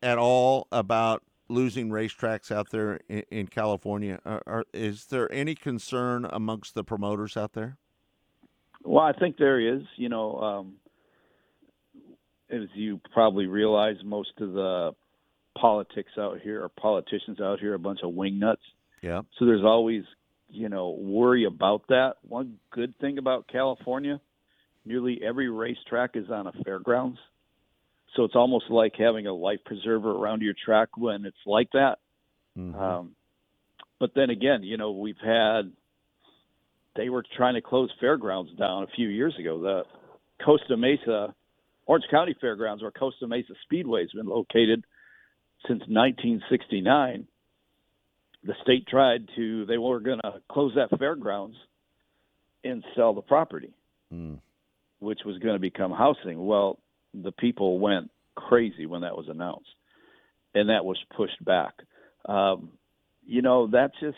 at 0.01 0.17
all 0.17 0.67
about 0.71 1.23
losing 1.49 1.89
racetracks 1.89 2.51
out 2.51 2.71
there 2.71 2.99
in, 3.07 3.23
in 3.31 3.47
California? 3.47 4.19
Are, 4.25 4.43
are, 4.45 4.65
is 4.73 5.05
there 5.05 5.31
any 5.31 5.55
concern 5.55 6.25
amongst 6.29 6.73
the 6.75 6.83
promoters 6.83 7.37
out 7.37 7.53
there? 7.53 7.77
Well, 8.83 9.03
I 9.03 9.13
think 9.13 9.37
there 9.37 9.59
is. 9.59 9.83
You 9.95 10.09
know, 10.09 10.37
um, 10.39 10.73
as 12.49 12.69
you 12.73 12.99
probably 13.13 13.47
realize, 13.47 13.97
most 14.03 14.31
of 14.39 14.53
the 14.53 14.91
politics 15.57 16.11
out 16.17 16.39
here 16.41 16.63
or 16.63 16.69
politicians 16.69 17.41
out 17.41 17.59
here 17.59 17.71
are 17.71 17.75
a 17.75 17.79
bunch 17.79 17.99
of 18.03 18.13
wingnuts. 18.13 18.57
Yeah. 19.01 19.21
So 19.37 19.45
there's 19.45 19.63
always, 19.63 20.03
you 20.49 20.69
know, 20.69 20.89
worry 20.89 21.45
about 21.45 21.87
that. 21.89 22.15
One 22.27 22.55
good 22.71 22.97
thing 22.99 23.17
about 23.17 23.47
California, 23.47 24.19
nearly 24.85 25.21
every 25.25 25.49
racetrack 25.49 26.11
is 26.15 26.29
on 26.29 26.47
a 26.47 26.51
fairgrounds. 26.63 27.19
So 28.15 28.23
it's 28.23 28.35
almost 28.35 28.65
like 28.69 28.93
having 28.97 29.27
a 29.27 29.33
life 29.33 29.59
preserver 29.65 30.11
around 30.11 30.41
your 30.41 30.55
track 30.65 30.89
when 30.97 31.25
it's 31.25 31.37
like 31.45 31.69
that. 31.73 31.97
Um, 32.81 33.15
but 33.99 34.11
then 34.15 34.29
again, 34.29 34.63
you 34.63 34.77
know, 34.77 34.91
we've 34.91 35.19
had 35.23 35.71
they 36.95 37.09
were 37.09 37.23
trying 37.35 37.53
to 37.53 37.61
close 37.61 37.91
fairgrounds 37.99 38.51
down 38.57 38.83
a 38.83 38.87
few 38.95 39.07
years 39.07 39.35
ago. 39.39 39.61
The 39.61 39.83
Costa 40.43 40.75
Mesa, 40.77 41.33
Orange 41.85 42.05
County 42.09 42.35
Fairgrounds, 42.41 42.81
where 42.81 42.91
Costa 42.91 43.27
Mesa 43.27 43.53
Speedway 43.63 44.01
has 44.01 44.11
been 44.11 44.25
located 44.25 44.83
since 45.67 45.81
1969. 45.87 47.27
The 48.47 48.55
state 48.63 48.87
tried 48.87 49.29
to; 49.35 49.65
they 49.65 49.77
were 49.77 49.99
going 49.99 50.19
to 50.23 50.41
close 50.49 50.73
that 50.75 50.97
fairgrounds 50.97 51.57
and 52.63 52.83
sell 52.95 53.13
the 53.13 53.21
property, 53.21 53.73
Mm. 54.13 54.39
which 54.99 55.19
was 55.25 55.37
going 55.39 55.55
to 55.55 55.59
become 55.59 55.91
housing. 55.91 56.45
Well, 56.45 56.79
the 57.13 57.33
people 57.33 57.79
went 57.79 58.09
crazy 58.35 58.85
when 58.85 59.01
that 59.01 59.15
was 59.17 59.27
announced, 59.27 59.75
and 60.55 60.69
that 60.69 60.85
was 60.85 60.97
pushed 61.15 61.43
back. 61.43 61.73
Um, 62.25 62.71
you 63.25 63.41
know, 63.41 63.67
that's 63.67 63.99
just 63.99 64.17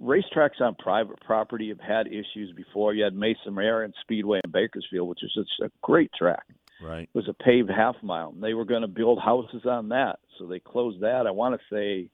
racetracks 0.00 0.60
on 0.60 0.74
private 0.74 1.20
property 1.20 1.68
have 1.68 1.80
had 1.80 2.06
issues 2.08 2.52
before. 2.56 2.94
You 2.94 3.04
had 3.04 3.14
Mesa 3.14 3.50
Marin 3.50 3.92
Speedway 4.00 4.40
in 4.44 4.50
Bakersfield, 4.50 5.08
which 5.08 5.22
is 5.22 5.32
just 5.34 5.50
a 5.62 5.70
great 5.82 6.10
track. 6.12 6.44
Right. 6.82 7.02
It 7.02 7.14
was 7.14 7.28
a 7.28 7.32
paved 7.32 7.70
half 7.70 7.96
mile. 8.02 8.30
And 8.30 8.42
they 8.42 8.54
were 8.54 8.64
going 8.64 8.82
to 8.82 8.88
build 8.88 9.20
houses 9.20 9.66
on 9.66 9.88
that, 9.90 10.18
so 10.38 10.46
they 10.46 10.60
closed 10.60 11.00
that. 11.00 11.26
I 11.26 11.30
want 11.30 11.58
to 11.58 11.74
say, 11.74 12.10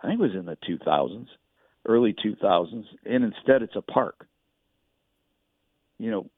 I 0.00 0.08
think 0.08 0.20
it 0.20 0.22
was 0.22 0.34
in 0.34 0.44
the 0.46 0.56
2000s, 0.68 1.26
early 1.86 2.14
2000s, 2.14 2.84
and 3.04 3.24
instead 3.24 3.62
it's 3.62 3.76
a 3.76 3.82
park. 3.82 4.26
You 5.98 6.10
know, 6.10 6.30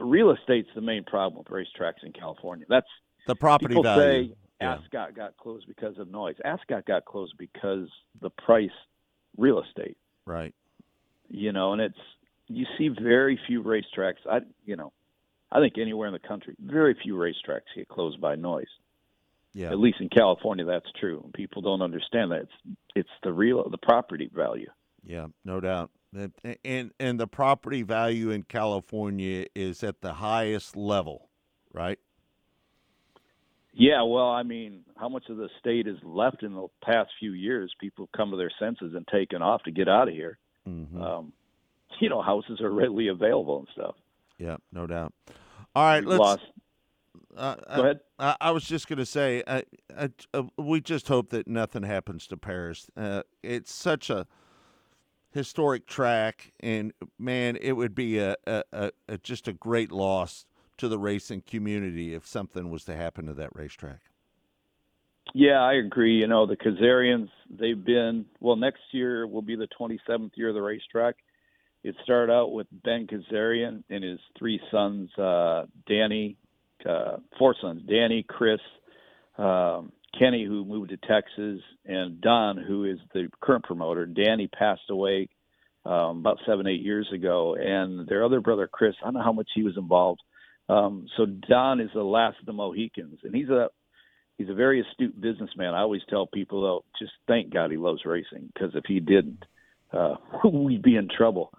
real 0.00 0.30
estate's 0.32 0.68
the 0.74 0.80
main 0.80 1.04
problem 1.04 1.38
with 1.38 1.48
racetracks 1.48 2.02
in 2.02 2.12
California. 2.12 2.66
That's 2.68 2.86
The 3.26 3.36
property 3.36 3.68
people 3.68 3.82
value. 3.82 4.28
say 4.28 4.34
Yeah. 4.60 4.74
Ascot 4.74 5.14
got 5.14 5.36
closed 5.36 5.66
because 5.68 5.98
of 5.98 6.10
noise. 6.10 6.36
Ascot 6.44 6.86
got 6.86 7.04
closed 7.04 7.34
because 7.38 7.88
the 8.20 8.30
price 8.30 8.70
real 9.36 9.62
estate. 9.62 9.96
Right. 10.26 10.54
You 11.28 11.52
know, 11.52 11.72
and 11.72 11.80
it's 11.82 11.98
you 12.48 12.66
see 12.78 12.88
very 12.88 13.38
few 13.46 13.62
racetracks. 13.62 14.26
I 14.30 14.40
you 14.64 14.76
know, 14.76 14.92
I 15.50 15.60
think 15.60 15.74
anywhere 15.78 16.08
in 16.08 16.12
the 16.12 16.18
country, 16.18 16.54
very 16.60 16.94
few 17.02 17.14
racetracks 17.14 17.62
get 17.74 17.88
closed 17.88 18.20
by 18.20 18.34
noise. 18.34 18.66
Yeah. 19.54 19.70
At 19.70 19.78
least 19.78 20.00
in 20.00 20.08
California, 20.08 20.64
that's 20.64 20.90
true. 20.98 21.30
People 21.32 21.62
don't 21.62 21.80
understand 21.80 22.32
that 22.32 22.40
it's 22.40 22.76
it's 22.96 23.08
the 23.22 23.32
real 23.32 23.68
the 23.70 23.78
property 23.78 24.28
value. 24.34 24.68
Yeah, 25.04 25.28
no 25.44 25.60
doubt. 25.60 25.90
And 26.12 26.32
and, 26.64 26.90
and 26.98 27.20
the 27.20 27.28
property 27.28 27.82
value 27.82 28.30
in 28.30 28.42
California 28.42 29.46
is 29.54 29.84
at 29.84 30.00
the 30.00 30.14
highest 30.14 30.76
level, 30.76 31.28
right? 31.72 32.00
Yeah, 33.76 34.02
well, 34.02 34.30
I 34.30 34.44
mean, 34.44 34.84
how 34.96 35.08
much 35.08 35.24
of 35.28 35.36
the 35.36 35.48
state 35.58 35.88
is 35.88 35.96
left 36.04 36.42
in 36.44 36.54
the 36.54 36.68
past 36.84 37.10
few 37.18 37.32
years? 37.32 37.74
People 37.80 38.06
have 38.06 38.12
come 38.16 38.30
to 38.30 38.36
their 38.36 38.52
senses 38.58 38.94
and 38.94 39.06
taken 39.08 39.42
off 39.42 39.64
to 39.64 39.72
get 39.72 39.88
out 39.88 40.08
of 40.08 40.14
here. 40.14 40.38
Mm-hmm. 40.68 41.02
Um, 41.02 41.32
you 42.00 42.08
know, 42.08 42.22
houses 42.22 42.60
are 42.60 42.70
readily 42.70 43.08
available 43.08 43.58
and 43.58 43.68
stuff. 43.72 43.94
Yeah, 44.38 44.56
no 44.72 44.86
doubt. 44.86 45.12
All 45.74 45.84
right, 45.84 46.04
lost- 46.04 46.42
Uh, 47.36 47.56
Go 47.76 47.82
ahead. 47.82 48.00
I, 48.18 48.36
I 48.40 48.50
was 48.50 48.64
just 48.64 48.88
going 48.88 48.98
to 48.98 49.06
say, 49.06 49.42
I, 49.46 49.64
I, 49.96 50.10
uh, 50.32 50.44
we 50.56 50.80
just 50.80 51.08
hope 51.08 51.30
that 51.30 51.48
nothing 51.48 51.82
happens 51.82 52.26
to 52.28 52.36
Perris. 52.36 52.88
Uh, 52.96 53.22
it's 53.42 53.72
such 53.72 54.10
a 54.10 54.26
historic 55.30 55.86
track, 55.86 56.52
and 56.60 56.92
man, 57.18 57.56
it 57.60 57.72
would 57.72 57.94
be 57.94 58.18
a, 58.18 58.36
a, 58.46 58.62
a, 58.72 58.90
a 59.08 59.18
just 59.18 59.48
a 59.48 59.52
great 59.52 59.90
loss 59.90 60.46
to 60.76 60.88
the 60.88 60.98
racing 60.98 61.42
community 61.42 62.14
if 62.14 62.26
something 62.26 62.70
was 62.70 62.84
to 62.84 62.96
happen 62.96 63.26
to 63.26 63.34
that 63.34 63.50
racetrack. 63.54 64.00
Yeah, 65.32 65.60
I 65.60 65.74
agree. 65.74 66.18
You 66.18 66.26
know, 66.26 66.46
the 66.46 66.56
Kazarians, 66.56 67.30
they've 67.50 67.82
been, 67.82 68.26
well, 68.40 68.56
next 68.56 68.82
year 68.92 69.26
will 69.26 69.42
be 69.42 69.56
the 69.56 69.68
27th 69.78 70.32
year 70.36 70.50
of 70.50 70.54
the 70.54 70.62
racetrack. 70.62 71.16
It 71.82 71.96
started 72.02 72.32
out 72.32 72.52
with 72.52 72.66
Ben 72.70 73.06
Kazarian 73.06 73.82
and 73.90 74.04
his 74.04 74.18
three 74.38 74.60
sons, 74.70 75.10
uh, 75.18 75.64
Danny, 75.86 76.36
uh, 76.88 77.16
four 77.38 77.54
sons, 77.60 77.82
Danny, 77.88 78.24
Chris, 78.28 78.60
um, 79.38 79.92
Kenny, 80.18 80.44
who 80.44 80.64
moved 80.64 80.90
to 80.90 80.96
Texas, 80.96 81.60
and 81.84 82.20
Don, 82.20 82.56
who 82.56 82.84
is 82.84 82.98
the 83.12 83.28
current 83.40 83.64
promoter. 83.64 84.06
Danny 84.06 84.48
passed 84.48 84.88
away 84.90 85.28
um, 85.84 86.18
about 86.18 86.38
seven, 86.46 86.66
eight 86.66 86.82
years 86.82 87.08
ago, 87.12 87.56
and 87.58 88.06
their 88.08 88.24
other 88.24 88.40
brother, 88.40 88.68
Chris, 88.70 88.94
I 89.02 89.06
don't 89.06 89.14
know 89.14 89.22
how 89.22 89.32
much 89.32 89.48
he 89.54 89.62
was 89.62 89.76
involved. 89.76 90.20
Um, 90.68 91.06
so 91.16 91.26
Don 91.26 91.80
is 91.80 91.90
the 91.94 92.02
last 92.02 92.38
of 92.40 92.46
the 92.46 92.52
Mohicans, 92.52 93.18
and 93.22 93.34
he's 93.34 93.50
a 93.50 93.68
he's 94.38 94.48
a 94.48 94.54
very 94.54 94.80
astute 94.80 95.20
businessman. 95.20 95.74
I 95.74 95.80
always 95.80 96.02
tell 96.08 96.26
people 96.26 96.62
though, 96.62 96.84
just 96.98 97.12
thank 97.28 97.52
God 97.52 97.70
he 97.70 97.76
loves 97.76 98.04
racing 98.06 98.50
because 98.52 98.74
if 98.74 98.84
he 98.86 99.00
didn't, 99.00 99.44
uh, 99.92 100.14
we'd 100.50 100.82
be 100.82 100.96
in 100.96 101.08
trouble. 101.14 101.52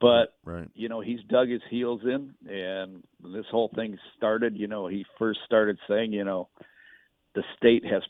But 0.00 0.34
right. 0.44 0.68
you 0.74 0.88
know, 0.88 1.00
he's 1.00 1.18
dug 1.28 1.48
his 1.48 1.62
heels 1.70 2.02
in, 2.04 2.34
and 2.48 3.02
this 3.22 3.46
whole 3.50 3.70
thing 3.74 3.98
started. 4.16 4.56
You 4.56 4.68
know, 4.68 4.86
he 4.86 5.04
first 5.18 5.40
started 5.44 5.76
saying, 5.88 6.12
you 6.12 6.24
know, 6.24 6.48
the 7.34 7.42
state 7.56 7.84
has 7.84 8.02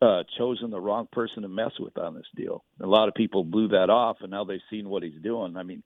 uh, 0.00 0.22
chosen 0.38 0.70
the 0.70 0.80
wrong 0.80 1.06
person 1.12 1.42
to 1.42 1.48
mess 1.48 1.72
with 1.78 1.98
on 1.98 2.14
this 2.14 2.26
deal. 2.34 2.64
A 2.82 2.86
lot 2.86 3.08
of 3.08 3.14
people 3.14 3.44
blew 3.44 3.68
that 3.68 3.90
off, 3.90 4.18
and 4.20 4.30
now 4.30 4.44
they've 4.44 4.60
seen 4.70 4.88
what 4.88 5.02
he's 5.02 5.20
doing. 5.22 5.56
I 5.56 5.64
mean, 5.64 5.82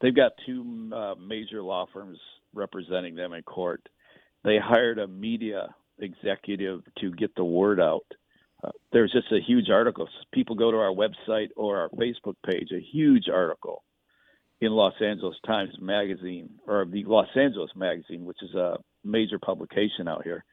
they've 0.00 0.14
got 0.14 0.32
two 0.46 0.90
uh, 0.94 1.14
major 1.16 1.62
law 1.62 1.86
firms 1.92 2.18
representing 2.54 3.16
them 3.16 3.32
in 3.32 3.42
court. 3.42 3.88
They 4.44 4.58
hired 4.62 4.98
a 5.00 5.08
media 5.08 5.74
executive 5.98 6.82
to 7.00 7.10
get 7.10 7.34
the 7.34 7.44
word 7.44 7.80
out. 7.80 8.06
Uh, 8.62 8.70
there's 8.92 9.12
just 9.12 9.32
a 9.32 9.40
huge 9.44 9.68
article. 9.68 10.08
People 10.32 10.54
go 10.54 10.70
to 10.70 10.76
our 10.76 10.92
website 10.92 11.48
or 11.56 11.78
our 11.78 11.88
Facebook 11.90 12.36
page, 12.46 12.68
a 12.72 12.80
huge 12.80 13.28
article 13.28 13.82
in 14.60 14.72
Los 14.72 14.94
Angeles 15.00 15.36
Times 15.46 15.74
Magazine 15.80 16.50
or 16.66 16.84
the 16.84 17.04
Los 17.04 17.28
Angeles 17.34 17.70
Magazine, 17.74 18.24
which 18.24 18.42
is 18.42 18.54
a 18.54 18.78
major 19.04 19.38
publication 19.38 20.06
out 20.06 20.22
here, 20.22 20.44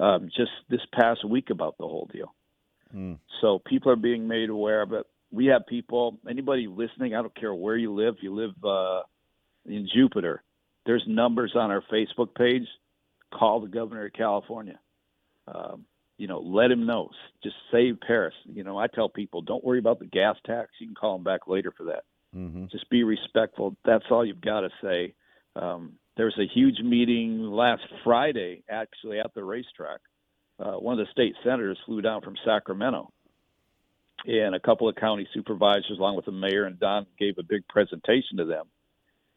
um, 0.00 0.28
just 0.36 0.50
this 0.68 0.80
past 0.92 1.24
week 1.24 1.50
about 1.50 1.76
the 1.78 1.86
whole 1.86 2.08
deal. 2.12 2.34
Mm. 2.94 3.18
So 3.40 3.60
people 3.64 3.92
are 3.92 3.96
being 3.96 4.26
made 4.26 4.50
aware 4.50 4.82
of 4.82 4.92
it. 4.92 5.06
We 5.30 5.46
have 5.46 5.66
people, 5.66 6.18
anybody 6.28 6.66
listening, 6.66 7.14
I 7.14 7.22
don't 7.22 7.34
care 7.34 7.54
where 7.54 7.76
you 7.76 7.94
live, 7.94 8.16
you 8.20 8.34
live 8.34 8.52
uh, 8.64 9.02
in 9.64 9.88
Jupiter, 9.92 10.42
there's 10.84 11.04
numbers 11.06 11.52
on 11.54 11.70
our 11.70 11.82
Facebook 11.92 12.34
page. 12.34 12.66
Call 13.32 13.60
the 13.60 13.68
governor 13.68 14.06
of 14.06 14.12
California. 14.12 14.78
Um, 15.46 15.84
you 16.18 16.26
know, 16.26 16.40
let 16.40 16.70
him 16.70 16.86
know. 16.86 17.10
Just 17.42 17.56
save 17.70 17.98
Perris. 18.06 18.32
You 18.44 18.64
know, 18.64 18.78
I 18.78 18.86
tell 18.86 19.08
people, 19.08 19.42
don't 19.42 19.64
worry 19.64 19.78
about 19.78 19.98
the 19.98 20.06
gas 20.06 20.36
tax. 20.44 20.70
You 20.78 20.86
can 20.86 20.94
call 20.94 21.16
him 21.16 21.24
back 21.24 21.46
later 21.46 21.72
for 21.76 21.84
that. 21.84 22.04
Mm-hmm. 22.36 22.66
Just 22.70 22.88
be 22.90 23.04
respectful. 23.04 23.76
That's 23.84 24.04
all 24.10 24.24
you've 24.24 24.40
got 24.40 24.60
to 24.60 24.70
say. 24.82 25.14
Um, 25.54 25.94
there 26.16 26.26
was 26.26 26.38
a 26.38 26.46
huge 26.52 26.80
meeting 26.80 27.42
last 27.42 27.82
Friday, 28.04 28.62
actually, 28.70 29.18
at 29.18 29.34
the 29.34 29.44
racetrack. 29.44 30.00
Uh, 30.58 30.72
one 30.72 30.98
of 30.98 31.06
the 31.06 31.10
state 31.10 31.34
senators 31.42 31.78
flew 31.86 32.00
down 32.00 32.20
from 32.22 32.34
Sacramento, 32.44 33.12
and 34.26 34.54
a 34.54 34.60
couple 34.60 34.88
of 34.88 34.96
county 34.96 35.26
supervisors, 35.34 35.96
along 35.98 36.16
with 36.16 36.26
the 36.26 36.32
mayor 36.32 36.64
and 36.64 36.78
Don, 36.78 37.06
gave 37.18 37.38
a 37.38 37.42
big 37.42 37.66
presentation 37.68 38.36
to 38.38 38.44
them. 38.44 38.66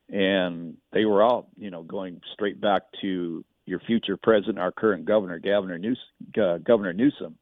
And 0.10 0.78
they 0.94 1.06
were 1.06 1.24
all, 1.24 1.50
you 1.58 1.72
know, 1.72 1.82
going 1.82 2.22
straight 2.34 2.62
back 2.62 2.84
to 3.02 3.44
your 3.66 3.80
future 3.80 4.18
president, 4.18 4.60
our 4.60 4.72
current 4.72 5.06
governor, 5.06 5.40
Governor 5.40 5.80
Newsom, 5.80 6.04
uh, 6.40 6.58
Governor 6.60 6.94
Newsom, 6.94 7.38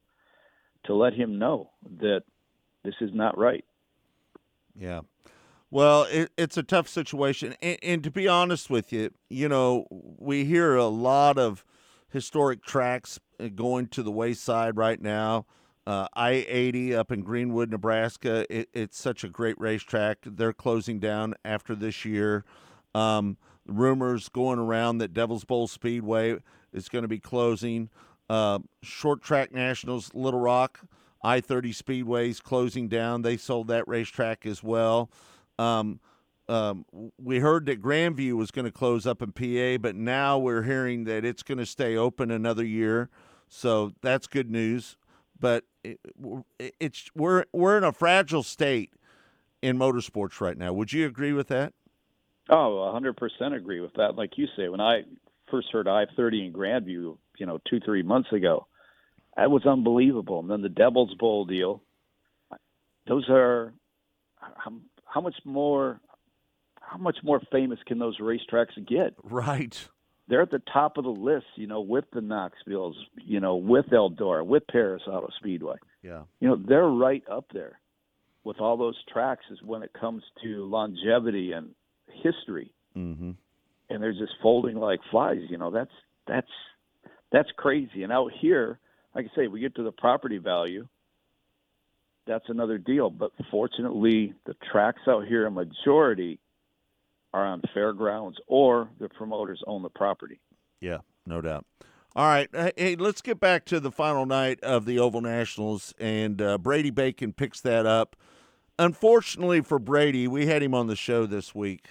to 0.86 0.94
let 0.94 1.12
him 1.12 1.38
know 1.38 1.70
that 2.00 2.22
this 2.82 2.94
is 3.00 3.10
not 3.12 3.36
right. 3.36 3.64
Yeah. 4.78 5.00
Well, 5.74 6.04
it, 6.04 6.30
it's 6.38 6.56
a 6.56 6.62
tough 6.62 6.86
situation. 6.86 7.56
And, 7.60 7.78
and, 7.82 8.04
to 8.04 8.10
be 8.12 8.28
honest 8.28 8.70
with 8.70 8.92
you, 8.92 9.10
you 9.28 9.48
know, 9.48 9.88
we 9.90 10.44
hear 10.44 10.76
a 10.76 10.86
lot 10.86 11.36
of 11.36 11.64
historic 12.08 12.62
tracks 12.62 13.18
uh, 13.40 13.48
going 13.48 13.88
to 13.88 14.04
the 14.04 14.12
wayside 14.12 14.76
right 14.76 15.02
now. 15.02 15.46
Uh, 15.84 16.06
I 16.14 16.46
80 16.48 16.94
up 16.94 17.10
in 17.10 17.22
Greenwood, 17.22 17.72
Nebraska, 17.72 18.46
it, 18.48 18.68
it's 18.72 18.96
such 18.96 19.24
a 19.24 19.28
great 19.28 19.60
racetrack. 19.60 20.18
They're 20.24 20.52
closing 20.52 21.00
down 21.00 21.34
after 21.44 21.74
this 21.74 22.04
year. 22.04 22.44
Um, 22.94 23.36
rumors 23.66 24.28
going 24.28 24.60
around 24.60 24.98
that 24.98 25.12
Devil's 25.12 25.44
Bowl 25.44 25.66
Speedway 25.66 26.36
is 26.72 26.88
going 26.88 27.02
to 27.02 27.08
be 27.08 27.18
closing. 27.18 27.90
Uh, 28.30 28.60
short 28.84 29.22
track 29.22 29.50
nationals, 29.50 30.12
Little 30.14 30.38
Rock, 30.38 30.82
I 31.24 31.40
30 31.40 31.72
Speedways 31.72 32.40
closing 32.40 32.86
down. 32.86 33.22
They 33.22 33.36
sold 33.36 33.66
that 33.68 33.88
racetrack 33.88 34.46
as 34.46 34.62
well. 34.62 35.10
Um, 35.58 36.00
um, 36.48 36.84
we 37.18 37.38
heard 37.38 37.66
that 37.66 37.80
Grandview 37.80 38.34
was 38.34 38.50
going 38.50 38.66
to 38.66 38.70
close 38.70 39.06
up 39.06 39.22
in 39.22 39.32
PA, 39.32 39.78
but 39.80 39.96
now 39.96 40.38
we're 40.38 40.62
hearing 40.62 41.04
that 41.04 41.24
it's 41.24 41.42
going 41.42 41.58
to 41.58 41.66
stay 41.66 41.96
open 41.96 42.30
another 42.30 42.64
year. 42.64 43.08
So 43.48 43.92
that's 44.02 44.26
good 44.26 44.50
news. 44.50 44.96
But 45.38 45.64
it, 45.82 46.00
it's 46.80 47.10
we're 47.14 47.44
we're 47.52 47.76
in 47.76 47.84
a 47.84 47.92
fragile 47.92 48.42
state 48.42 48.92
in 49.62 49.78
motorsports 49.78 50.40
right 50.40 50.56
now. 50.56 50.72
Would 50.72 50.92
you 50.92 51.06
agree 51.06 51.32
with 51.32 51.48
that? 51.48 51.72
Oh, 52.50 52.92
100% 52.94 53.56
agree 53.56 53.80
with 53.80 53.94
that. 53.94 54.16
Like 54.16 54.36
you 54.36 54.46
say, 54.56 54.68
when 54.68 54.80
I 54.80 55.02
first 55.50 55.68
heard 55.72 55.88
I 55.88 56.04
30 56.14 56.46
in 56.46 56.52
Grandview, 56.52 57.16
you 57.38 57.46
know, 57.46 57.58
two, 57.68 57.80
three 57.80 58.02
months 58.02 58.30
ago, 58.32 58.66
that 59.36 59.50
was 59.50 59.64
unbelievable. 59.64 60.40
And 60.40 60.50
then 60.50 60.60
the 60.60 60.68
Devil's 60.68 61.14
Bowl 61.14 61.46
deal, 61.46 61.82
those 63.06 63.24
are 63.30 63.72
how, 64.36 64.74
how 65.14 65.20
much 65.20 65.36
more 65.44 66.00
how 66.80 66.98
much 66.98 67.18
more 67.22 67.40
famous 67.50 67.78
can 67.86 67.98
those 67.98 68.18
racetracks 68.18 68.74
get? 68.86 69.14
Right. 69.22 69.88
They're 70.28 70.42
at 70.42 70.50
the 70.50 70.62
top 70.72 70.96
of 70.96 71.04
the 71.04 71.10
list, 71.10 71.46
you 71.56 71.66
know, 71.66 71.80
with 71.80 72.04
the 72.12 72.20
Knoxvilles, 72.20 72.94
you 73.24 73.40
know, 73.40 73.56
with 73.56 73.86
Eldora, 73.86 74.44
with 74.44 74.64
Perris 74.66 75.06
Auto 75.06 75.28
Speedway. 75.38 75.76
Yeah. 76.02 76.22
You 76.40 76.48
know, 76.48 76.56
they're 76.56 76.88
right 76.88 77.22
up 77.30 77.46
there 77.52 77.78
with 78.42 78.60
all 78.60 78.76
those 78.76 78.96
tracks 79.12 79.44
is 79.50 79.58
when 79.62 79.82
it 79.82 79.92
comes 79.98 80.22
to 80.42 80.64
longevity 80.64 81.52
and 81.52 81.70
history. 82.22 82.72
Mm-hmm. 82.96 83.32
And 83.90 84.02
they're 84.02 84.12
just 84.12 84.32
folding 84.42 84.76
like 84.76 85.00
flies, 85.10 85.42
you 85.48 85.58
know. 85.58 85.70
That's 85.70 85.90
that's 86.26 86.50
that's 87.30 87.50
crazy. 87.56 88.02
And 88.02 88.12
out 88.12 88.32
here, 88.40 88.78
like 89.14 89.26
I 89.26 89.36
say, 89.36 89.46
we 89.46 89.60
get 89.60 89.74
to 89.76 89.82
the 89.82 89.92
property 89.92 90.38
value. 90.38 90.86
That's 92.26 92.48
another 92.48 92.78
deal. 92.78 93.10
But 93.10 93.32
fortunately, 93.50 94.34
the 94.46 94.54
tracks 94.70 95.02
out 95.08 95.26
here, 95.26 95.46
a 95.46 95.50
majority 95.50 96.38
are 97.32 97.44
on 97.44 97.62
fairgrounds 97.74 98.38
or 98.46 98.88
the 99.00 99.08
promoters 99.08 99.62
own 99.66 99.82
the 99.82 99.90
property. 99.90 100.40
Yeah, 100.80 100.98
no 101.26 101.40
doubt. 101.40 101.66
All 102.16 102.26
right, 102.26 102.48
hey, 102.76 102.94
let's 102.94 103.20
get 103.20 103.40
back 103.40 103.64
to 103.66 103.80
the 103.80 103.90
final 103.90 104.24
night 104.24 104.60
of 104.62 104.84
the 104.84 105.00
Oval 105.00 105.20
Nationals, 105.20 105.92
and 105.98 106.40
uh, 106.40 106.58
Brady 106.58 106.90
Bacon 106.90 107.32
picks 107.32 107.60
that 107.62 107.86
up. 107.86 108.14
Unfortunately 108.78 109.60
for 109.60 109.80
Brady, 109.80 110.28
we 110.28 110.46
had 110.46 110.62
him 110.62 110.74
on 110.74 110.86
the 110.86 110.94
show 110.94 111.26
this 111.26 111.56
week. 111.56 111.88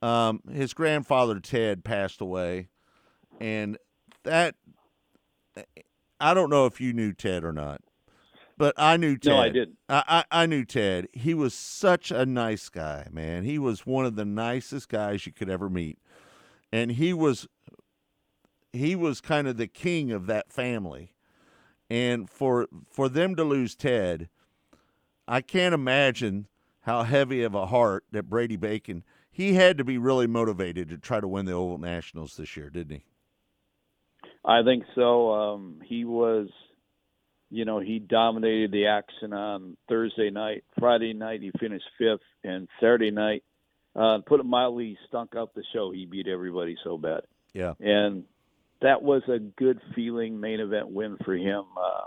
Um, 0.00 0.40
his 0.50 0.72
grandfather 0.72 1.38
Ted 1.38 1.84
passed 1.84 2.22
away, 2.22 2.68
and 3.40 3.76
that 4.22 4.54
I 6.18 6.32
don't 6.32 6.48
know 6.48 6.64
if 6.64 6.80
you 6.80 6.94
knew 6.94 7.12
Ted 7.12 7.44
or 7.44 7.52
not, 7.52 7.82
but 8.56 8.74
I 8.76 8.96
knew 8.96 9.16
Ted. 9.16 9.32
No, 9.32 9.38
I 9.40 9.48
didn't. 9.48 9.78
I, 9.88 10.24
I, 10.30 10.42
I 10.42 10.46
knew 10.46 10.64
Ted. 10.64 11.08
He 11.12 11.34
was 11.34 11.54
such 11.54 12.10
a 12.10 12.26
nice 12.26 12.68
guy, 12.68 13.08
man. 13.10 13.44
He 13.44 13.58
was 13.58 13.86
one 13.86 14.06
of 14.06 14.16
the 14.16 14.24
nicest 14.24 14.88
guys 14.88 15.26
you 15.26 15.32
could 15.32 15.50
ever 15.50 15.68
meet, 15.68 15.98
and 16.72 16.92
he 16.92 17.12
was 17.12 17.48
he 18.72 18.96
was 18.96 19.20
kind 19.20 19.46
of 19.46 19.56
the 19.56 19.66
king 19.66 20.10
of 20.10 20.26
that 20.26 20.52
family. 20.52 21.14
And 21.90 22.30
for 22.30 22.68
for 22.90 23.08
them 23.08 23.36
to 23.36 23.44
lose 23.44 23.74
Ted, 23.74 24.28
I 25.28 25.40
can't 25.40 25.74
imagine 25.74 26.46
how 26.82 27.02
heavy 27.02 27.42
of 27.42 27.54
a 27.54 27.66
heart 27.66 28.04
that 28.12 28.28
Brady 28.28 28.56
Bacon. 28.56 29.04
He 29.30 29.54
had 29.54 29.78
to 29.78 29.84
be 29.84 29.96
really 29.96 30.26
motivated 30.26 30.88
to 30.90 30.98
try 30.98 31.20
to 31.20 31.28
win 31.28 31.46
the 31.46 31.52
Oval 31.52 31.78
Nationals 31.78 32.36
this 32.36 32.56
year, 32.56 32.68
didn't 32.68 32.96
he? 32.96 33.04
I 34.44 34.62
think 34.62 34.84
so. 34.94 35.32
Um, 35.32 35.80
he 35.84 36.04
was, 36.04 36.48
you 37.52 37.66
know, 37.66 37.80
he 37.80 37.98
dominated 37.98 38.72
the 38.72 38.86
action 38.86 39.34
on 39.34 39.76
Thursday 39.86 40.30
night. 40.30 40.64
Friday 40.78 41.12
night, 41.12 41.42
he 41.42 41.52
finished 41.60 41.84
fifth, 41.98 42.20
and 42.42 42.66
Saturday 42.80 43.10
night, 43.10 43.44
uh, 43.94 44.18
put 44.26 44.40
it 44.40 44.46
mildly, 44.46 44.86
he 44.86 44.96
stunk 45.06 45.36
up 45.36 45.54
the 45.54 45.62
show. 45.74 45.90
He 45.92 46.06
beat 46.06 46.28
everybody 46.28 46.76
so 46.82 46.96
bad. 46.96 47.20
Yeah. 47.52 47.74
And 47.78 48.24
that 48.80 49.02
was 49.02 49.22
a 49.28 49.38
good 49.38 49.80
feeling 49.94 50.40
main 50.40 50.60
event 50.60 50.88
win 50.88 51.18
for 51.24 51.34
him. 51.34 51.64
Uh, 51.78 52.04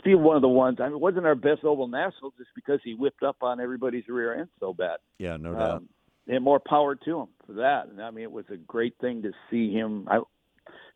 still 0.00 0.18
one 0.18 0.34
of 0.34 0.42
the 0.42 0.48
ones. 0.48 0.78
I 0.80 0.86
mean, 0.86 0.94
it 0.94 1.00
wasn't 1.00 1.24
our 1.24 1.36
best 1.36 1.62
Oval 1.62 1.86
National 1.86 2.32
just 2.36 2.50
because 2.56 2.80
he 2.82 2.94
whipped 2.94 3.22
up 3.22 3.36
on 3.42 3.60
everybody's 3.60 4.08
rear 4.08 4.34
end 4.34 4.48
so 4.58 4.74
bad. 4.74 4.98
Yeah, 5.18 5.36
no 5.36 5.54
doubt. 5.54 5.76
Um, 5.76 5.88
and 6.26 6.42
more 6.42 6.60
power 6.60 6.96
to 6.96 7.20
him 7.20 7.28
for 7.46 7.52
that. 7.54 7.86
And 7.86 8.02
I 8.02 8.10
mean, 8.10 8.24
it 8.24 8.32
was 8.32 8.44
a 8.52 8.56
great 8.56 8.96
thing 9.00 9.22
to 9.22 9.32
see 9.48 9.72
him. 9.72 10.08
I 10.10 10.20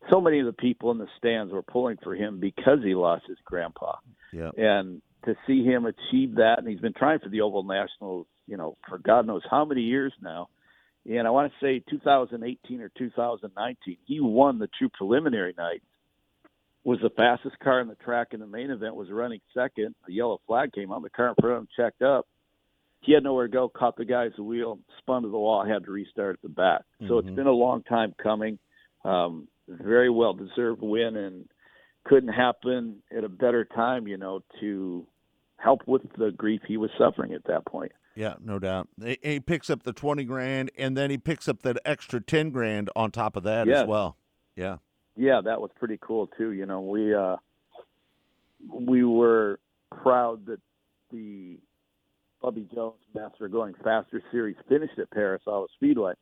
so 0.09 0.21
many 0.21 0.39
of 0.39 0.45
the 0.45 0.53
people 0.53 0.91
in 0.91 0.97
the 0.97 1.07
stands 1.17 1.53
were 1.53 1.61
pulling 1.61 1.97
for 2.03 2.15
him 2.15 2.39
because 2.39 2.79
he 2.83 2.95
lost 2.95 3.25
his 3.27 3.37
grandpa. 3.45 3.95
Yeah. 4.31 4.51
And 4.57 5.01
to 5.25 5.35
see 5.47 5.63
him 5.63 5.85
achieve 5.85 6.35
that, 6.35 6.59
and 6.59 6.67
he's 6.67 6.79
been 6.79 6.93
trying 6.93 7.19
for 7.19 7.29
the 7.29 7.41
Oval 7.41 7.63
Nationals, 7.63 8.27
you 8.47 8.57
know, 8.57 8.77
for 8.89 8.97
God 8.97 9.25
knows 9.25 9.43
how 9.49 9.65
many 9.65 9.81
years 9.81 10.13
now. 10.21 10.49
And 11.09 11.27
I 11.27 11.31
want 11.31 11.51
to 11.51 11.65
say 11.65 11.83
2018 11.89 12.81
or 12.81 12.89
2019, 12.97 13.97
he 14.05 14.19
won 14.19 14.59
the 14.59 14.69
true 14.77 14.89
preliminary 14.89 15.53
night. 15.57 15.81
Was 16.85 16.99
the 17.01 17.09
fastest 17.11 17.57
car 17.59 17.79
in 17.79 17.87
the 17.87 17.95
track 17.95 18.29
in 18.31 18.41
the 18.41 18.47
main 18.47 18.69
event. 18.69 18.95
Was 18.95 19.09
running 19.09 19.39
second. 19.53 19.95
A 20.07 20.11
yellow 20.11 20.41
flag 20.47 20.73
came 20.73 20.91
on. 20.91 21.01
The 21.01 21.09
car 21.09 21.29
in 21.29 21.35
front 21.39 21.55
of 21.55 21.61
him 21.61 21.67
checked 21.77 22.01
up. 22.01 22.27
He 22.99 23.13
had 23.13 23.23
nowhere 23.23 23.47
to 23.47 23.53
go. 23.53 23.69
Caught 23.69 23.95
the 23.97 24.05
guy's 24.05 24.37
wheel, 24.37 24.79
spun 24.99 25.23
to 25.23 25.29
the 25.29 25.37
wall. 25.37 25.65
Had 25.65 25.85
to 25.85 25.91
restart 25.91 26.35
at 26.35 26.41
the 26.41 26.49
back. 26.49 26.81
So 27.07 27.19
it's 27.19 27.29
Mhm. 27.29 27.35
been 27.35 27.47
a 27.47 27.51
long 27.51 27.83
time 27.83 28.13
coming. 28.17 28.59
Um, 29.03 29.47
very 29.67 30.09
well 30.09 30.33
deserved 30.33 30.81
win, 30.81 31.15
and 31.15 31.45
couldn't 32.05 32.33
happen 32.33 33.01
at 33.15 33.23
a 33.23 33.29
better 33.29 33.65
time. 33.65 34.07
You 34.07 34.17
know, 34.17 34.41
to 34.59 35.05
help 35.57 35.81
with 35.87 36.01
the 36.17 36.31
grief 36.31 36.61
he 36.67 36.77
was 36.77 36.89
suffering 36.97 37.33
at 37.33 37.45
that 37.45 37.65
point. 37.65 37.91
Yeah, 38.15 38.35
no 38.43 38.59
doubt. 38.59 38.89
He, 39.23 39.39
picks 39.39 39.69
up 39.69 39.83
the 39.83 39.93
twenty 39.93 40.23
grand, 40.23 40.71
and 40.77 40.95
then 40.95 41.09
he 41.09 41.17
picks 41.17 41.47
up 41.47 41.63
that 41.63 41.77
extra 41.83 42.21
ten 42.21 42.51
grand 42.51 42.89
on 42.95 43.11
top 43.11 43.35
of 43.35 43.43
that 43.43 43.67
as 43.67 43.87
well. 43.87 44.17
Yeah, 44.55 44.77
yeah, 45.15 45.41
that 45.43 45.59
was 45.61 45.71
pretty 45.79 45.97
cool 46.01 46.27
too. 46.37 46.51
You 46.51 46.65
know, 46.65 46.81
we 46.81 47.13
uh, 47.13 47.37
we 48.71 49.03
were 49.03 49.59
proud 50.01 50.45
that 50.45 50.59
the 51.11 51.57
Bubby 52.41 52.67
Jones 52.73 52.95
Master 53.15 53.47
Going 53.47 53.73
Faster 53.83 54.21
series 54.31 54.57
finished 54.67 54.99
at 54.99 55.09
Perris 55.11 55.41
Auto 55.47 55.67
Speedway. 55.75 56.13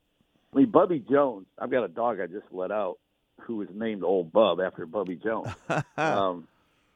I 0.53 0.57
mean, 0.57 0.69
Bubby 0.69 1.03
Jones. 1.09 1.47
I've 1.59 1.71
got 1.71 1.83
a 1.83 1.87
dog 1.87 2.19
I 2.19 2.27
just 2.27 2.47
let 2.51 2.71
out 2.71 2.97
who 3.41 3.57
was 3.57 3.69
named 3.73 4.03
Old 4.03 4.31
Bub 4.31 4.59
after 4.59 4.85
Bubby 4.85 5.15
Jones. 5.15 5.47
um, 5.97 6.47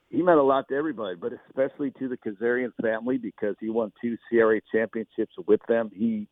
he 0.10 0.22
meant 0.22 0.40
a 0.40 0.44
lot 0.44 0.68
to 0.70 0.76
everybody, 0.76 1.16
but 1.16 1.32
especially 1.48 1.92
to 2.00 2.08
the 2.08 2.18
Kazarian 2.18 2.72
family 2.82 3.18
because 3.18 3.56
he 3.60 3.70
won 3.70 3.92
two 4.02 4.18
CRA 4.30 4.62
championships 4.72 5.34
with 5.48 5.62
them. 5.68 5.90
He 5.94 6.28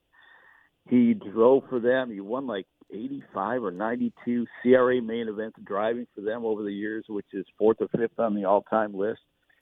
he 0.90 1.14
drove 1.14 1.64
for 1.70 1.80
them. 1.80 2.12
He 2.12 2.20
won 2.20 2.46
like 2.46 2.68
85 2.92 3.64
or 3.64 3.72
92 3.72 4.46
CRA 4.62 5.02
main 5.02 5.30
events 5.30 5.58
driving 5.64 6.08
for 6.14 6.22
them 6.22 6.46
over 6.46 6.64
the 6.64 6.74
years, 6.74 7.06
which 7.08 7.26
is 7.32 7.46
fourth 7.58 7.78
or 7.80 7.88
fifth 7.88 8.20
on 8.20 8.36
the 8.36 8.46
all-time 8.46 8.94
list. 8.94 9.22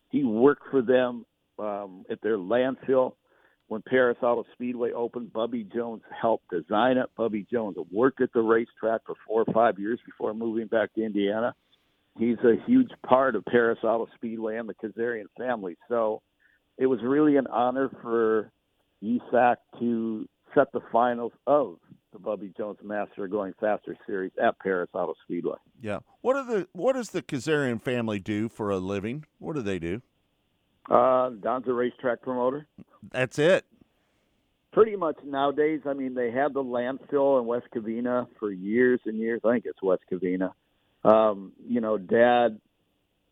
He 0.10 0.24
worked 0.24 0.64
for 0.72 0.82
them 0.82 1.26
um, 1.60 2.06
at 2.10 2.22
their 2.22 2.38
landfill 2.38 3.14
when 3.72 3.82
Perris 3.84 4.22
Auto 4.22 4.46
Speedway 4.52 4.92
opened. 4.92 5.32
Bubby 5.32 5.64
Jones 5.64 6.02
helped 6.22 6.50
design 6.50 6.98
it. 6.98 7.10
Bubby 7.16 7.48
Jones 7.50 7.78
worked 7.90 8.20
at 8.20 8.34
the 8.34 8.42
racetrack 8.42 9.00
for 9.06 9.16
four 9.26 9.46
or 9.48 9.54
five 9.54 9.80
years 9.80 9.98
before 10.06 10.34
moving 10.34 10.68
back 10.68 10.94
to 10.96 11.06
Indiana. 11.06 11.56
He's 12.20 12.38
a 12.40 12.56
huge 12.68 12.92
part 13.08 13.38
of 13.38 13.46
Perris 13.46 13.82
Auto 13.82 14.10
Speedway 14.16 14.58
and 14.58 14.68
the 14.68 14.74
Kazarian 14.74 15.28
family. 15.38 15.78
So 15.88 16.22
it 16.78 16.88
was 16.88 17.00
really 17.02 17.38
an 17.38 17.48
honor 17.48 17.90
for 18.02 18.52
USAC 19.02 19.56
to 19.80 20.28
set 20.54 20.70
the 20.74 20.82
finals 20.92 21.32
of 21.48 21.78
the 22.12 22.20
Bubby 22.20 22.52
Jones 22.58 22.80
Master 22.84 23.26
Going 23.30 23.54
Faster 23.58 23.96
Series 24.06 24.34
at 24.44 24.60
Perris 24.60 24.90
Auto 24.94 25.14
Speedway. 25.24 25.56
yeah. 25.82 26.00
What 26.20 26.36
are 26.36 26.46
the 26.46 26.68
what 26.74 26.98
does 26.98 27.12
the 27.12 27.22
Kazarian 27.22 27.82
family 27.82 28.20
do 28.20 28.50
for 28.50 28.70
a 28.70 28.80
living? 28.80 29.24
What 29.40 29.56
do 29.56 29.62
they 29.62 29.80
do? 29.80 30.02
Uh, 30.90 31.30
Don's 31.42 31.68
a 31.68 31.74
racetrack 31.74 32.22
promoter. 32.22 32.68
That's 33.12 33.40
it. 33.40 33.66
Pretty 34.74 34.96
much 34.96 35.18
nowadays, 35.26 35.82
I 35.86 35.94
mean, 35.94 36.14
they 36.14 36.32
had 36.32 36.54
the 36.54 36.64
landfill 36.64 37.40
in 37.40 37.46
West 37.46 37.68
Covina 37.76 38.28
for 38.40 38.52
years 38.52 39.02
and 39.06 39.18
years. 39.18 39.42
I 39.44 39.52
think 39.52 39.66
it's 39.66 39.82
West 39.82 40.04
Covina. 40.12 40.54
Um, 41.04 41.52
you 41.68 41.82
know, 41.82 41.98
Dad, 41.98 42.60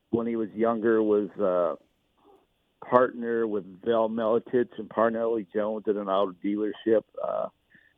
when 0.09 0.27
he 0.27 0.35
was 0.35 0.49
younger, 0.53 1.01
was 1.01 1.29
uh, 1.39 1.75
partner 2.85 3.47
with 3.47 3.63
Vel 3.85 4.09
Miletich 4.09 4.69
and 4.77 4.89
Parnelli 4.89 5.47
Jones 5.53 5.85
at 5.87 5.95
an 5.95 6.09
auto 6.09 6.33
dealership. 6.43 7.03
Uh, 7.23 7.47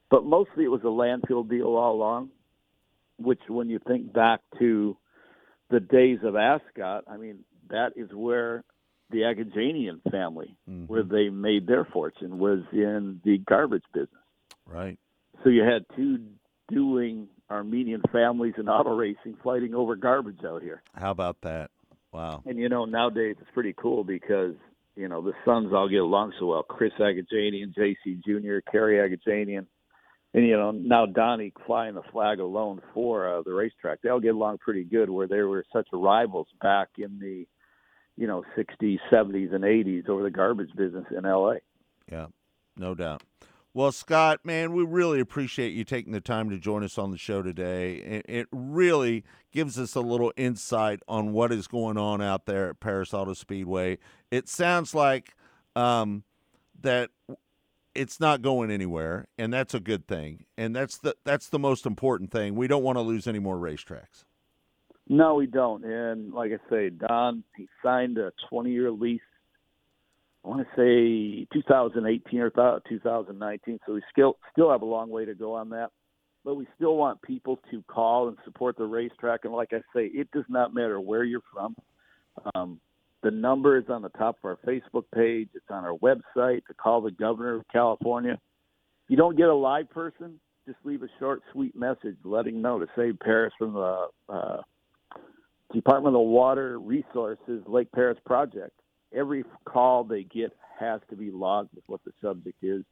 but 0.09 0.25
mostly 0.25 0.65
it 0.65 0.71
was 0.71 0.81
a 0.81 0.87
landfill 0.87 1.49
deal 1.49 1.67
all 1.67 1.95
along, 1.95 2.29
which 3.17 3.39
when 3.47 3.69
you 3.69 3.79
think 3.87 4.13
back 4.13 4.41
to 4.59 4.97
the 5.69 5.79
days 5.79 6.19
of 6.23 6.35
Ascot, 6.35 7.05
I 7.07 7.17
mean, 7.17 7.39
that 7.69 7.93
is 7.95 8.09
where 8.13 8.63
the 9.11 9.19
Agajanian 9.19 10.01
family, 10.11 10.55
where 10.87 11.03
they 11.03 11.29
made 11.29 11.67
their 11.67 11.85
fortune, 11.85 12.39
was 12.39 12.59
in 12.71 13.21
the 13.23 13.37
garbage 13.39 13.83
business. 13.93 14.09
Right. 14.65 14.97
So 15.43 15.49
you 15.49 15.63
had 15.63 15.85
two 15.95 16.19
dueling 16.69 17.27
Armenian 17.49 18.01
families 18.11 18.53
in 18.57 18.69
auto 18.69 18.95
racing 18.95 19.37
fighting 19.43 19.75
over 19.75 19.95
garbage 19.95 20.43
out 20.45 20.61
here. 20.61 20.81
How 20.95 21.11
about 21.11 21.37
that? 21.41 21.69
Wow. 22.11 22.43
And 22.45 22.57
you 22.57 22.69
know, 22.69 22.85
nowadays 22.85 23.35
it's 23.39 23.51
pretty 23.53 23.73
cool 23.77 24.03
because 24.03 24.55
you 24.95 25.07
know 25.07 25.21
the 25.21 25.33
sons 25.45 25.73
all 25.73 25.89
get 25.89 26.01
along 26.01 26.33
so 26.39 26.47
well. 26.47 26.63
Chris 26.63 26.93
Agajanian, 26.99 27.73
JC 27.75 28.23
Jr., 28.23 28.59
Cary 28.71 28.97
Agajanian, 28.97 29.65
and 30.33 30.47
you 30.47 30.57
know 30.57 30.71
now 30.71 31.05
Donnie 31.05 31.53
flying 31.65 31.95
the 31.95 32.03
flag 32.11 32.39
alone 32.39 32.81
for 32.93 33.37
uh, 33.37 33.41
the 33.43 33.53
racetrack. 33.53 34.01
They 34.01 34.09
all 34.09 34.19
get 34.19 34.35
along 34.35 34.57
pretty 34.59 34.83
good. 34.83 35.09
Where 35.09 35.27
they 35.27 35.41
were 35.41 35.65
such 35.73 35.87
rivals 35.93 36.47
back 36.61 36.89
in 36.97 37.19
the 37.19 37.45
you 38.21 38.27
know 38.27 38.43
60s, 38.55 38.99
70s, 39.11 39.51
and 39.51 39.63
80s 39.63 40.07
over 40.07 40.21
the 40.21 40.29
garbage 40.29 40.69
business 40.75 41.05
in 41.09 41.23
LA. 41.23 41.55
Yeah, 42.09 42.27
no 42.77 42.93
doubt. 42.93 43.23
Well, 43.73 43.91
Scott, 43.91 44.41
man, 44.43 44.73
we 44.73 44.83
really 44.83 45.19
appreciate 45.19 45.73
you 45.73 45.83
taking 45.83 46.13
the 46.13 46.21
time 46.21 46.51
to 46.51 46.59
join 46.59 46.83
us 46.83 46.99
on 46.99 47.09
the 47.09 47.17
show 47.17 47.41
today. 47.41 47.95
It, 47.95 48.25
it 48.29 48.47
really 48.51 49.23
gives 49.51 49.79
us 49.79 49.95
a 49.95 50.01
little 50.01 50.31
insight 50.37 50.99
on 51.07 51.31
what 51.31 51.51
is 51.51 51.67
going 51.67 51.97
on 51.97 52.21
out 52.21 52.45
there 52.45 52.69
at 52.69 52.79
Perris 52.79 53.11
Auto 53.11 53.33
Speedway. 53.33 53.97
It 54.29 54.47
sounds 54.47 54.93
like 54.93 55.33
um, 55.75 56.23
that 56.79 57.09
it's 57.95 58.19
not 58.19 58.43
going 58.43 58.69
anywhere, 58.69 59.29
and 59.39 59.51
that's 59.51 59.73
a 59.73 59.79
good 59.79 60.07
thing. 60.07 60.45
And 60.59 60.75
that's 60.75 60.97
the 60.99 61.15
that's 61.23 61.49
the 61.49 61.59
most 61.59 61.87
important 61.87 62.29
thing. 62.29 62.53
We 62.53 62.67
don't 62.67 62.83
want 62.83 62.97
to 62.97 63.01
lose 63.01 63.25
any 63.25 63.39
more 63.39 63.57
racetracks. 63.57 64.25
No, 65.07 65.35
we 65.35 65.47
don't. 65.47 65.83
And 65.83 66.33
like 66.33 66.51
I 66.51 66.69
say, 66.69 66.89
Don, 66.89 67.43
he 67.57 67.67
signed 67.83 68.17
a 68.17 68.31
20 68.49 68.71
year 68.71 68.91
lease. 68.91 69.21
I 70.43 70.47
want 70.47 70.67
to 70.67 70.75
say 70.75 71.47
2018 71.53 72.39
or 72.39 72.49
th- 72.49 72.83
2019. 72.89 73.79
So 73.85 73.93
we 73.93 74.01
still 74.11 74.37
still 74.51 74.71
have 74.71 74.81
a 74.81 74.85
long 74.85 75.09
way 75.09 75.25
to 75.25 75.35
go 75.35 75.53
on 75.53 75.69
that. 75.69 75.89
But 76.43 76.55
we 76.55 76.67
still 76.75 76.95
want 76.95 77.21
people 77.21 77.59
to 77.69 77.83
call 77.83 78.27
and 78.27 78.37
support 78.45 78.75
the 78.77 78.85
racetrack. 78.85 79.41
And 79.43 79.53
like 79.53 79.73
I 79.73 79.81
say, 79.95 80.05
it 80.05 80.31
does 80.31 80.45
not 80.49 80.73
matter 80.73 80.99
where 80.99 81.23
you're 81.23 81.43
from. 81.53 81.75
Um, 82.55 82.79
the 83.21 83.29
number 83.29 83.77
is 83.77 83.85
on 83.89 84.01
the 84.01 84.09
top 84.09 84.37
of 84.43 84.45
our 84.45 84.57
Facebook 84.65 85.03
page. 85.13 85.49
It's 85.53 85.65
on 85.69 85.85
our 85.85 85.95
website 85.97 86.65
to 86.65 86.73
call 86.73 87.01
the 87.01 87.11
governor 87.11 87.57
of 87.57 87.67
California. 87.71 88.33
If 88.33 89.09
you 89.09 89.17
don't 89.17 89.37
get 89.37 89.49
a 89.49 89.53
live 89.53 89.89
person, 89.91 90.39
just 90.65 90.79
leave 90.83 91.03
a 91.03 91.07
short, 91.19 91.41
sweet 91.51 91.75
message 91.75 92.15
letting 92.23 92.61
know 92.61 92.79
to 92.79 92.87
save 92.95 93.19
Perris 93.19 93.51
from 93.59 93.73
the 93.73 94.07
uh, 94.29 94.61
Department 95.73 96.15
of 96.15 96.21
Water 96.21 96.79
Resources 96.79 97.63
Lake 97.67 97.91
Perris 97.91 98.17
project. 98.25 98.71
Every 99.13 99.43
call 99.65 100.03
they 100.03 100.23
get 100.23 100.51
has 100.79 101.01
to 101.09 101.15
be 101.15 101.31
logged 101.31 101.69
with 101.75 101.83
what 101.87 102.01
the 102.05 102.11
subject 102.21 102.63
is. 102.63 102.83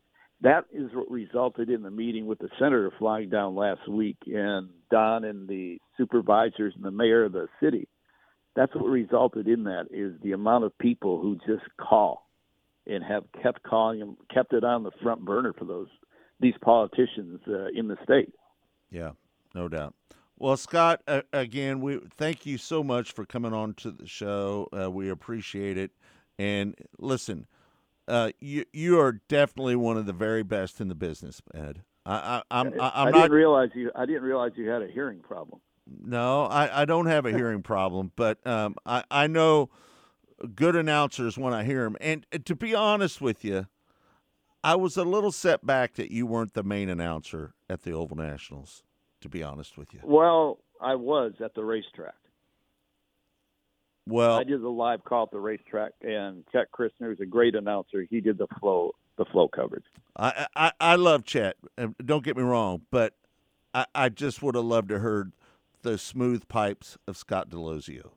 That 0.41 0.65
is 0.71 0.89
what 0.93 1.09
resulted 1.11 1.69
in 1.69 1.81
the 1.81 1.91
meeting 1.91 2.25
with 2.25 2.39
the 2.39 2.49
senator 2.57 2.91
flying 2.97 3.29
down 3.29 3.55
last 3.55 3.87
week, 3.89 4.17
and 4.27 4.69
Don 4.89 5.25
and 5.25 5.47
the 5.49 5.79
supervisors 5.97 6.73
and 6.75 6.83
the 6.83 6.91
mayor 6.91 7.25
of 7.25 7.33
the 7.33 7.47
city. 7.61 7.87
That's 8.55 8.73
what 8.73 8.85
resulted 8.85 9.47
in 9.47 9.65
that 9.65 9.87
is 9.91 10.13
the 10.21 10.31
amount 10.31 10.63
of 10.63 10.77
people 10.77 11.21
who 11.21 11.37
just 11.45 11.65
call 11.77 12.27
and 12.87 13.03
have 13.03 13.23
kept 13.41 13.63
calling 13.63 13.99
them, 13.99 14.17
kept 14.33 14.53
it 14.53 14.63
on 14.63 14.83
the 14.83 14.91
front 15.03 15.23
burner 15.23 15.53
for 15.53 15.65
those 15.65 15.87
these 16.39 16.55
politicians 16.61 17.41
uh, 17.47 17.67
in 17.75 17.89
the 17.89 17.97
state. 18.03 18.33
Yeah, 18.91 19.11
no 19.53 19.67
doubt. 19.67 19.93
Well, 20.39 20.55
Scott, 20.55 21.01
uh, 21.05 21.21
again, 21.33 21.81
we 21.81 21.99
thank 22.15 22.45
you 22.45 22.57
so 22.57 22.81
much 22.81 23.11
for 23.11 23.25
coming 23.25 23.53
on 23.53 23.73
to 23.75 23.91
the 23.91 24.07
show. 24.07 24.69
Uh, 24.71 24.89
we 24.89 25.09
appreciate 25.09 25.77
it. 25.77 25.91
And 26.37 26.75
listen, 26.97 27.45
uh, 28.07 28.31
you 28.39 28.63
you 28.71 28.97
are 28.99 29.19
definitely 29.27 29.75
one 29.75 29.97
of 29.97 30.05
the 30.05 30.13
very 30.13 30.43
best 30.43 30.79
in 30.79 30.87
the 30.87 30.95
business, 30.95 31.41
Ed. 31.53 31.83
I, 32.05 32.15
I, 32.15 32.43
I'm 32.51 32.67
I, 32.79 32.87
I 32.87 32.91
I'm 33.03 33.07
didn't 33.07 33.21
not. 33.21 33.31
realize 33.31 33.69
you. 33.75 33.91
I 33.93 34.05
didn't 34.05 34.23
realize 34.23 34.53
you 34.55 34.69
had 34.69 34.81
a 34.81 34.87
hearing 34.87 35.19
problem. 35.19 35.59
No, 35.85 36.45
I, 36.45 36.83
I 36.83 36.85
don't 36.85 37.07
have 37.07 37.25
a 37.25 37.31
hearing 37.31 37.61
problem, 37.61 38.13
but 38.15 38.45
um, 38.47 38.75
I 38.85 39.03
I 39.11 39.27
know 39.27 39.69
good 40.55 40.77
announcers 40.77 41.37
when 41.37 41.53
I 41.53 41.65
hear 41.65 41.83
them. 41.83 41.97
And 41.99 42.25
uh, 42.33 42.37
to 42.45 42.55
be 42.55 42.73
honest 42.73 43.19
with 43.19 43.43
you, 43.43 43.67
I 44.63 44.75
was 44.75 44.95
a 44.95 45.03
little 45.03 45.33
set 45.33 45.65
back 45.65 45.95
that 45.95 46.11
you 46.11 46.25
weren't 46.25 46.53
the 46.53 46.63
main 46.63 46.87
announcer 46.87 47.53
at 47.69 47.81
the 47.81 47.91
Oval 47.91 48.15
Nationals. 48.15 48.83
To 49.21 49.29
be 49.29 49.43
honest 49.43 49.77
with 49.77 49.93
you. 49.93 49.99
Well, 50.03 50.59
I 50.81 50.95
was 50.95 51.33
at 51.43 51.53
the 51.53 51.63
racetrack. 51.63 52.15
Well, 54.07 54.37
I 54.37 54.43
did 54.43 54.61
the 54.61 54.69
live 54.69 55.03
call 55.03 55.23
at 55.23 55.31
the 55.31 55.39
racetrack, 55.39 55.91
and 56.01 56.43
Chet 56.51 56.71
Christner 56.71 57.13
is 57.13 57.19
a 57.19 57.25
great 57.25 57.53
announcer. 57.53 58.05
He 58.09 58.21
did 58.21 58.37
the 58.37 58.47
flow, 58.59 58.93
the 59.17 59.25
flow 59.25 59.47
coverage. 59.47 59.83
I, 60.15 60.47
I 60.55 60.71
I 60.79 60.95
love 60.95 61.25
Chet. 61.25 61.57
Don't 62.03 62.23
get 62.23 62.35
me 62.35 62.43
wrong, 62.43 62.81
but 62.91 63.13
I, 63.73 63.85
I 63.93 64.09
just 64.09 64.41
would 64.41 64.55
have 64.55 64.65
loved 64.65 64.89
to 64.89 64.99
heard 64.99 65.33
the 65.81 65.97
smooth 65.97 66.47
pipes 66.47 66.97
of 67.07 67.17
Scott 67.17 67.49
Daloisio. 67.49 68.11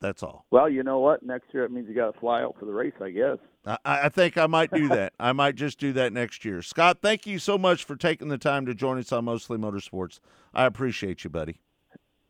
That's 0.00 0.22
all. 0.22 0.46
Well, 0.50 0.68
you 0.68 0.82
know 0.82 0.98
what? 0.98 1.22
Next 1.22 1.52
year 1.52 1.64
it 1.64 1.70
means 1.70 1.86
you 1.88 1.94
got 1.94 2.12
to 2.12 2.20
fly 2.20 2.42
out 2.42 2.56
for 2.58 2.64
the 2.64 2.72
race, 2.72 2.94
I 3.02 3.10
guess. 3.10 3.36
I, 3.66 3.76
I 3.84 4.08
think 4.08 4.38
I 4.38 4.46
might 4.46 4.72
do 4.72 4.88
that. 4.88 5.12
I 5.20 5.32
might 5.32 5.56
just 5.56 5.78
do 5.78 5.92
that 5.92 6.12
next 6.12 6.44
year. 6.44 6.62
Scott, 6.62 6.98
thank 7.02 7.26
you 7.26 7.38
so 7.38 7.58
much 7.58 7.84
for 7.84 7.96
taking 7.96 8.28
the 8.28 8.38
time 8.38 8.64
to 8.66 8.74
join 8.74 8.98
us 8.98 9.12
on 9.12 9.26
Mostly 9.26 9.58
Motorsports. 9.58 10.18
I 10.54 10.64
appreciate 10.64 11.22
you, 11.24 11.30
buddy. 11.30 11.60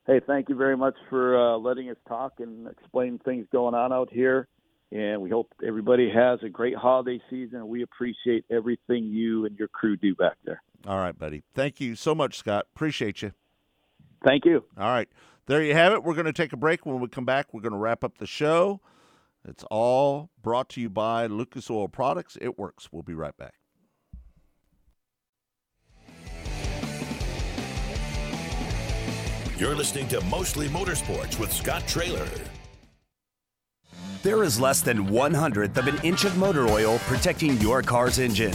Hey, 0.06 0.20
thank 0.26 0.48
you 0.48 0.56
very 0.56 0.76
much 0.76 0.94
for 1.08 1.38
uh, 1.38 1.56
letting 1.58 1.88
us 1.88 1.96
talk 2.08 2.32
and 2.40 2.66
explain 2.66 3.20
things 3.24 3.46
going 3.52 3.74
on 3.74 3.92
out 3.92 4.08
here. 4.12 4.48
And 4.90 5.22
we 5.22 5.30
hope 5.30 5.52
everybody 5.64 6.10
has 6.12 6.40
a 6.42 6.48
great 6.48 6.74
holiday 6.74 7.20
season. 7.30 7.68
We 7.68 7.82
appreciate 7.82 8.44
everything 8.50 9.04
you 9.04 9.44
and 9.44 9.56
your 9.56 9.68
crew 9.68 9.96
do 9.96 10.16
back 10.16 10.36
there. 10.44 10.60
All 10.84 10.98
right, 10.98 11.16
buddy. 11.16 11.44
Thank 11.54 11.80
you 11.80 11.94
so 11.94 12.12
much, 12.16 12.36
Scott. 12.36 12.66
Appreciate 12.74 13.22
you. 13.22 13.32
Thank 14.26 14.44
you. 14.44 14.64
All 14.76 14.88
right. 14.88 15.08
There 15.46 15.62
you 15.62 15.74
have 15.74 15.92
it. 15.92 16.04
We're 16.04 16.14
going 16.14 16.26
to 16.26 16.32
take 16.32 16.52
a 16.52 16.56
break. 16.56 16.86
When 16.86 17.00
we 17.00 17.08
come 17.08 17.24
back, 17.24 17.52
we're 17.52 17.62
going 17.62 17.72
to 17.72 17.78
wrap 17.78 18.04
up 18.04 18.18
the 18.18 18.26
show. 18.26 18.80
It's 19.48 19.64
all 19.70 20.30
brought 20.40 20.68
to 20.70 20.80
you 20.80 20.88
by 20.90 21.26
Lucas 21.26 21.70
Oil 21.70 21.88
Products. 21.88 22.38
It 22.40 22.58
works. 22.58 22.88
We'll 22.92 23.02
be 23.02 23.14
right 23.14 23.36
back. 23.36 23.54
You're 29.56 29.74
listening 29.74 30.08
to 30.08 30.20
Mostly 30.26 30.68
Motorsports 30.68 31.38
with 31.38 31.52
Scott 31.52 31.86
Traylor. 31.86 32.28
There 34.22 34.42
is 34.42 34.60
less 34.60 34.82
than 34.82 35.06
one 35.06 35.34
hundredth 35.34 35.76
of 35.78 35.86
an 35.86 35.98
inch 36.02 36.24
of 36.24 36.36
motor 36.36 36.66
oil 36.66 36.98
protecting 37.00 37.58
your 37.58 37.82
car's 37.82 38.18
engine. 38.18 38.54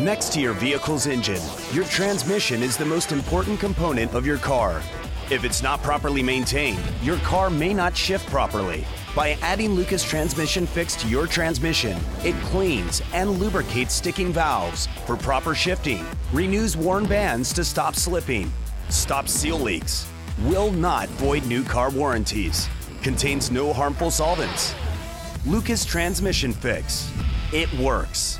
Next 0.00 0.32
to 0.32 0.40
your 0.40 0.54
vehicle's 0.54 1.06
engine, 1.06 1.42
your 1.74 1.84
transmission 1.84 2.62
is 2.62 2.78
the 2.78 2.86
most 2.86 3.12
important 3.12 3.60
component 3.60 4.14
of 4.14 4.24
your 4.24 4.38
car. 4.38 4.80
If 5.30 5.44
it's 5.44 5.62
not 5.62 5.82
properly 5.82 6.22
maintained, 6.22 6.80
your 7.02 7.18
car 7.18 7.50
may 7.50 7.74
not 7.74 7.94
shift 7.94 8.26
properly. 8.28 8.86
By 9.14 9.36
adding 9.42 9.72
Lucas 9.72 10.02
Transmission 10.02 10.66
Fix 10.66 10.96
to 11.02 11.06
your 11.06 11.26
transmission, 11.26 11.98
it 12.24 12.34
cleans 12.44 13.02
and 13.12 13.32
lubricates 13.32 13.92
sticking 13.92 14.32
valves 14.32 14.86
for 15.04 15.18
proper 15.18 15.54
shifting, 15.54 16.06
renews 16.32 16.78
worn 16.78 17.04
bands 17.04 17.52
to 17.52 17.62
stop 17.62 17.94
slipping, 17.94 18.50
stops 18.88 19.30
seal 19.30 19.58
leaks, 19.58 20.08
will 20.44 20.72
not 20.72 21.10
void 21.10 21.44
new 21.44 21.62
car 21.62 21.90
warranties, 21.90 22.70
contains 23.02 23.50
no 23.50 23.70
harmful 23.70 24.10
solvents. 24.10 24.74
Lucas 25.44 25.84
Transmission 25.84 26.54
Fix. 26.54 27.12
It 27.52 27.70
works. 27.74 28.39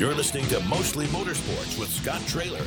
You're 0.00 0.14
listening 0.14 0.46
to 0.46 0.60
Mostly 0.60 1.04
Motorsports 1.08 1.78
with 1.78 1.90
Scott 1.90 2.22
Traylor. 2.26 2.64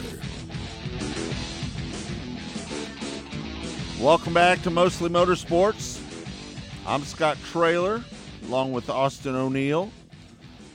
Welcome 4.00 4.36
back 4.36 4.62
to 4.62 4.70
Mostly 4.70 5.10
Motorsports. 5.10 6.00
I'm 6.86 7.02
Scott 7.02 7.40
Traylor, 7.46 8.04
along 8.46 8.72
with 8.72 8.88
Austin 8.88 9.34
O'Neill. 9.34 9.92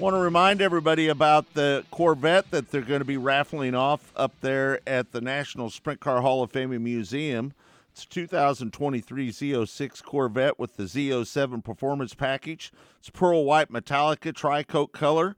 Want 0.01 0.15
to 0.15 0.19
remind 0.19 0.61
everybody 0.61 1.07
about 1.07 1.55
the 1.55 1.85
Corvette 1.93 2.51
that 2.51 2.73
they're 2.73 2.83
going 2.83 3.03
to 3.03 3.05
be 3.05 3.17
raffling 3.17 3.77
off 3.77 4.13
up 4.17 4.33
there 4.41 4.81
at 4.85 5.13
the 5.13 5.21
National 5.21 5.71
Sprint 5.71 6.01
Car 6.01 6.23
Hall 6.23 6.43
of 6.43 6.51
Fame 6.51 6.73
and 6.73 6.83
Museum. 6.83 7.53
It's 7.93 8.03
a 8.03 8.09
2023 8.09 9.31
Z06 9.31 10.03
Corvette 10.03 10.59
with 10.59 10.77
the 10.77 10.83
Z07 10.83 11.63
Performance 11.63 12.15
Package. 12.15 12.73
It's 12.99 13.11
pearl 13.11 13.45
white 13.45 13.71
Metallica 13.71 14.35
tri-coat 14.35 14.91
color, 14.91 15.37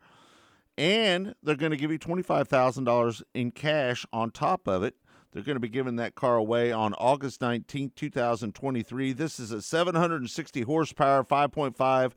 and 0.81 1.35
they're 1.43 1.57
going 1.57 1.73
to 1.73 1.77
give 1.77 1.93
you 1.93 1.99
$25,000 1.99 3.23
in 3.35 3.51
cash 3.51 4.07
on 4.15 4.31
top 4.31 4.67
of 4.67 4.83
it. 4.83 4.95
They're 5.31 5.43
going 5.43 5.57
to 5.57 5.61
be 5.61 5.69
giving 5.69 5.97
that 5.97 6.15
car 6.15 6.37
away 6.37 6.73
on 6.73 6.95
August 6.95 7.43
19th, 7.43 7.95
2023. 7.95 9.13
This 9.13 9.39
is 9.39 9.53
a 9.53 9.61
760 9.61 10.63
horsepower, 10.63 11.23
5.5 11.23 12.13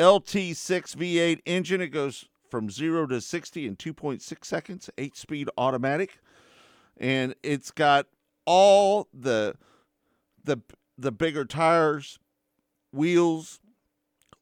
LT6 0.00 0.96
V8 0.96 1.38
engine. 1.46 1.80
It 1.80 1.88
goes 1.88 2.24
from 2.50 2.68
0 2.68 3.06
to 3.06 3.20
60 3.20 3.64
in 3.64 3.76
2.6 3.76 4.44
seconds, 4.44 4.90
8 4.98 5.16
speed 5.16 5.48
automatic. 5.56 6.18
And 6.96 7.36
it's 7.44 7.70
got 7.70 8.06
all 8.44 9.06
the 9.14 9.54
the 10.42 10.58
the 10.98 11.12
bigger 11.12 11.44
tires, 11.44 12.18
wheels, 12.92 13.60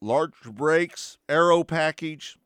large 0.00 0.40
brakes, 0.42 1.18
aero 1.28 1.64
package. 1.64 2.38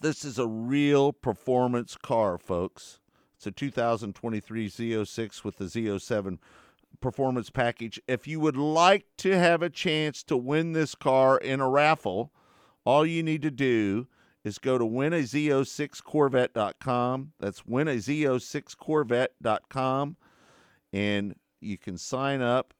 This 0.00 0.24
is 0.24 0.38
a 0.38 0.46
real 0.46 1.12
performance 1.12 1.96
car, 1.96 2.38
folks. 2.38 3.00
It's 3.36 3.46
a 3.46 3.50
2023 3.50 4.68
Z06 4.68 5.44
with 5.44 5.56
the 5.56 5.66
Z07 5.66 6.38
performance 7.00 7.50
package. 7.50 8.00
If 8.06 8.26
you 8.26 8.40
would 8.40 8.56
like 8.56 9.04
to 9.18 9.38
have 9.38 9.60
a 9.62 9.70
chance 9.70 10.22
to 10.24 10.36
win 10.36 10.72
this 10.72 10.94
car 10.94 11.38
in 11.38 11.60
a 11.60 11.68
raffle, 11.68 12.32
all 12.84 13.06
you 13.06 13.22
need 13.22 13.42
to 13.42 13.50
do 13.50 14.06
is 14.44 14.58
go 14.58 14.78
to 14.78 14.84
winaz06corvette.com. 14.84 17.32
That's 17.40 17.62
winaz06corvette.com 17.62 20.16
and 20.92 21.34
you 21.60 21.78
can 21.78 21.98
sign 21.98 22.40
up 22.40 22.74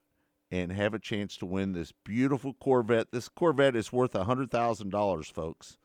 and 0.50 0.72
have 0.72 0.94
a 0.94 0.98
chance 0.98 1.36
to 1.38 1.46
win 1.46 1.72
this 1.72 1.92
beautiful 2.04 2.54
Corvette. 2.54 3.10
This 3.10 3.28
Corvette 3.28 3.76
is 3.76 3.92
worth 3.92 4.12
$100,000, 4.12 5.32
folks. 5.32 5.76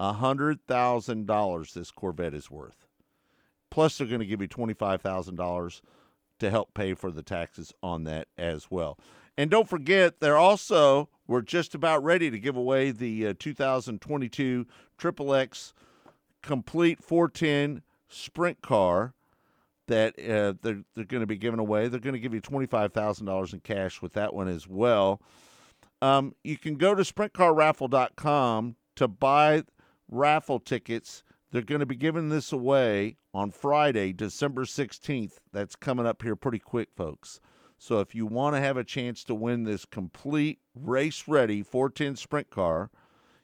$100,000 0.00 1.72
this 1.72 1.90
Corvette 1.90 2.34
is 2.34 2.50
worth. 2.50 2.86
Plus, 3.70 3.98
they're 3.98 4.06
going 4.06 4.20
to 4.20 4.26
give 4.26 4.40
you 4.40 4.48
$25,000 4.48 5.80
to 6.38 6.50
help 6.50 6.74
pay 6.74 6.94
for 6.94 7.10
the 7.10 7.22
taxes 7.22 7.72
on 7.82 8.04
that 8.04 8.28
as 8.36 8.70
well. 8.70 8.98
And 9.36 9.50
don't 9.50 9.68
forget, 9.68 10.20
they're 10.20 10.36
also, 10.36 11.08
we're 11.26 11.42
just 11.42 11.74
about 11.74 12.02
ready 12.02 12.30
to 12.30 12.38
give 12.38 12.56
away 12.56 12.90
the 12.90 13.28
uh, 13.28 13.34
2022 13.38 14.66
Triple 14.96 15.34
X 15.34 15.74
Complete 16.42 17.02
410 17.02 17.82
Sprint 18.08 18.62
Car 18.62 19.14
that 19.88 20.18
uh, 20.18 20.54
they're, 20.62 20.82
they're 20.94 21.04
going 21.04 21.20
to 21.20 21.26
be 21.26 21.36
giving 21.36 21.60
away. 21.60 21.88
They're 21.88 22.00
going 22.00 22.14
to 22.14 22.20
give 22.20 22.34
you 22.34 22.40
$25,000 22.40 23.52
in 23.52 23.60
cash 23.60 24.00
with 24.00 24.12
that 24.14 24.34
one 24.34 24.48
as 24.48 24.68
well. 24.68 25.20
Um, 26.00 26.34
you 26.44 26.56
can 26.56 26.76
go 26.76 26.94
to 26.94 27.02
sprintcarraffle.com 27.02 28.76
to 28.96 29.08
buy 29.08 29.64
raffle 30.08 30.60
tickets. 30.60 31.22
They're 31.50 31.62
going 31.62 31.80
to 31.80 31.86
be 31.86 31.96
giving 31.96 32.28
this 32.28 32.52
away 32.52 33.16
on 33.32 33.50
Friday, 33.50 34.12
December 34.12 34.64
16th. 34.64 35.38
That's 35.52 35.76
coming 35.76 36.06
up 36.06 36.22
here 36.22 36.36
pretty 36.36 36.58
quick, 36.58 36.90
folks. 36.96 37.40
So 37.78 38.00
if 38.00 38.14
you 38.14 38.26
want 38.26 38.56
to 38.56 38.60
have 38.60 38.76
a 38.76 38.84
chance 38.84 39.22
to 39.24 39.34
win 39.34 39.64
this 39.64 39.84
complete 39.84 40.58
race 40.74 41.28
ready 41.28 41.62
410 41.62 42.16
sprint 42.16 42.50
car, 42.50 42.90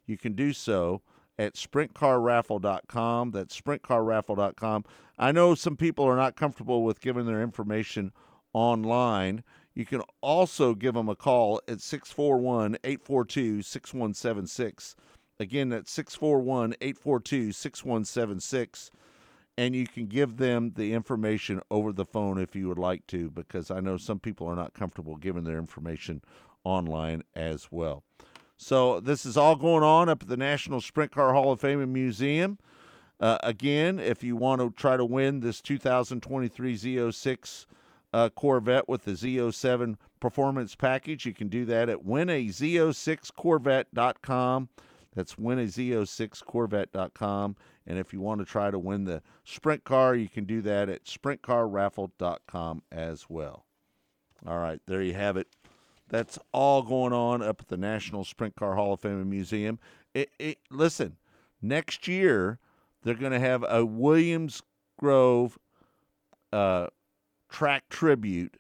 you 0.07 0.19
can 0.19 0.35
do 0.35 0.53
so 0.53 1.03
at 1.39 1.55
sprintcarraffle.com. 1.55 3.31
That's 3.31 3.61
sprintcarraffle.com. 3.61 4.85
I 5.19 5.33
know 5.33 5.55
some 5.55 5.77
people 5.77 6.05
are 6.05 6.17
not 6.17 6.37
comfortable 6.37 6.83
with 6.83 7.01
giving 7.01 7.27
their 7.27 7.43
information 7.43 8.12
online. 8.53 9.45
You 9.75 9.85
can 9.85 10.03
also 10.21 10.75
give 10.75 10.95
them 10.95 11.09
a 11.09 11.17
call 11.17 11.61
at 11.69 11.81
641 11.81 12.77
842 12.85 13.62
6176. 13.62 14.97
Again, 15.41 15.70
that's 15.70 15.91
641 15.93 16.74
842 16.80 17.53
6176. 17.53 18.91
And 19.57 19.76
you 19.76 19.87
can 19.87 20.07
give 20.07 20.37
them 20.37 20.72
the 20.74 20.93
information 20.93 21.61
over 21.70 21.93
the 21.93 22.05
phone 22.05 22.39
if 22.39 22.57
you 22.57 22.68
would 22.68 22.78
like 22.78 23.07
to, 23.09 23.30
because 23.30 23.70
I 23.70 23.80
know 23.80 23.97
some 23.97 24.18
people 24.18 24.49
are 24.49 24.57
not 24.57 24.74
comfortable 24.74 25.16
giving 25.16 25.45
their 25.45 25.59
information 25.59 26.22
online 26.64 27.22
as 27.37 27.68
well. 27.70 28.03
So 28.57 29.01
this 29.01 29.26
is 29.26 29.37
all 29.37 29.57
going 29.57 29.82
on 29.82 30.09
up 30.09 30.22
at 30.22 30.28
the 30.28 30.37
National 30.37 30.80
Sprint 30.80 31.11
Car 31.12 31.35
Hall 31.35 31.53
of 31.53 31.61
Fame 31.61 31.80
and 31.80 31.93
Museum. 31.93 32.59
Uh, 33.20 33.39
again, 33.43 33.99
if 33.99 34.24
you 34.24 34.37
want 34.37 34.61
to 34.61 34.70
try 34.70 34.97
to 34.97 35.05
win 35.05 35.41
this 35.41 35.61
2023 35.61 36.76
Z06 36.76 37.66
uh, 38.12 38.28
Corvette 38.30 38.89
with 38.89 39.05
the 39.05 39.12
Z07 39.12 39.97
performance 40.20 40.74
package, 40.74 41.26
you 41.26 41.35
can 41.35 41.49
do 41.49 41.64
that 41.64 41.89
at 41.89 41.99
winaz06corvette.com. 41.99 44.68
That's 45.15 45.35
winaz06corvette.com. 45.35 47.57
And 47.87 47.99
if 47.99 48.12
you 48.12 48.21
want 48.21 48.41
to 48.41 48.45
try 48.45 48.71
to 48.71 48.79
win 48.79 49.05
the 49.05 49.23
sprint 49.45 49.85
car, 49.85 50.15
you 50.15 50.29
can 50.29 50.45
do 50.45 50.62
that 50.62 50.89
at 50.89 51.05
sprintcarraffle.com 51.05 52.83
as 52.91 53.27
well. 53.29 53.67
All 54.47 54.59
right, 54.59 54.81
there 54.87 55.03
you 55.03 55.15
have 55.15 55.37
it. 55.37 55.49
That's 56.09 56.39
all 56.53 56.83
going 56.83 57.12
on 57.12 57.43
up 57.43 57.61
at 57.61 57.69
the 57.69 57.77
National 57.77 58.25
Sprint 58.25 58.57
Car 58.57 58.75
Hall 58.75 58.93
of 58.93 59.01
Fame 59.01 59.21
and 59.21 59.31
Museum. 59.31 59.79
It, 60.12 60.31
it, 60.39 60.59
listen, 60.71 61.17
next 61.62 62.07
year 62.07 62.59
they're 63.03 63.15
going 63.15 63.33
to 63.33 63.41
have 63.41 63.65
a 63.69 63.85
Williams 63.85 64.62
Grove 64.99 65.59
uh, 66.53 66.89
track 67.49 67.89
tribute 67.89 68.59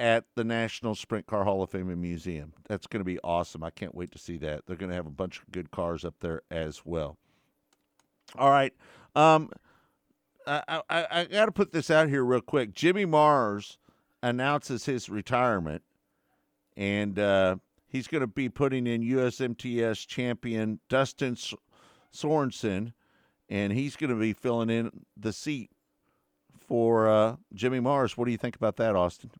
at 0.00 0.24
the 0.34 0.44
National 0.44 0.94
Sprint 0.94 1.26
Car 1.26 1.44
Hall 1.44 1.62
of 1.62 1.68
Fame 1.68 1.90
and 1.90 2.00
Museum. 2.00 2.54
That's 2.66 2.86
going 2.86 3.00
to 3.00 3.04
be 3.04 3.18
awesome. 3.22 3.62
I 3.62 3.68
can't 3.68 3.94
wait 3.94 4.10
to 4.12 4.18
see 4.18 4.38
that. 4.38 4.62
They're 4.66 4.76
going 4.76 4.88
to 4.88 4.96
have 4.96 5.06
a 5.06 5.10
bunch 5.10 5.40
of 5.40 5.52
good 5.52 5.70
cars 5.70 6.06
up 6.06 6.14
there 6.20 6.40
as 6.50 6.86
well. 6.86 7.18
All 8.38 8.48
right. 8.48 8.72
Um, 9.14 9.50
I, 10.46 10.80
I, 10.88 11.06
I 11.10 11.24
got 11.26 11.46
to 11.46 11.52
put 11.52 11.72
this 11.72 11.90
out 11.90 12.08
here 12.08 12.24
real 12.24 12.40
quick. 12.40 12.72
Jimmy 12.72 13.04
Mars 13.04 13.76
announces 14.22 14.86
his 14.86 15.10
retirement, 15.10 15.82
and 16.78 17.18
uh, 17.18 17.56
he's 17.86 18.08
going 18.08 18.22
to 18.22 18.26
be 18.26 18.48
putting 18.48 18.86
in 18.86 19.02
USMTS 19.02 20.06
champion 20.06 20.80
Dustin 20.88 21.36
Sorensen, 22.10 22.94
and 23.50 23.74
he's 23.74 23.96
going 23.96 24.10
to 24.10 24.16
be 24.16 24.32
filling 24.32 24.70
in 24.70 25.04
the 25.14 25.34
seat 25.34 25.70
for 26.66 27.06
uh, 27.06 27.36
Jimmy 27.52 27.80
Mars. 27.80 28.16
What 28.16 28.24
do 28.24 28.30
you 28.30 28.38
think 28.38 28.56
about 28.56 28.76
that, 28.76 28.96
Austin? 28.96 29.30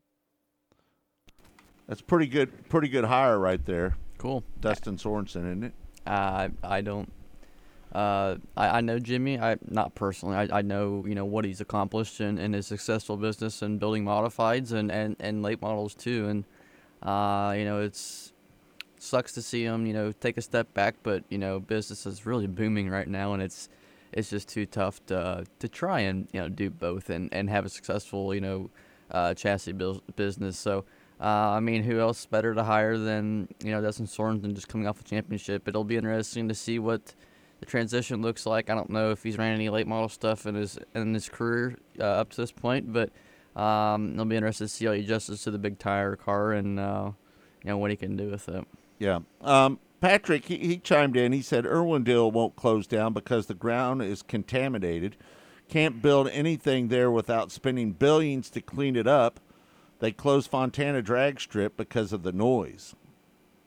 That's 1.91 1.99
pretty 2.01 2.27
good. 2.27 2.69
Pretty 2.69 2.87
good 2.87 3.03
hire 3.03 3.37
right 3.37 3.65
there. 3.65 3.97
Cool. 4.17 4.45
Dustin 4.61 4.95
Sorensen, 4.95 5.45
isn't 5.45 5.63
it? 5.65 5.73
Uh, 6.07 6.47
I 6.63 6.79
don't. 6.79 7.11
Uh, 7.91 8.37
I, 8.55 8.77
I 8.77 8.81
know 8.81 8.97
Jimmy. 8.97 9.37
I 9.37 9.57
not 9.67 9.93
personally. 9.93 10.37
I, 10.37 10.59
I 10.59 10.61
know 10.61 11.03
you 11.05 11.15
know 11.15 11.25
what 11.25 11.43
he's 11.43 11.59
accomplished 11.59 12.21
in, 12.21 12.37
in 12.37 12.53
his 12.53 12.65
successful 12.65 13.17
business 13.17 13.61
and 13.61 13.77
building 13.77 14.05
modifieds 14.05 14.71
and, 14.71 14.89
and, 14.89 15.17
and 15.19 15.43
late 15.43 15.61
models 15.61 15.93
too. 15.93 16.29
And 16.29 16.45
uh, 17.03 17.55
you 17.57 17.65
know 17.65 17.81
it's 17.81 18.31
sucks 18.97 19.33
to 19.33 19.41
see 19.41 19.65
him 19.65 19.85
you 19.85 19.91
know 19.91 20.13
take 20.13 20.37
a 20.37 20.41
step 20.41 20.73
back, 20.73 20.95
but 21.03 21.25
you 21.27 21.37
know 21.37 21.59
business 21.59 22.05
is 22.05 22.25
really 22.25 22.47
booming 22.47 22.89
right 22.89 23.09
now, 23.09 23.33
and 23.33 23.43
it's 23.43 23.67
it's 24.13 24.29
just 24.29 24.47
too 24.47 24.65
tough 24.65 25.05
to 25.07 25.43
to 25.59 25.67
try 25.67 25.99
and 25.99 26.29
you 26.31 26.39
know 26.39 26.47
do 26.47 26.69
both 26.69 27.09
and, 27.09 27.27
and 27.33 27.49
have 27.49 27.65
a 27.65 27.69
successful 27.69 28.33
you 28.33 28.39
know 28.39 28.69
uh, 29.11 29.33
chassis 29.33 29.73
business. 30.15 30.57
So. 30.57 30.85
Uh, 31.21 31.51
I 31.51 31.59
mean, 31.59 31.83
who 31.83 31.99
else 31.99 32.25
better 32.25 32.55
to 32.55 32.63
hire 32.63 32.97
than 32.97 33.47
you 33.63 33.71
know 33.71 33.81
Dustin 33.81 34.07
Sorensen 34.07 34.55
just 34.55 34.67
coming 34.67 34.87
off 34.87 34.99
a 34.99 35.03
championship? 35.03 35.67
It'll 35.67 35.83
be 35.83 35.95
interesting 35.95 36.47
to 36.47 36.55
see 36.55 36.79
what 36.79 37.13
the 37.59 37.67
transition 37.67 38.23
looks 38.23 38.47
like. 38.47 38.71
I 38.71 38.75
don't 38.75 38.89
know 38.89 39.11
if 39.11 39.21
he's 39.21 39.37
ran 39.37 39.53
any 39.53 39.69
late 39.69 39.85
model 39.85 40.09
stuff 40.09 40.47
in 40.47 40.55
his 40.55 40.79
in 40.95 41.13
his 41.13 41.29
career 41.29 41.77
uh, 41.99 42.05
up 42.05 42.31
to 42.31 42.37
this 42.37 42.51
point, 42.51 42.91
but 42.91 43.11
um, 43.55 44.13
it'll 44.13 44.25
be 44.25 44.35
interesting 44.35 44.65
to 44.65 44.73
see 44.73 44.85
how 44.85 44.93
he 44.93 45.01
adjusts 45.01 45.43
to 45.43 45.51
the 45.51 45.59
big 45.59 45.77
tire 45.77 46.15
car 46.15 46.53
and 46.53 46.79
uh, 46.79 47.11
you 47.63 47.69
know 47.69 47.77
what 47.77 47.91
he 47.91 47.97
can 47.97 48.17
do 48.17 48.29
with 48.29 48.49
it. 48.49 48.65
Yeah. 48.97 49.19
Um, 49.41 49.79
Patrick, 49.99 50.45
he, 50.45 50.57
he 50.57 50.77
chimed 50.77 51.15
in. 51.15 51.33
He 51.33 51.43
said 51.43 51.65
Irwindale 51.65 52.31
won't 52.31 52.55
close 52.55 52.87
down 52.87 53.13
because 53.13 53.45
the 53.45 53.53
ground 53.53 54.01
is 54.01 54.23
contaminated. 54.23 55.15
Can't 55.69 56.01
build 56.01 56.27
anything 56.29 56.87
there 56.87 57.11
without 57.11 57.51
spending 57.51 57.91
billions 57.91 58.49
to 58.49 58.61
clean 58.61 58.95
it 58.95 59.07
up. 59.07 59.39
They 60.01 60.11
closed 60.11 60.49
Fontana 60.49 61.03
Drag 61.03 61.39
Strip 61.39 61.77
because 61.77 62.11
of 62.11 62.23
the 62.23 62.31
noise. 62.31 62.95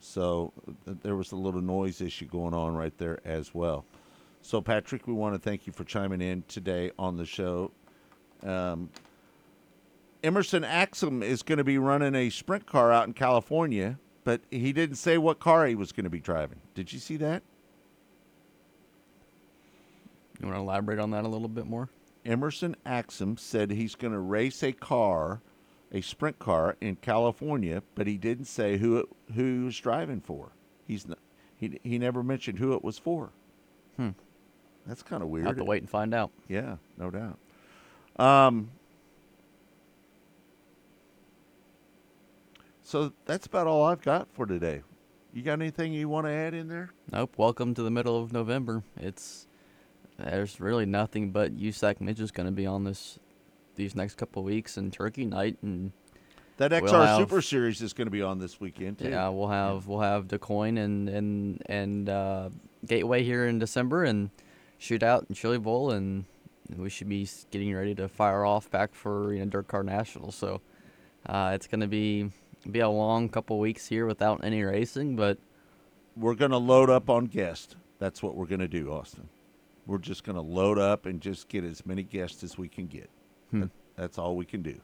So 0.01 0.51
there 0.85 1.15
was 1.15 1.31
a 1.31 1.37
little 1.37 1.61
noise 1.61 2.01
issue 2.01 2.25
going 2.25 2.53
on 2.53 2.75
right 2.75 2.95
there 2.97 3.19
as 3.25 3.55
well. 3.55 3.85
So, 4.41 4.61
Patrick, 4.61 5.07
we 5.07 5.13
want 5.13 5.33
to 5.33 5.39
thank 5.39 5.65
you 5.65 5.71
for 5.71 5.85
chiming 5.85 6.21
in 6.21 6.43
today 6.49 6.91
on 6.99 7.15
the 7.15 7.25
show. 7.25 7.71
Um, 8.43 8.89
Emerson 10.23 10.63
Axsom 10.63 11.23
is 11.23 11.41
going 11.41 11.57
to 11.57 11.63
be 11.63 11.77
running 11.77 12.13
a 12.13 12.29
sprint 12.29 12.65
car 12.65 12.91
out 12.91 13.07
in 13.07 13.13
California, 13.13 13.97
but 14.25 14.41
he 14.51 14.73
didn't 14.73 14.97
say 14.97 15.17
what 15.17 15.39
car 15.39 15.65
he 15.65 15.73
was 15.73 15.93
going 15.93 16.03
to 16.03 16.09
be 16.09 16.19
driving. 16.19 16.59
Did 16.75 16.91
you 16.91 16.99
see 16.99 17.15
that? 17.17 17.43
You 20.41 20.47
want 20.47 20.57
to 20.57 20.61
elaborate 20.61 20.99
on 20.99 21.11
that 21.11 21.23
a 21.23 21.29
little 21.29 21.47
bit 21.47 21.65
more? 21.65 21.87
Emerson 22.25 22.75
Axsom 22.85 23.39
said 23.39 23.71
he's 23.71 23.95
going 23.95 24.13
to 24.13 24.19
race 24.19 24.63
a 24.63 24.73
car, 24.73 25.41
a 25.91 26.01
sprint 26.01 26.39
car 26.39 26.75
in 26.81 26.95
California, 26.97 27.83
but 27.95 28.07
he 28.07 28.17
didn't 28.17 28.45
say 28.45 28.77
who 28.77 28.97
it, 28.97 29.05
who 29.33 29.59
he 29.59 29.65
was 29.65 29.79
driving 29.79 30.21
for. 30.21 30.51
He's 30.87 31.05
n- 31.05 31.15
he 31.57 31.79
he 31.83 31.97
never 31.97 32.23
mentioned 32.23 32.59
who 32.59 32.73
it 32.73 32.83
was 32.83 32.97
for. 32.97 33.31
Hmm. 33.97 34.09
That's 34.85 35.01
kind 35.03 35.23
of 35.23 35.29
weird. 35.29 35.47
Have 35.47 35.57
to 35.57 35.63
wait 35.63 35.81
and 35.81 35.89
find 35.89 36.13
out. 36.13 36.31
Yeah, 36.47 36.75
no 36.97 37.09
doubt. 37.09 37.39
Um, 38.17 38.69
so 42.83 43.11
that's 43.25 43.45
about 43.47 43.67
all 43.67 43.83
I've 43.83 44.01
got 44.01 44.27
for 44.33 44.45
today. 44.45 44.83
You 45.33 45.41
got 45.41 45.53
anything 45.53 45.91
you 45.91 46.07
want 46.07 46.27
to 46.27 46.31
add 46.31 46.53
in 46.53 46.67
there? 46.69 46.91
Nope. 47.11 47.33
Welcome 47.37 47.73
to 47.73 47.83
the 47.83 47.91
middle 47.91 48.21
of 48.21 48.31
November. 48.31 48.83
It's 48.97 49.47
there's 50.17 50.61
really 50.61 50.85
nothing 50.85 51.31
but 51.31 51.57
USAC 51.57 51.99
Midge 51.99 52.21
is 52.21 52.31
going 52.31 52.45
to 52.45 52.53
be 52.53 52.65
on 52.65 52.85
this 52.85 53.19
these 53.75 53.95
next 53.95 54.15
couple 54.15 54.41
of 54.41 54.45
weeks 54.45 54.77
and 54.77 54.91
Turkey 54.91 55.25
Night 55.25 55.57
and 55.61 55.91
That 56.57 56.71
XR 56.71 56.81
we'll 56.83 57.01
have- 57.01 57.17
Super 57.19 57.41
Series 57.41 57.81
is 57.81 57.93
going 57.93 58.07
to 58.07 58.11
be 58.11 58.21
on 58.21 58.39
this 58.39 58.59
weekend 58.59 58.99
too. 58.99 59.09
Yeah, 59.09 59.29
we'll 59.29 59.47
have 59.49 59.87
we'll 59.87 59.99
have 60.01 60.27
DeCoin 60.27 60.77
and 60.79 61.09
and 61.09 61.61
and 61.67 62.09
uh, 62.09 62.49
Gateway 62.85 63.23
here 63.23 63.47
in 63.47 63.59
December 63.59 64.03
and 64.03 64.29
Shootout 64.79 65.27
and 65.27 65.35
Chili 65.35 65.57
Bowl 65.57 65.91
and 65.91 66.25
we 66.75 66.89
should 66.89 67.09
be 67.09 67.27
getting 67.51 67.73
ready 67.75 67.93
to 67.95 68.07
fire 68.07 68.43
off 68.45 68.69
back 68.71 68.93
for 68.95 69.33
you 69.33 69.45
know 69.45 69.49
DIRTcar 69.51 69.83
National. 69.85 70.31
So 70.31 70.61
uh, 71.27 71.51
it's 71.53 71.67
gonna 71.67 71.87
be 71.87 72.29
be 72.71 72.79
a 72.79 72.89
long 72.89 73.29
couple 73.29 73.59
weeks 73.59 73.87
here 73.87 74.05
without 74.07 74.43
any 74.43 74.63
racing, 74.63 75.15
but 75.15 75.37
We're 76.17 76.33
going 76.33 76.49
to 76.51 76.57
load 76.57 76.89
up 76.89 77.09
on 77.11 77.25
guests. 77.25 77.75
That's 77.99 78.23
what 78.23 78.35
we're 78.35 78.47
going 78.47 78.61
to 78.61 78.67
do, 78.67 78.91
Austin. 78.91 79.29
We're 79.85 79.99
just 79.99 80.23
going 80.23 80.35
to 80.35 80.41
load 80.41 80.79
up 80.79 81.05
and 81.05 81.21
just 81.21 81.47
get 81.47 81.63
as 81.63 81.85
many 81.85 82.01
guests 82.01 82.43
as 82.43 82.57
we 82.57 82.67
can 82.67 82.87
get. 82.87 83.09
Hmm. 83.51 83.65
That's 83.95 84.17
all 84.17 84.35
we 84.35 84.45
can 84.45 84.61
do. 84.61 84.79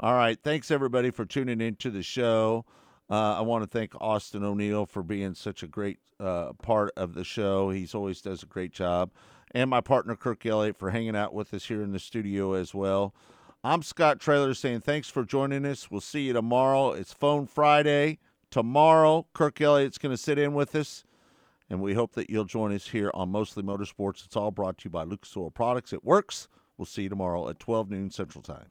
All 0.00 0.14
right. 0.14 0.38
Thanks, 0.42 0.70
everybody, 0.70 1.10
for 1.10 1.24
tuning 1.24 1.60
into 1.60 1.90
the 1.90 2.02
show. 2.02 2.64
Uh, 3.10 3.34
I 3.38 3.40
want 3.42 3.62
to 3.62 3.68
thank 3.68 3.94
Austin 4.00 4.44
O'Neill 4.44 4.86
for 4.86 5.02
being 5.02 5.34
such 5.34 5.62
a 5.62 5.66
great 5.66 5.98
uh, 6.18 6.52
part 6.54 6.92
of 6.96 7.14
the 7.14 7.24
show. 7.24 7.70
He's 7.70 7.94
always 7.94 8.20
does 8.20 8.42
a 8.42 8.46
great 8.46 8.72
job. 8.72 9.10
And 9.52 9.68
my 9.68 9.80
partner, 9.80 10.16
Kirk 10.16 10.46
Elliott, 10.46 10.78
for 10.78 10.90
hanging 10.90 11.16
out 11.16 11.34
with 11.34 11.52
us 11.52 11.66
here 11.66 11.82
in 11.82 11.92
the 11.92 11.98
studio 11.98 12.54
as 12.54 12.74
well. 12.74 13.14
I'm 13.64 13.82
Scott 13.82 14.18
Traylor 14.18 14.54
saying 14.54 14.80
thanks 14.80 15.08
for 15.08 15.24
joining 15.24 15.66
us. 15.66 15.90
We'll 15.90 16.00
see 16.00 16.22
you 16.22 16.32
tomorrow. 16.32 16.92
It's 16.92 17.12
Phone 17.12 17.46
Friday. 17.46 18.18
Tomorrow, 18.50 19.26
Kirk 19.34 19.60
Elliott's 19.60 19.98
going 19.98 20.14
to 20.14 20.20
sit 20.20 20.38
in 20.38 20.54
with 20.54 20.74
us 20.74 21.04
and 21.72 21.80
we 21.80 21.94
hope 21.94 22.12
that 22.12 22.28
you'll 22.28 22.44
join 22.44 22.70
us 22.74 22.88
here 22.88 23.10
on 23.14 23.30
Mostly 23.30 23.62
Motorsports. 23.62 24.26
It's 24.26 24.36
all 24.36 24.50
brought 24.50 24.76
to 24.78 24.84
you 24.84 24.90
by 24.90 25.04
Lucas 25.04 25.34
Oil 25.34 25.50
Products. 25.50 25.94
It 25.94 26.04
works. 26.04 26.46
We'll 26.76 26.86
see 26.86 27.02
you 27.02 27.08
tomorrow 27.08 27.48
at 27.48 27.58
12 27.58 27.90
noon 27.90 28.10
Central 28.10 28.42
Time. 28.42 28.70